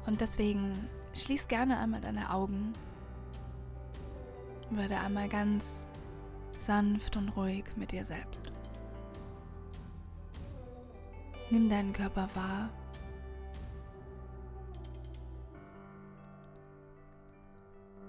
Und 0.05 0.21
deswegen 0.21 0.87
schließ 1.15 1.47
gerne 1.47 1.79
einmal 1.79 2.01
deine 2.01 2.31
Augen. 2.31 2.73
Werde 4.69 4.99
einmal 4.99 5.29
ganz 5.29 5.85
sanft 6.59 7.15
und 7.17 7.29
ruhig 7.29 7.65
mit 7.75 7.91
dir 7.91 8.03
selbst. 8.03 8.51
Nimm 11.49 11.69
deinen 11.69 11.93
Körper 11.93 12.27
wahr. 12.33 12.69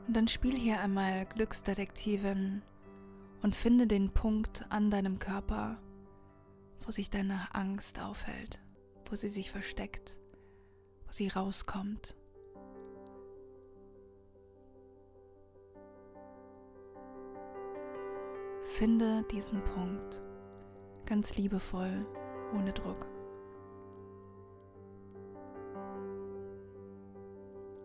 Und 0.07 0.17
dann 0.17 0.29
spiel 0.29 0.57
hier 0.57 0.81
einmal 0.81 1.27
Glücksdetektivin 1.27 2.63
und 3.43 3.55
finde 3.55 3.87
den 3.87 4.13
Punkt 4.13 4.65
an 4.71 4.91
deinem 4.91 5.19
Körper, 5.19 5.79
wo 6.85 6.91
sich 6.91 7.11
deine 7.11 7.55
Angst 7.55 8.01
aufhält, 8.01 8.61
wo 9.11 9.17
sie 9.17 9.29
sich 9.29 9.51
versteckt, 9.51 10.21
wo 11.07 11.13
sie 11.13 11.29
rauskommt. 11.29 12.17
Finde 18.67 19.23
diesen 19.31 19.63
Punkt 19.63 20.21
ganz 21.07 21.37
liebevoll, 21.37 22.05
ohne 22.55 22.73
Druck. 22.73 23.07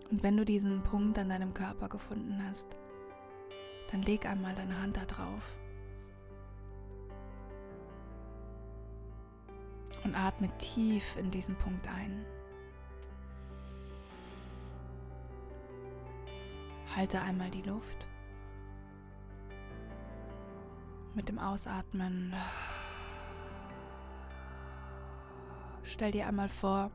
Und 0.10 0.24
wenn 0.24 0.36
du 0.36 0.44
diesen 0.44 0.84
Punkt 0.84 1.17
an 1.17 1.30
deinem 1.30 1.54
Körper 1.54 1.88
gefunden 1.88 2.44
hast, 2.46 2.67
dann 3.89 4.02
leg 4.02 4.26
einmal 4.26 4.54
deine 4.54 4.82
Hand 4.82 4.98
da 4.98 5.06
drauf. 5.06 5.58
Und 10.04 10.15
atme 10.15 10.50
tief 10.58 11.15
in 11.15 11.32
diesen 11.32 11.56
Punkt 11.56 11.88
ein. 11.88 12.26
Halte 16.96 17.22
einmal 17.22 17.50
die 17.52 17.62
Luft. 17.62 18.11
Mit 21.13 21.28
dem 21.28 21.39
Ausatmen 21.39 22.34
stell 25.84 26.12
dir 26.12 26.26
einmal 26.26 26.47
vor, 26.47 26.89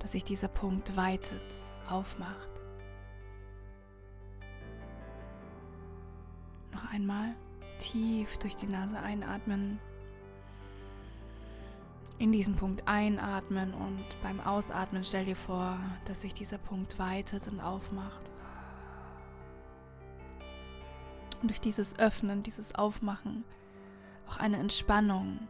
dass 0.00 0.12
sich 0.12 0.24
dieser 0.24 0.48
Punkt 0.48 0.96
weitet 0.96 1.40
aufmacht. 1.88 2.48
Noch 6.72 6.90
einmal 6.92 7.36
tief 7.78 8.38
durch 8.38 8.56
die 8.56 8.66
Nase 8.66 8.98
einatmen. 8.98 9.78
In 12.18 12.32
diesen 12.32 12.56
Punkt 12.56 12.88
einatmen 12.88 13.72
und 13.72 14.04
beim 14.20 14.40
Ausatmen 14.40 15.04
stell 15.04 15.26
dir 15.26 15.36
vor, 15.36 15.78
dass 16.06 16.22
sich 16.22 16.34
dieser 16.34 16.58
Punkt 16.58 16.98
weitet 16.98 17.46
und 17.46 17.60
aufmacht. 17.60 18.31
Und 21.42 21.48
durch 21.48 21.60
dieses 21.60 21.98
Öffnen, 21.98 22.44
dieses 22.44 22.76
Aufmachen 22.76 23.44
auch 24.28 24.36
eine 24.36 24.58
Entspannung 24.58 25.40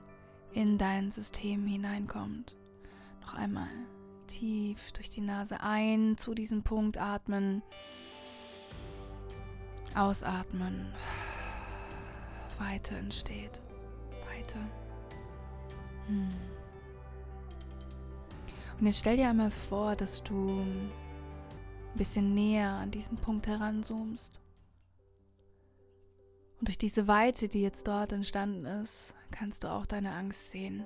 in 0.52 0.78
dein 0.78 1.10
System 1.10 1.66
hineinkommt. 1.66 2.56
Noch 3.20 3.34
einmal 3.34 3.68
tief 4.26 4.92
durch 4.92 5.10
die 5.10 5.20
Nase 5.20 5.60
ein, 5.60 6.16
zu 6.16 6.34
diesem 6.34 6.62
Punkt 6.62 6.96
atmen. 6.96 7.62
Ausatmen. 9.94 10.86
Weite 12.58 12.96
entsteht. 12.96 13.60
Weite. 14.34 14.58
Hm. 16.06 16.28
Und 18.80 18.86
jetzt 18.86 19.00
stell 19.00 19.18
dir 19.18 19.28
einmal 19.28 19.50
vor, 19.50 19.94
dass 19.94 20.22
du 20.22 20.60
ein 20.60 20.90
bisschen 21.94 22.34
näher 22.34 22.70
an 22.70 22.90
diesen 22.90 23.18
Punkt 23.18 23.46
heranzoomst. 23.46 24.41
Und 26.62 26.68
durch 26.68 26.78
diese 26.78 27.08
Weite, 27.08 27.48
die 27.48 27.60
jetzt 27.60 27.88
dort 27.88 28.12
entstanden 28.12 28.66
ist, 28.66 29.16
kannst 29.32 29.64
du 29.64 29.68
auch 29.68 29.84
deine 29.84 30.12
Angst 30.12 30.52
sehen. 30.52 30.84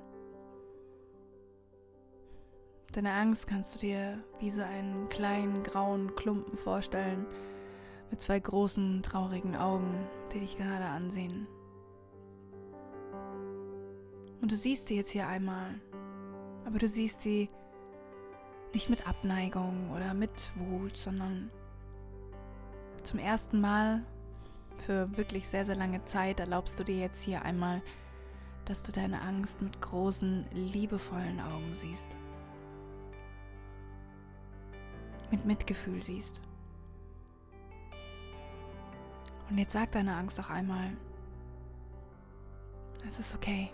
Deine 2.93 3.13
Angst 3.13 3.47
kannst 3.47 3.75
du 3.75 3.81
dir 3.81 4.25
wie 4.41 4.49
so 4.49 4.63
einen 4.63 5.11
kleinen 5.11 5.63
grauen 5.65 6.15
Klumpen 6.15 6.57
vorstellen, 6.57 7.27
mit 8.11 8.23
zwei 8.23 8.41
großen, 8.41 9.03
traurigen 9.03 9.55
Augen, 9.55 9.95
die 10.33 10.41
dich 10.41 10.57
gerade 10.57 10.87
ansehen. 10.87 11.47
Und 14.41 14.51
du 14.51 14.57
siehst 14.57 14.87
sie 14.87 14.97
jetzt 14.97 15.11
hier 15.11 15.29
einmal, 15.29 15.79
aber 16.65 16.79
du 16.79 16.89
siehst 16.89 17.21
sie 17.21 17.51
nicht 18.73 18.89
mit 18.89 19.07
Abneigung 19.07 19.91
oder 19.95 20.15
mit 20.15 20.31
Wut, 20.57 20.97
sondern 20.97 21.51
zum 23.05 23.19
ersten 23.19 23.61
Mal 23.61 24.07
für 24.83 25.17
wirklich 25.17 25.49
sehr, 25.49 25.65
sehr 25.65 25.77
lange 25.77 26.05
Zeit 26.05 26.41
erlaubst 26.41 26.79
du 26.79 26.85
dir 26.85 26.97
jetzt 26.97 27.23
hier 27.23 27.43
einmal, 27.43 27.83
dass 28.65 28.83
du 28.83 28.93
deine 28.93 29.21
Angst 29.21 29.63
mit 29.63 29.81
großen, 29.81 30.47
liebevollen 30.53 31.41
Augen 31.41 31.75
siehst 31.75 32.17
mit 35.31 35.45
Mitgefühl 35.45 36.03
siehst. 36.03 36.43
Und 39.49 39.59
jetzt 39.59 39.73
sag 39.73 39.93
deine 39.93 40.17
Angst 40.17 40.41
auch 40.41 40.51
einmal, 40.51 40.97
es 43.07 43.19
ist 43.19 43.35
okay. 43.35 43.71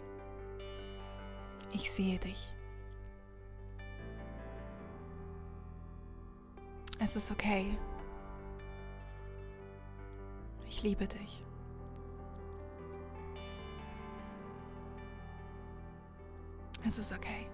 Ich 1.73 1.91
sehe 1.91 2.19
dich. 2.19 2.53
Es 6.99 7.17
ist 7.17 7.31
okay. 7.31 7.79
Ich 10.73 10.83
liebe 10.83 11.07
dich. 11.07 11.45
Es 16.85 16.97
ist 16.97 17.13
okay. 17.13 17.47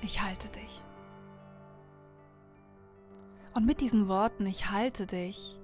Ich 0.00 0.22
halte 0.22 0.48
dich. 0.48 0.80
Und 3.52 3.66
mit 3.66 3.80
diesen 3.80 4.06
Worten, 4.06 4.46
ich 4.46 4.70
halte 4.70 5.06
dich, 5.06 5.58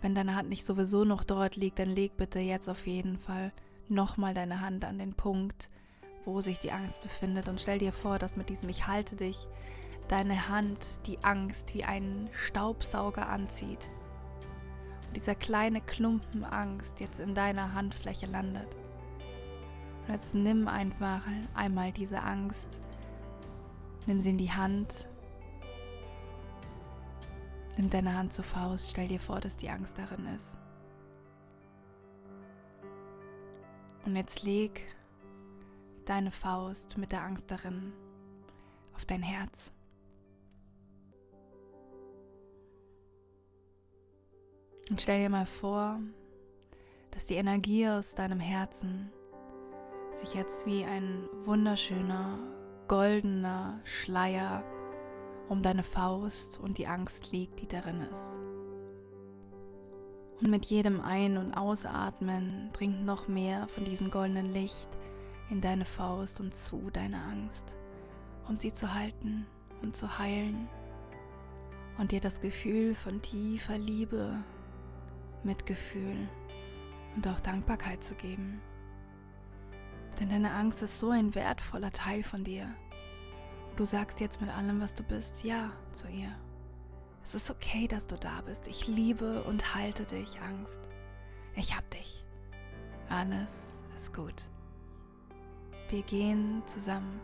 wenn 0.00 0.14
deine 0.14 0.34
Hand 0.34 0.48
nicht 0.48 0.64
sowieso 0.64 1.04
noch 1.04 1.22
dort 1.22 1.56
liegt, 1.56 1.78
dann 1.78 1.90
leg 1.90 2.16
bitte 2.16 2.38
jetzt 2.38 2.68
auf 2.68 2.86
jeden 2.86 3.18
Fall 3.18 3.52
nochmal 3.88 4.32
deine 4.32 4.62
Hand 4.62 4.86
an 4.86 4.98
den 4.98 5.12
Punkt, 5.12 5.68
wo 6.24 6.40
sich 6.40 6.58
die 6.58 6.72
Angst 6.72 7.02
befindet 7.02 7.48
und 7.48 7.60
stell 7.60 7.78
dir 7.78 7.92
vor, 7.92 8.18
dass 8.18 8.38
mit 8.38 8.48
diesem 8.48 8.70
Ich 8.70 8.86
halte 8.86 9.16
dich 9.16 9.46
deine 10.08 10.48
Hand 10.48 10.78
die 11.06 11.22
Angst 11.22 11.74
wie 11.74 11.84
einen 11.84 12.30
Staubsauger 12.32 13.28
anzieht. 13.28 13.90
Dieser 15.16 15.34
kleine 15.34 15.80
Klumpen 15.80 16.44
Angst 16.44 17.00
jetzt 17.00 17.20
in 17.20 17.34
deiner 17.34 17.72
Handfläche 17.72 18.26
landet. 18.26 18.76
Und 20.06 20.12
jetzt 20.12 20.34
nimm 20.34 20.68
einfach 20.68 21.22
einmal 21.54 21.90
diese 21.90 22.22
Angst, 22.22 22.78
nimm 24.06 24.20
sie 24.20 24.30
in 24.30 24.38
die 24.38 24.52
Hand, 24.52 25.08
nimm 27.78 27.88
deine 27.88 28.14
Hand 28.14 28.34
zur 28.34 28.44
Faust, 28.44 28.90
stell 28.90 29.08
dir 29.08 29.18
vor, 29.18 29.40
dass 29.40 29.56
die 29.56 29.70
Angst 29.70 29.96
darin 29.96 30.26
ist. 30.26 30.58
Und 34.04 34.16
jetzt 34.16 34.42
leg 34.42 34.82
deine 36.04 36.30
Faust 36.30 36.98
mit 36.98 37.10
der 37.10 37.22
Angst 37.22 37.50
darin 37.50 37.94
auf 38.94 39.06
dein 39.06 39.22
Herz. 39.22 39.72
Und 44.90 45.02
stell 45.02 45.20
dir 45.20 45.30
mal 45.30 45.46
vor, 45.46 45.98
dass 47.10 47.26
die 47.26 47.34
Energie 47.34 47.88
aus 47.88 48.14
deinem 48.14 48.40
Herzen 48.40 49.10
sich 50.14 50.34
jetzt 50.34 50.64
wie 50.64 50.84
ein 50.84 51.28
wunderschöner, 51.42 52.38
goldener 52.88 53.80
Schleier 53.84 54.62
um 55.48 55.62
deine 55.62 55.82
Faust 55.82 56.58
und 56.60 56.78
die 56.78 56.86
Angst 56.86 57.32
liegt, 57.32 57.60
die 57.60 57.68
darin 57.68 58.00
ist. 58.02 58.32
Und 60.40 60.50
mit 60.50 60.66
jedem 60.66 61.00
Ein- 61.00 61.38
und 61.38 61.54
Ausatmen 61.54 62.70
dringt 62.72 63.04
noch 63.04 63.26
mehr 63.26 63.68
von 63.68 63.84
diesem 63.84 64.10
goldenen 64.10 64.52
Licht 64.52 64.88
in 65.50 65.60
deine 65.60 65.84
Faust 65.84 66.40
und 66.40 66.54
zu 66.54 66.90
deiner 66.90 67.24
Angst, 67.24 67.76
um 68.48 68.58
sie 68.58 68.72
zu 68.72 68.92
halten 68.94 69.46
und 69.82 69.96
zu 69.96 70.18
heilen 70.18 70.68
und 71.98 72.12
dir 72.12 72.20
das 72.20 72.40
Gefühl 72.40 72.94
von 72.94 73.22
tiefer 73.22 73.78
Liebe 73.78 74.44
Mitgefühl 75.46 76.28
und 77.14 77.26
auch 77.28 77.40
Dankbarkeit 77.40 78.04
zu 78.04 78.14
geben. 78.14 78.60
Denn 80.20 80.28
deine 80.28 80.52
Angst 80.52 80.82
ist 80.82 80.98
so 80.98 81.10
ein 81.10 81.34
wertvoller 81.34 81.92
Teil 81.92 82.22
von 82.22 82.44
dir. 82.44 82.68
Du 83.76 83.84
sagst 83.84 84.20
jetzt 84.20 84.40
mit 84.40 84.50
allem, 84.50 84.80
was 84.80 84.94
du 84.94 85.02
bist, 85.02 85.44
ja 85.44 85.70
zu 85.92 86.08
ihr. 86.08 86.34
Es 87.22 87.34
ist 87.34 87.50
okay, 87.50 87.88
dass 87.88 88.06
du 88.06 88.16
da 88.16 88.42
bist. 88.42 88.66
Ich 88.68 88.86
liebe 88.86 89.42
und 89.44 89.74
halte 89.74 90.04
dich, 90.04 90.40
Angst. 90.40 90.80
Ich 91.54 91.76
hab 91.76 91.88
dich. 91.90 92.24
Alles 93.08 93.80
ist 93.96 94.14
gut. 94.14 94.44
Wir 95.90 96.02
gehen 96.02 96.62
zusammen. 96.66 97.20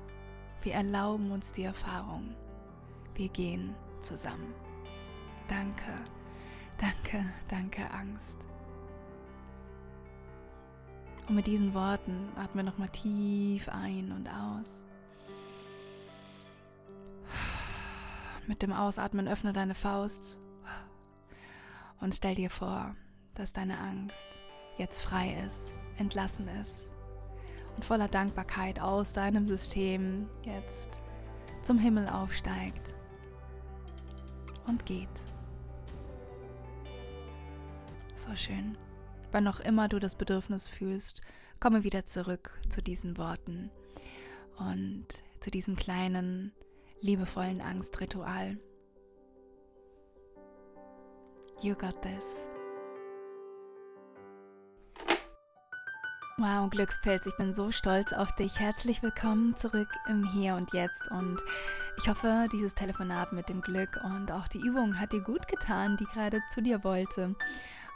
Wir 0.62 0.74
erlauben 0.74 1.30
uns 1.32 1.52
die 1.52 1.64
Erfahrung. 1.64 2.34
Wir 3.14 3.28
gehen 3.28 3.74
zusammen. 4.00 4.54
Danke 5.48 5.94
Danke, 6.78 7.24
danke, 7.48 7.90
Angst. 7.90 8.36
Und 11.28 11.36
mit 11.36 11.46
diesen 11.46 11.72
Worten 11.74 12.28
atme 12.36 12.64
nochmal 12.64 12.88
tief 12.88 13.68
ein 13.68 14.12
und 14.12 14.28
aus. 14.28 14.84
Mit 18.46 18.62
dem 18.62 18.72
Ausatmen 18.72 19.28
öffne 19.28 19.52
deine 19.52 19.74
Faust 19.74 20.38
und 22.00 22.14
stell 22.14 22.34
dir 22.34 22.50
vor, 22.50 22.96
dass 23.34 23.52
deine 23.52 23.78
Angst 23.78 24.26
jetzt 24.76 25.02
frei 25.02 25.40
ist, 25.46 25.72
entlassen 25.96 26.48
ist 26.48 26.92
und 27.76 27.84
voller 27.84 28.08
Dankbarkeit 28.08 28.80
aus 28.80 29.12
deinem 29.12 29.46
System 29.46 30.28
jetzt 30.42 31.00
zum 31.62 31.78
Himmel 31.78 32.08
aufsteigt 32.08 32.94
und 34.66 34.84
geht. 34.84 35.31
So 38.24 38.36
schön. 38.36 38.78
Wann 39.32 39.48
auch 39.48 39.58
immer 39.58 39.88
du 39.88 39.98
das 39.98 40.14
Bedürfnis 40.14 40.68
fühlst, 40.68 41.22
komme 41.58 41.82
wieder 41.82 42.04
zurück 42.04 42.56
zu 42.68 42.80
diesen 42.80 43.18
Worten 43.18 43.68
und 44.58 45.06
zu 45.40 45.50
diesem 45.50 45.74
kleinen, 45.74 46.52
liebevollen 47.00 47.60
Angstritual. 47.60 48.58
You 51.60 51.74
got 51.74 52.00
this. 52.02 52.48
Wow, 56.38 56.70
Glückspilz, 56.70 57.26
ich 57.26 57.36
bin 57.36 57.56
so 57.56 57.72
stolz 57.72 58.12
auf 58.12 58.34
dich. 58.36 58.60
Herzlich 58.60 59.02
willkommen 59.02 59.56
zurück 59.56 59.88
im 60.08 60.24
Hier 60.32 60.54
und 60.54 60.72
Jetzt. 60.72 61.10
Und 61.10 61.42
ich 61.98 62.08
hoffe, 62.08 62.46
dieses 62.52 62.74
Telefonat 62.74 63.32
mit 63.32 63.48
dem 63.48 63.62
Glück 63.62 64.00
und 64.04 64.30
auch 64.30 64.46
die 64.46 64.60
Übung 64.60 65.00
hat 65.00 65.12
dir 65.12 65.22
gut 65.22 65.48
getan, 65.48 65.96
die 65.96 66.06
gerade 66.06 66.40
zu 66.52 66.62
dir 66.62 66.84
wollte. 66.84 67.34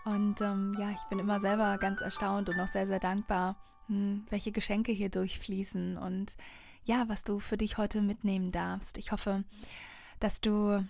Und 0.06 0.40
ähm, 0.40 0.76
ja, 0.78 0.92
ich 0.92 1.02
bin 1.10 1.18
immer 1.18 1.40
selber 1.40 1.78
ganz 1.78 2.00
erstaunt 2.00 2.48
und 2.48 2.60
auch 2.60 2.68
sehr, 2.68 2.86
sehr 2.86 3.00
dankbar, 3.00 3.56
hm, 3.88 4.24
welche 4.30 4.52
Geschenke 4.52 4.92
hier 4.92 5.08
durchfließen 5.08 5.98
und 5.98 6.36
ja, 6.84 7.08
was 7.08 7.24
du 7.24 7.40
für 7.40 7.56
dich 7.56 7.76
heute 7.76 8.00
mitnehmen 8.02 8.52
darfst. 8.52 8.98
Ich 8.98 9.10
hoffe, 9.10 9.42
dass 10.20 10.40
du 10.40 10.86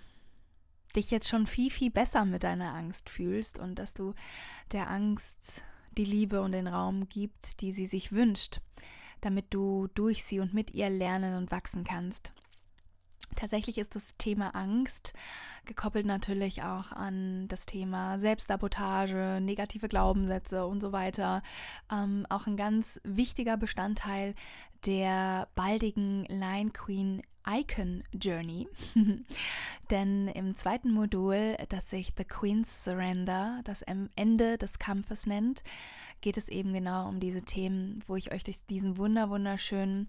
dich 0.95 1.11
jetzt 1.11 1.31
schon 1.31 1.47
viel, 1.47 1.71
viel 1.71 1.91
besser 1.91 2.27
mit 2.27 2.43
deiner 2.43 2.75
Angst 2.75 3.09
fühlst 3.09 3.59
und 3.59 3.79
dass 3.79 3.95
du 3.95 4.12
der 4.73 4.91
Angst 4.91 5.62
die 5.97 6.05
Liebe 6.05 6.43
und 6.43 6.53
den 6.53 6.67
Raum 6.67 7.09
gibt, 7.09 7.62
die 7.62 7.73
sie 7.73 7.87
sich 7.87 8.12
wünscht, 8.12 8.61
damit 9.23 9.47
du 9.49 9.89
durch 9.95 10.25
sie 10.25 10.41
und 10.41 10.53
mit 10.53 10.75
ihr 10.75 10.91
lernen 10.91 11.39
und 11.39 11.51
wachsen 11.51 11.85
kannst. 11.85 12.35
Tatsächlich 13.37 13.78
ist 13.78 13.95
das 13.95 14.16
Thema 14.16 14.55
Angst, 14.55 15.12
gekoppelt 15.64 16.07
natürlich 16.07 16.62
auch 16.62 16.91
an 16.93 17.47
das 17.49 17.66
Thema 17.66 18.18
Selbstsabotage, 18.18 19.41
negative 19.41 19.89
Glaubenssätze 19.89 20.66
und 20.66 20.80
so 20.80 20.93
weiter, 20.93 21.43
ähm, 21.93 22.26
auch 22.28 22.47
ein 22.47 22.57
ganz 22.57 23.01
wichtiger 23.05 23.57
Bestandteil 23.57 24.34
der 24.87 25.49
baldigen 25.55 26.24
Line 26.24 26.70
Queen 26.70 27.22
Icon 27.49 28.03
Journey. 28.12 28.68
Denn 29.91 30.28
im 30.28 30.57
zweiten 30.57 30.91
Modul, 30.91 31.57
das 31.68 31.91
sich 31.91 32.12
The 32.16 32.24
Queen's 32.24 32.84
Surrender, 32.84 33.61
das 33.64 33.82
Ende 33.82 34.59
des 34.59 34.78
Kampfes 34.78 35.26
nennt, 35.26 35.62
geht 36.20 36.39
es 36.39 36.49
eben 36.49 36.72
genau 36.72 37.09
um 37.09 37.20
diese 37.20 37.43
Themen, 37.43 38.03
wo 38.07 38.16
ich 38.16 38.32
euch 38.32 38.43
durch 38.43 38.66
diesen 38.66 38.97
wunder 38.97 39.30
wunderschönen 39.30 40.09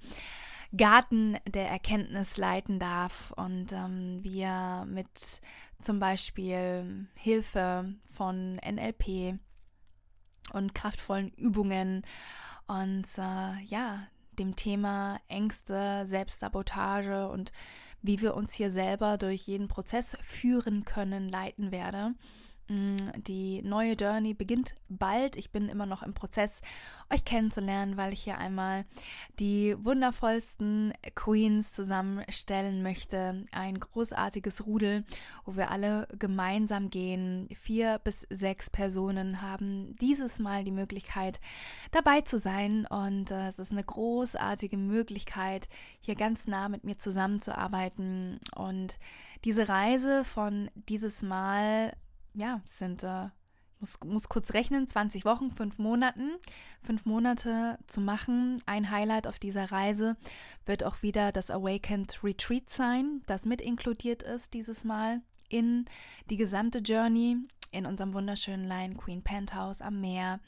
Garten 0.75 1.37
der 1.47 1.69
Erkenntnis 1.69 2.37
leiten 2.37 2.79
darf 2.79 3.31
und 3.35 3.71
ähm, 3.71 4.19
wir 4.23 4.85
mit 4.87 5.41
zum 5.81 5.99
Beispiel 5.99 7.07
Hilfe 7.15 7.93
von 8.11 8.55
NLP 8.55 9.39
und 10.53 10.73
kraftvollen 10.73 11.31
Übungen 11.33 12.03
und 12.67 13.05
äh, 13.17 13.63
ja, 13.65 14.07
dem 14.37 14.55
Thema 14.55 15.19
Ängste, 15.27 16.05
Selbstsabotage 16.05 17.29
und 17.29 17.51
wie 18.01 18.21
wir 18.21 18.35
uns 18.35 18.53
hier 18.53 18.71
selber 18.71 19.17
durch 19.17 19.47
jeden 19.47 19.67
Prozess 19.67 20.17
führen 20.21 20.85
können, 20.85 21.29
leiten 21.29 21.71
werde. 21.71 22.13
Mm, 22.69 22.97
die 23.15 23.61
neue 23.61 23.93
Journey 23.93 24.33
beginnt 24.33 24.75
bald. 24.89 25.37
Ich 25.37 25.51
bin 25.51 25.69
immer 25.69 25.85
noch 25.85 26.03
im 26.03 26.13
Prozess, 26.13 26.61
euch 27.09 27.23
kennenzulernen, 27.23 27.95
weil 27.95 28.11
ich 28.11 28.21
hier 28.21 28.37
einmal 28.37 28.85
die 29.39 29.75
wundervollsten 29.79 30.93
Queens 31.15 31.71
zusammenstellen 31.71 32.83
möchte. 32.83 33.45
Ein 33.53 33.79
großartiges 33.79 34.65
Rudel, 34.65 35.05
wo 35.45 35.55
wir 35.55 35.71
alle 35.71 36.09
gemeinsam 36.19 36.89
gehen. 36.89 37.47
Vier 37.55 37.99
bis 38.03 38.27
sechs 38.29 38.69
Personen 38.69 39.41
haben 39.41 39.95
dieses 40.01 40.39
Mal 40.39 40.65
die 40.65 40.71
Möglichkeit, 40.71 41.39
dabei 41.91 42.21
zu 42.21 42.37
sein. 42.37 42.85
Und 42.85 43.31
äh, 43.31 43.47
es 43.47 43.59
ist 43.59 43.71
eine 43.71 43.83
großartige 43.83 44.77
Möglichkeit, 44.77 45.69
hier 46.01 46.15
ganz 46.15 46.47
nah 46.47 46.67
mit 46.67 46.83
mir 46.83 46.97
zusammenzuarbeiten. 46.97 48.41
Und 48.55 48.99
diese 49.45 49.69
Reise 49.69 50.25
von 50.25 50.69
dieses 50.75 51.21
Mal 51.21 51.93
ja, 52.37 52.61
sind, 52.65 53.03
äh, 53.03 53.29
muss, 53.79 53.97
muss 54.05 54.29
kurz 54.29 54.53
rechnen, 54.53 54.87
20 54.87 55.25
Wochen, 55.25 55.51
fünf 55.51 55.77
Monaten, 55.79 56.31
fünf 56.81 57.05
Monate 57.05 57.77
zu 57.87 58.01
machen. 58.01 58.61
Ein 58.65 58.91
Highlight 58.91 59.27
auf 59.27 59.39
dieser 59.39 59.71
Reise 59.71 60.17
wird 60.65 60.83
auch 60.83 61.01
wieder 61.01 61.31
das 61.31 61.51
Awakened 61.51 62.23
Retreat 62.23 62.69
sein, 62.69 63.21
das 63.25 63.45
mit 63.45 63.61
inkludiert 63.61 64.23
ist 64.23 64.53
dieses 64.53 64.83
Mal 64.83 65.21
in 65.49 65.85
die 66.29 66.37
gesamte 66.37 66.79
Journey 66.79 67.37
in 67.71 67.85
unserem 67.85 68.13
wunderschönen 68.13 68.67
Lion 68.67 68.97
Queen 68.97 69.23
Penthouse 69.23 69.81
am 69.81 69.99
Meer. 69.99 70.39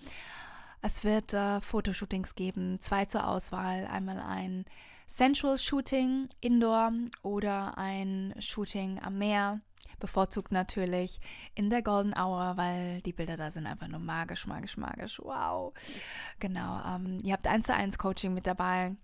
Es 0.81 1.03
wird 1.03 1.33
äh, 1.33 1.59
Fotoshootings 1.61 2.35
geben, 2.35 2.79
zwei 2.79 3.05
zur 3.05 3.27
Auswahl. 3.27 3.85
Einmal 3.87 4.19
ein 4.19 4.65
Sensual 5.07 5.57
Shooting 5.57 6.29
Indoor 6.39 6.93
oder 7.23 7.77
ein 7.77 8.33
Shooting 8.39 8.99
am 9.01 9.17
Meer 9.17 9.59
bevorzugt 9.99 10.51
natürlich 10.51 11.19
in 11.55 11.69
der 11.69 11.81
Golden 11.81 12.13
Hour, 12.13 12.57
weil 12.57 13.01
die 13.01 13.13
Bilder 13.13 13.37
da 13.37 13.51
sind 13.51 13.67
einfach 13.67 13.87
nur 13.87 13.99
magisch, 13.99 14.47
magisch, 14.47 14.77
magisch. 14.77 15.19
Wow. 15.19 15.73
Genau. 16.39 16.81
Ähm, 16.85 17.19
ihr 17.23 17.33
habt 17.33 17.47
eins 17.47 17.67
zu 17.67 17.73
eins 17.73 17.97
Coaching 17.97 18.33
mit 18.33 18.47
dabei. 18.47 18.95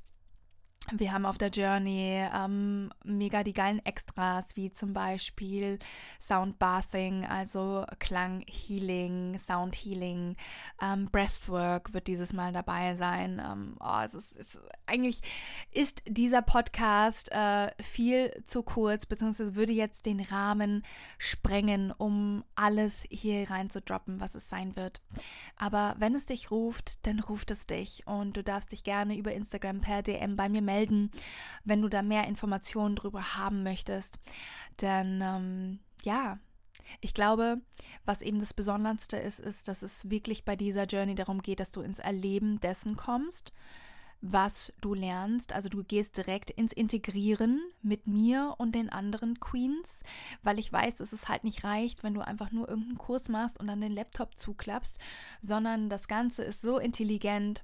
Wir 0.92 1.12
haben 1.12 1.26
auf 1.26 1.40
der 1.40 1.50
Journey 1.50 2.24
ähm, 2.34 2.92
mega 3.04 3.44
die 3.44 3.54
geilen 3.54 3.84
Extras, 3.86 4.56
wie 4.56 4.72
zum 4.72 4.94
Beispiel 4.94 5.80
Sound 6.22 6.60
Bathing, 6.60 7.26
also 7.26 7.86
Klang 7.98 8.44
Healing, 8.48 9.40
Sound 9.40 9.76
Healing, 9.76 10.36
ähm, 10.80 11.10
Breathwork 11.12 11.94
wird 11.94 12.06
dieses 12.06 12.34
Mal 12.34 12.54
dabei 12.54 12.96
sein. 12.96 13.42
Ähm, 13.44 13.78
oh, 13.80 14.00
es 14.06 14.14
ist, 14.14 14.38
es, 14.38 14.60
eigentlich 14.86 15.22
ist 15.72 16.04
dieser 16.08 16.44
Podcast 16.44 17.32
äh, 17.32 17.72
viel 17.82 18.32
zu 18.46 18.62
kurz, 18.62 19.08
beziehungsweise 19.08 19.56
würde 19.56 19.74
jetzt 19.74 20.06
den 20.06 20.20
Rahmen 20.20 20.84
sprengen, 21.18 21.92
um 21.92 22.44
alles 22.54 23.08
hier 23.10 23.50
rein 23.50 23.72
zu 23.72 23.82
droppen, 23.82 24.20
was 24.20 24.36
es 24.36 24.50
sein 24.50 24.76
wird. 24.76 25.02
Aber 25.56 25.96
wenn 25.98 26.14
es 26.14 26.28
dich 26.28 26.52
ruft, 26.52 27.08
dann 27.08 27.20
ruft 27.20 27.50
es 27.50 27.66
dich 27.66 28.06
und 28.06 28.38
du 28.38 28.44
darfst 28.44 28.72
dich 28.72 28.84
gerne 28.84 29.18
über 29.18 29.34
Instagram 29.34 29.82
per 29.82 30.04
DM 30.04 30.36
bei 30.36 30.48
mir 30.48 30.62
melden 30.62 30.75
melden, 30.76 31.12
wenn 31.64 31.82
du 31.82 31.90
da 31.90 32.02
mehr 32.02 32.28
Informationen 32.28 32.96
drüber 32.96 33.36
haben 33.38 33.64
möchtest. 33.64 34.20
Denn 34.82 35.22
ähm, 35.24 35.80
ja, 36.04 36.38
ich 37.02 37.14
glaube, 37.14 37.62
was 38.06 38.22
eben 38.22 38.40
das 38.40 38.54
Besonderste 38.54 39.18
ist, 39.18 39.40
ist, 39.40 39.68
dass 39.68 39.82
es 39.82 40.10
wirklich 40.10 40.46
bei 40.46 40.56
dieser 40.56 40.86
Journey 40.86 41.16
darum 41.16 41.42
geht, 41.42 41.60
dass 41.60 41.72
du 41.72 41.82
ins 41.82 42.00
Erleben 42.00 42.60
dessen 42.60 42.96
kommst, 42.96 43.52
was 44.22 44.74
du 44.82 44.94
lernst. 44.94 45.54
Also 45.54 45.70
du 45.70 45.84
gehst 45.84 46.18
direkt 46.18 46.52
ins 46.52 46.74
Integrieren 46.74 47.62
mit 47.82 48.08
mir 48.08 48.56
und 48.58 48.74
den 48.74 48.90
anderen 48.90 49.40
Queens, 49.40 50.04
weil 50.44 50.60
ich 50.60 50.72
weiß, 50.72 50.98
dass 50.98 51.14
es 51.14 51.28
halt 51.28 51.44
nicht 51.44 51.64
reicht, 51.64 52.04
wenn 52.04 52.14
du 52.14 52.22
einfach 52.22 52.52
nur 52.52 52.68
irgendeinen 52.68 52.98
Kurs 52.98 53.30
machst 53.30 53.60
und 53.60 53.68
dann 53.68 53.82
den 53.82 53.92
Laptop 53.92 54.38
zuklappst, 54.38 54.98
sondern 55.42 55.90
das 55.90 56.08
Ganze 56.08 56.44
ist 56.44 56.62
so 56.62 56.78
intelligent 56.78 57.64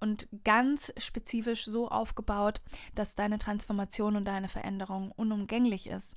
und 0.00 0.28
ganz 0.44 0.92
spezifisch 0.96 1.64
so 1.66 1.88
aufgebaut, 1.88 2.60
dass 2.94 3.14
deine 3.14 3.38
Transformation 3.38 4.16
und 4.16 4.24
deine 4.24 4.48
Veränderung 4.48 5.12
unumgänglich 5.12 5.86
ist. 5.86 6.16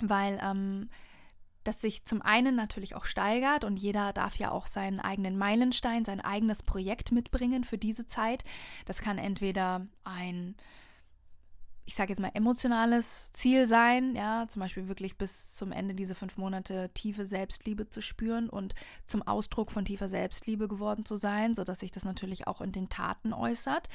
Weil 0.00 0.38
ähm, 0.42 0.90
das 1.64 1.80
sich 1.80 2.04
zum 2.04 2.20
einen 2.20 2.54
natürlich 2.54 2.94
auch 2.94 3.06
steigert 3.06 3.64
und 3.64 3.78
jeder 3.78 4.12
darf 4.12 4.36
ja 4.36 4.50
auch 4.50 4.66
seinen 4.66 5.00
eigenen 5.00 5.36
Meilenstein, 5.36 6.04
sein 6.04 6.20
eigenes 6.20 6.62
Projekt 6.62 7.10
mitbringen 7.10 7.64
für 7.64 7.78
diese 7.78 8.06
Zeit. 8.06 8.44
Das 8.84 9.00
kann 9.00 9.18
entweder 9.18 9.86
ein 10.04 10.56
ich 11.86 11.94
sage 11.94 12.10
jetzt 12.10 12.20
mal, 12.20 12.30
emotionales 12.34 13.32
Ziel 13.32 13.66
sein, 13.66 14.14
ja, 14.14 14.46
zum 14.48 14.60
Beispiel 14.60 14.88
wirklich 14.88 15.18
bis 15.18 15.54
zum 15.54 15.70
Ende 15.70 15.94
dieser 15.94 16.14
fünf 16.14 16.36
Monate 16.38 16.90
tiefe 16.94 17.26
Selbstliebe 17.26 17.88
zu 17.88 18.00
spüren 18.00 18.48
und 18.48 18.74
zum 19.06 19.22
Ausdruck 19.22 19.70
von 19.70 19.84
tiefer 19.84 20.08
Selbstliebe 20.08 20.66
geworden 20.66 21.04
zu 21.04 21.16
sein, 21.16 21.54
sodass 21.54 21.80
sich 21.80 21.90
das 21.90 22.04
natürlich 22.04 22.46
auch 22.46 22.60
in 22.60 22.72
den 22.72 22.88
Taten 22.88 23.32
äußert. 23.32 23.88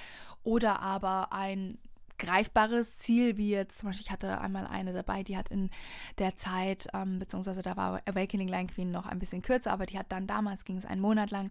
Oder 0.44 0.82
aber 0.82 1.34
ein 1.34 1.80
greifbares 2.20 3.00
Ziel, 3.00 3.38
wie 3.38 3.50
jetzt 3.50 3.80
zum 3.80 3.90
Beispiel, 3.90 4.06
ich 4.06 4.12
hatte 4.12 4.40
einmal 4.40 4.68
eine 4.68 4.94
dabei, 4.94 5.24
die 5.24 5.38
hat 5.38 5.50
in 5.50 5.72
der 6.20 6.36
Zeit, 6.36 6.88
ähm, 6.94 7.18
beziehungsweise 7.18 7.62
da 7.64 7.76
war 7.76 8.02
Awakening 8.06 8.50
Line 8.50 8.68
Queen 8.68 8.92
noch 8.92 9.08
ein 9.08 9.20
bisschen 9.20 9.42
kürzer, 9.42 9.72
aber 9.72 9.86
die 9.86 9.98
hat 9.98 10.12
dann 10.12 10.28
damals, 10.28 10.66
ging 10.66 10.78
es 10.78 10.86
einen 10.86 11.02
Monat 11.02 11.32
lang, 11.32 11.50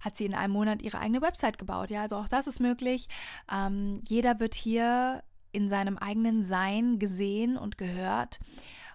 hat 0.00 0.16
sie 0.16 0.26
in 0.26 0.34
einem 0.34 0.52
Monat 0.52 0.82
ihre 0.82 0.98
eigene 0.98 1.22
Website 1.22 1.58
gebaut. 1.58 1.90
Ja, 1.90 2.02
also 2.02 2.16
auch 2.16 2.28
das 2.28 2.46
ist 2.46 2.60
möglich. 2.60 3.08
Ähm, 3.50 4.02
jeder 4.06 4.38
wird 4.38 4.54
hier 4.54 5.22
in 5.52 5.68
seinem 5.68 5.98
eigenen 5.98 6.44
Sein 6.44 6.98
gesehen 6.98 7.56
und 7.56 7.78
gehört. 7.78 8.40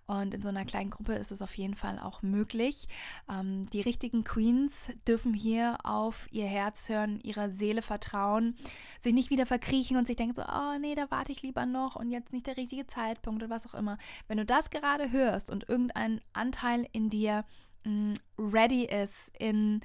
Und 0.08 0.36
in 0.36 0.44
so 0.44 0.50
einer 0.50 0.66
kleinen 0.66 0.92
Gruppe 0.92 1.14
ist 1.14 1.32
es 1.32 1.42
auf 1.42 1.58
jeden 1.58 1.74
Fall 1.74 1.98
auch 2.00 2.22
möglich. 2.22 2.88
Ähm, 3.30 3.68
die 3.72 3.82
richtigen 3.82 4.24
Queens 4.24 4.90
dürfen 5.08 5.34
hier 5.34 5.78
auf 5.84 6.28
ihr 6.32 6.46
Herz 6.46 6.90
hören, 6.90 7.20
ihrer 7.22 7.50
Seele 7.50 7.82
vertrauen, 7.82 8.56
sich 9.00 9.14
nicht 9.14 9.32
wieder 9.32 9.48
verkriechen 9.48 9.98
und 9.98 10.06
sich 10.06 10.16
denken 10.16 10.36
so, 10.36 10.44
oh 10.44 10.78
nee, 10.80 10.94
da 10.94 11.10
warte 11.10 11.32
ich 11.32 11.42
lieber 11.42 11.66
noch 11.66 11.96
und 11.96 12.12
jetzt 12.12 12.34
nicht 12.34 12.46
der 12.46 12.58
richtige 12.58 12.86
Zeitpunkt 12.86 13.42
oder 13.42 13.50
was 13.50 13.66
auch 13.66 13.74
immer. 13.74 13.98
Wenn 14.28 14.38
du 14.38 14.46
das 14.46 14.70
gerade 14.70 15.12
hörst 15.12 15.50
und 15.50 15.68
irgendein 15.68 16.22
Anteil 16.34 16.88
in 16.92 17.10
dir 17.10 17.44
mh, 17.84 17.92
mm, 17.92 18.14
ready 18.38 18.86
ist, 18.86 19.32
in 19.40 19.82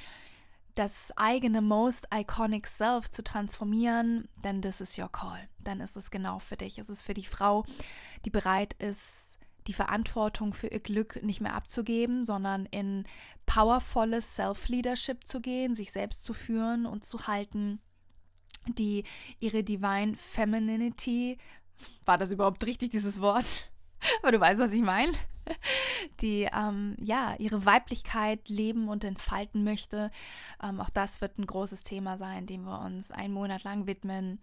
das 0.75 1.13
eigene 1.17 1.61
Most 1.61 2.07
Iconic 2.15 2.67
Self 2.67 3.11
zu 3.11 3.23
transformieren, 3.23 4.29
then 4.43 4.63
this 4.63 4.81
is 4.81 4.99
your 4.99 5.11
call. 5.11 5.39
Dann 5.65 5.81
ist 5.81 5.97
es 5.97 6.11
genau 6.11 6.39
für 6.39 6.57
dich. 6.57 6.79
Es 6.79 6.89
ist 6.89 7.03
für 7.03 7.15
die 7.15 7.25
Frau, 7.25 7.65
die 8.25 8.31
bereit 8.31 8.75
ist, 8.75 9.39
die 9.67 9.73
Verantwortung 9.73 10.53
für 10.53 10.69
ihr 10.69 10.81
Glück 10.81 11.23
nicht 11.23 11.41
mehr 11.41 11.55
abzugeben, 11.55 12.25
sondern 12.25 12.67
in 12.67 13.05
powervolles 13.47 14.35
Self-Leadership 14.35 15.27
zu 15.27 15.41
gehen, 15.41 15.75
sich 15.75 15.93
selbst 15.93 16.25
zu 16.25 16.33
führen 16.33 16.87
und 16.87 17.05
zu 17.05 17.27
halten, 17.27 17.81
die 18.67 19.05
ihre 19.39 19.65
Divine 19.65 20.17
Femininity, 20.17 21.39
war 22.05 22.19
das 22.19 22.33
überhaupt 22.33 22.65
richtig, 22.67 22.91
dieses 22.91 23.21
Wort? 23.21 23.71
Aber 24.23 24.33
du 24.33 24.41
weißt, 24.41 24.61
was 24.61 24.73
ich 24.73 24.83
meine 24.83 25.13
die 26.21 26.49
ähm, 26.53 26.97
ja 27.01 27.35
ihre 27.39 27.65
Weiblichkeit 27.65 28.49
leben 28.49 28.89
und 28.89 29.05
entfalten 29.05 29.65
möchte. 29.65 30.11
Ähm, 30.63 30.81
auch 30.81 30.91
das 30.91 31.21
wird 31.21 31.39
ein 31.39 31.47
großes 31.47 31.83
Thema 31.83 32.19
sein, 32.19 32.47
dem 32.47 32.65
wir 32.65 32.81
uns 32.81 33.11
einen 33.11 33.35
Monat 33.35 33.65
lang 33.65 33.87
widmen 33.87 34.39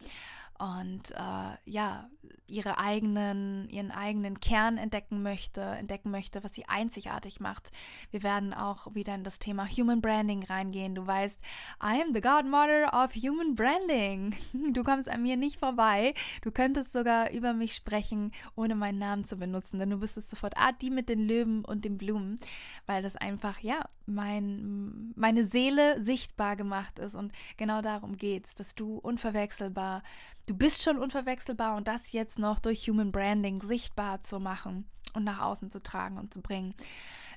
und 0.58 1.12
äh, 1.12 1.70
ja, 1.70 2.10
ihre 2.48 2.80
eigenen, 2.80 3.68
ihren 3.70 3.92
eigenen 3.92 4.40
Kern 4.40 4.78
entdecken 4.78 5.22
möchte, 5.22 5.62
entdecken 5.62 6.12
möchte, 6.12 6.44
was 6.44 6.54
sie 6.54 6.66
einzigartig 6.68 7.40
macht. 7.40 7.72
Wir 8.12 8.24
werden 8.24 8.54
auch 8.54 8.94
wieder 8.96 9.16
in 9.16 9.24
das 9.24 9.40
Thema 9.40 9.68
Human 9.68 10.02
Branding 10.02 10.44
reingehen. 10.44 10.96
Du 10.96 11.06
weißt, 11.06 11.40
I 11.82 12.02
am 12.02 12.14
the 12.14 12.22
Godmother 12.22 12.92
of 12.94 13.14
Human 13.16 13.56
Branding. 13.56 14.36
Du 14.78 14.84
kommst 14.84 15.10
an 15.10 15.24
mir 15.24 15.38
nicht 15.38 15.60
vorbei. 15.60 16.14
Du 16.42 16.52
könntest 16.52 16.94
sogar 16.94 17.32
über 17.32 17.54
mich 17.54 17.74
sprechen, 17.74 18.32
ohne 18.56 18.76
meinen 18.76 19.00
Namen 19.00 19.24
zu 19.24 19.38
benutzen, 19.38 19.80
denn 19.80 19.90
du 19.90 19.98
bist 19.98 20.18
es 20.18 20.30
sofort, 20.30 20.54
ah, 20.58 20.72
die 20.72 20.90
mit 20.90 21.10
den 21.10 21.28
Löwen 21.28 21.64
und 21.64 21.86
den 21.86 21.98
Blumen, 21.98 22.40
weil 22.86 23.02
das 23.02 23.16
einfach, 23.16 23.60
ja, 23.60 23.88
mein, 24.06 25.14
meine 25.16 25.46
Seele 25.46 26.02
sichtbar 26.02 26.56
gemacht 26.56 27.00
ist. 27.00 27.16
Und 27.16 27.34
genau 27.58 27.82
darum 27.82 28.18
geht 28.18 28.48
es, 28.48 28.56
dass 28.56 28.76
du 28.76 28.98
unverwechselbar 28.98 30.04
Du 30.48 30.56
bist 30.56 30.82
schon 30.82 30.98
unverwechselbar 30.98 31.76
und 31.76 31.90
das 31.90 32.14
jetzt 32.18 32.40
noch 32.40 32.60
durch 32.60 32.90
Human 32.90 33.12
Branding 33.12 33.62
sichtbar 33.62 34.24
zu 34.24 34.40
machen 34.40 34.90
und 35.14 35.24
nach 35.24 35.40
außen 35.40 35.72
zu 35.72 35.82
tragen 35.82 36.18
und 36.18 36.34
zu 36.34 36.42
bringen, 36.42 36.76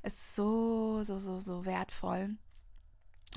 ist 0.02 0.34
so, 0.34 1.02
so, 1.04 1.18
so, 1.18 1.38
so 1.38 1.64
wertvoll. 1.64 2.36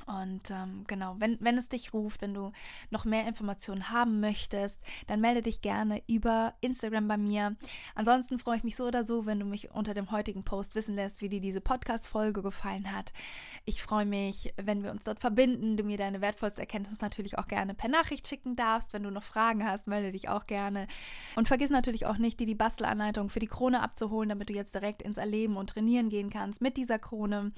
Und 0.06 0.50
ähm, 0.50 0.84
genau, 0.86 1.16
wenn, 1.18 1.38
wenn 1.40 1.56
es 1.56 1.68
dich 1.68 1.94
ruft, 1.94 2.20
wenn 2.20 2.34
du 2.34 2.52
noch 2.90 3.06
mehr 3.06 3.26
Informationen 3.26 3.90
haben 3.90 4.20
möchtest, 4.20 4.78
dann 5.06 5.20
melde 5.20 5.40
dich 5.40 5.62
gerne 5.62 6.02
über 6.08 6.52
Instagram 6.60 7.08
bei 7.08 7.16
mir. 7.16 7.56
Ansonsten 7.94 8.38
freue 8.38 8.58
ich 8.58 8.64
mich 8.64 8.76
so 8.76 8.84
oder 8.84 9.02
so, 9.02 9.24
wenn 9.24 9.40
du 9.40 9.46
mich 9.46 9.70
unter 9.70 9.94
dem 9.94 10.10
heutigen 10.10 10.44
Post 10.44 10.74
wissen 10.74 10.94
lässt, 10.94 11.22
wie 11.22 11.30
dir 11.30 11.40
diese 11.40 11.62
Podcast-Folge 11.62 12.42
gefallen 12.42 12.92
hat. 12.92 13.12
Ich 13.64 13.82
freue 13.82 14.04
mich, 14.04 14.52
wenn 14.60 14.82
wir 14.82 14.90
uns 14.90 15.04
dort 15.04 15.20
verbinden, 15.20 15.78
du 15.78 15.84
mir 15.84 15.96
deine 15.96 16.20
wertvollste 16.20 16.60
Erkenntnis 16.60 17.00
natürlich 17.00 17.38
auch 17.38 17.48
gerne 17.48 17.72
per 17.72 17.88
Nachricht 17.88 18.28
schicken 18.28 18.54
darfst. 18.54 18.92
Wenn 18.92 19.04
du 19.04 19.10
noch 19.10 19.24
Fragen 19.24 19.66
hast, 19.66 19.86
melde 19.86 20.12
dich 20.12 20.28
auch 20.28 20.46
gerne. 20.46 20.86
Und 21.34 21.48
vergiss 21.48 21.70
natürlich 21.70 22.04
auch 22.04 22.18
nicht, 22.18 22.40
dir 22.40 22.46
die 22.46 22.54
Bastelanleitung 22.54 23.30
für 23.30 23.40
die 23.40 23.46
Krone 23.46 23.80
abzuholen, 23.80 24.28
damit 24.28 24.50
du 24.50 24.54
jetzt 24.54 24.74
direkt 24.74 25.00
ins 25.00 25.16
Erleben 25.16 25.56
und 25.56 25.70
trainieren 25.70 26.10
gehen 26.10 26.28
kannst 26.28 26.60
mit 26.60 26.76
dieser 26.76 26.98
Krone. 26.98 27.52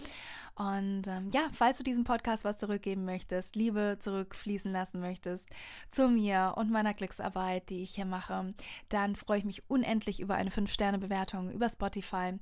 Und 0.56 1.06
ähm, 1.06 1.30
ja, 1.34 1.42
falls 1.52 1.76
du 1.76 1.84
diesen 1.84 2.04
Podcast 2.04 2.42
was 2.44 2.56
zurückgeben 2.56 3.04
möchtest, 3.04 3.56
Liebe 3.56 3.98
zurückfließen 4.00 4.72
lassen 4.72 5.00
möchtest 5.00 5.50
zu 5.90 6.08
mir 6.08 6.54
und 6.56 6.70
meiner 6.70 6.94
Glücksarbeit, 6.94 7.68
die 7.68 7.82
ich 7.82 7.94
hier 7.94 8.06
mache, 8.06 8.54
dann 8.88 9.16
freue 9.16 9.38
ich 9.38 9.44
mich 9.44 9.68
unendlich 9.68 10.18
über 10.18 10.34
eine 10.34 10.48
5-Sterne-Bewertung 10.48 11.50
über 11.50 11.68
Spotify 11.68 12.32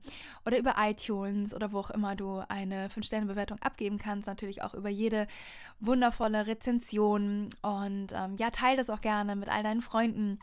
oder 0.46 0.58
über 0.58 0.76
iTunes 0.78 1.52
oder 1.52 1.72
wo 1.72 1.80
auch 1.80 1.90
immer 1.90 2.14
du 2.14 2.40
eine 2.48 2.86
5-Sterne-Bewertung 2.86 3.58
abgeben 3.60 3.98
kannst. 3.98 4.28
Natürlich 4.28 4.62
auch 4.62 4.74
über 4.74 4.90
jede 4.90 5.26
wundervolle 5.80 6.46
Rezension. 6.46 7.50
Und 7.62 8.12
ähm, 8.12 8.36
ja, 8.38 8.50
teile 8.50 8.76
das 8.76 8.90
auch 8.90 9.00
gerne 9.00 9.34
mit 9.34 9.48
all 9.48 9.64
deinen 9.64 9.82
Freunden, 9.82 10.38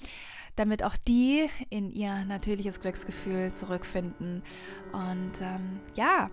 damit 0.58 0.84
auch 0.84 0.98
die 0.98 1.50
in 1.70 1.90
ihr 1.90 2.26
natürliches 2.26 2.82
Glücksgefühl 2.82 3.54
zurückfinden. 3.54 4.44
Und 4.92 5.40
ähm, 5.42 5.80
ja, 5.96 6.30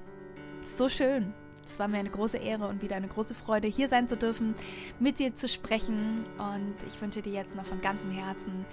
so 0.65 0.89
schön. 0.89 1.33
Es 1.65 1.79
war 1.79 1.87
mir 1.87 1.99
eine 1.99 2.11
große 2.11 2.39
Ehre 2.39 2.67
und 2.67 2.81
wieder 2.81 2.97
eine 2.97 3.09
große 3.09 3.35
Freude, 3.35 3.69
hier 3.69 3.89
sein 3.89 4.09
zu 4.09 4.17
dürfen, 4.17 4.55
mit 4.99 5.19
dir 5.19 5.35
zu 5.35 5.49
sprechen. 5.49 6.25
Und 6.39 6.77
ich 6.87 7.01
wünsche 7.01 7.21
dir 7.21 7.33
jetzt 7.33 7.55
noch 7.55 7.67
von 7.67 7.81
ganzem 7.83 8.11
Herzen 8.11 8.65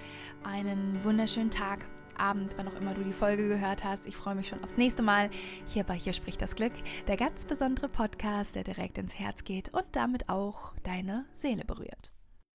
einen 0.42 0.98
wunderschönen 1.04 1.50
Tag, 1.50 1.80
Abend, 2.18 2.56
wann 2.56 2.68
auch 2.68 2.74
immer 2.80 2.94
du 2.94 3.02
die 3.02 3.12
Folge 3.12 3.46
gehört 3.48 3.84
hast. 3.84 4.06
Ich 4.06 4.16
freue 4.16 4.34
mich 4.34 4.48
schon 4.48 4.64
aufs 4.64 4.78
nächste 4.78 5.02
Mal. 5.02 5.30
Hier 5.66 5.84
bei 5.84 5.94
Hier 5.94 6.14
spricht 6.14 6.40
das 6.40 6.56
Glück, 6.56 6.72
der 7.06 7.18
ganz 7.18 7.44
besondere 7.44 7.90
Podcast, 7.90 8.54
der 8.54 8.64
direkt 8.64 8.96
ins 8.96 9.18
Herz 9.18 9.44
geht 9.44 9.72
und 9.74 9.84
damit 9.92 10.28
auch 10.28 10.72
deine 10.82 11.26
Seele 11.32 11.64
berührt. 11.64 12.15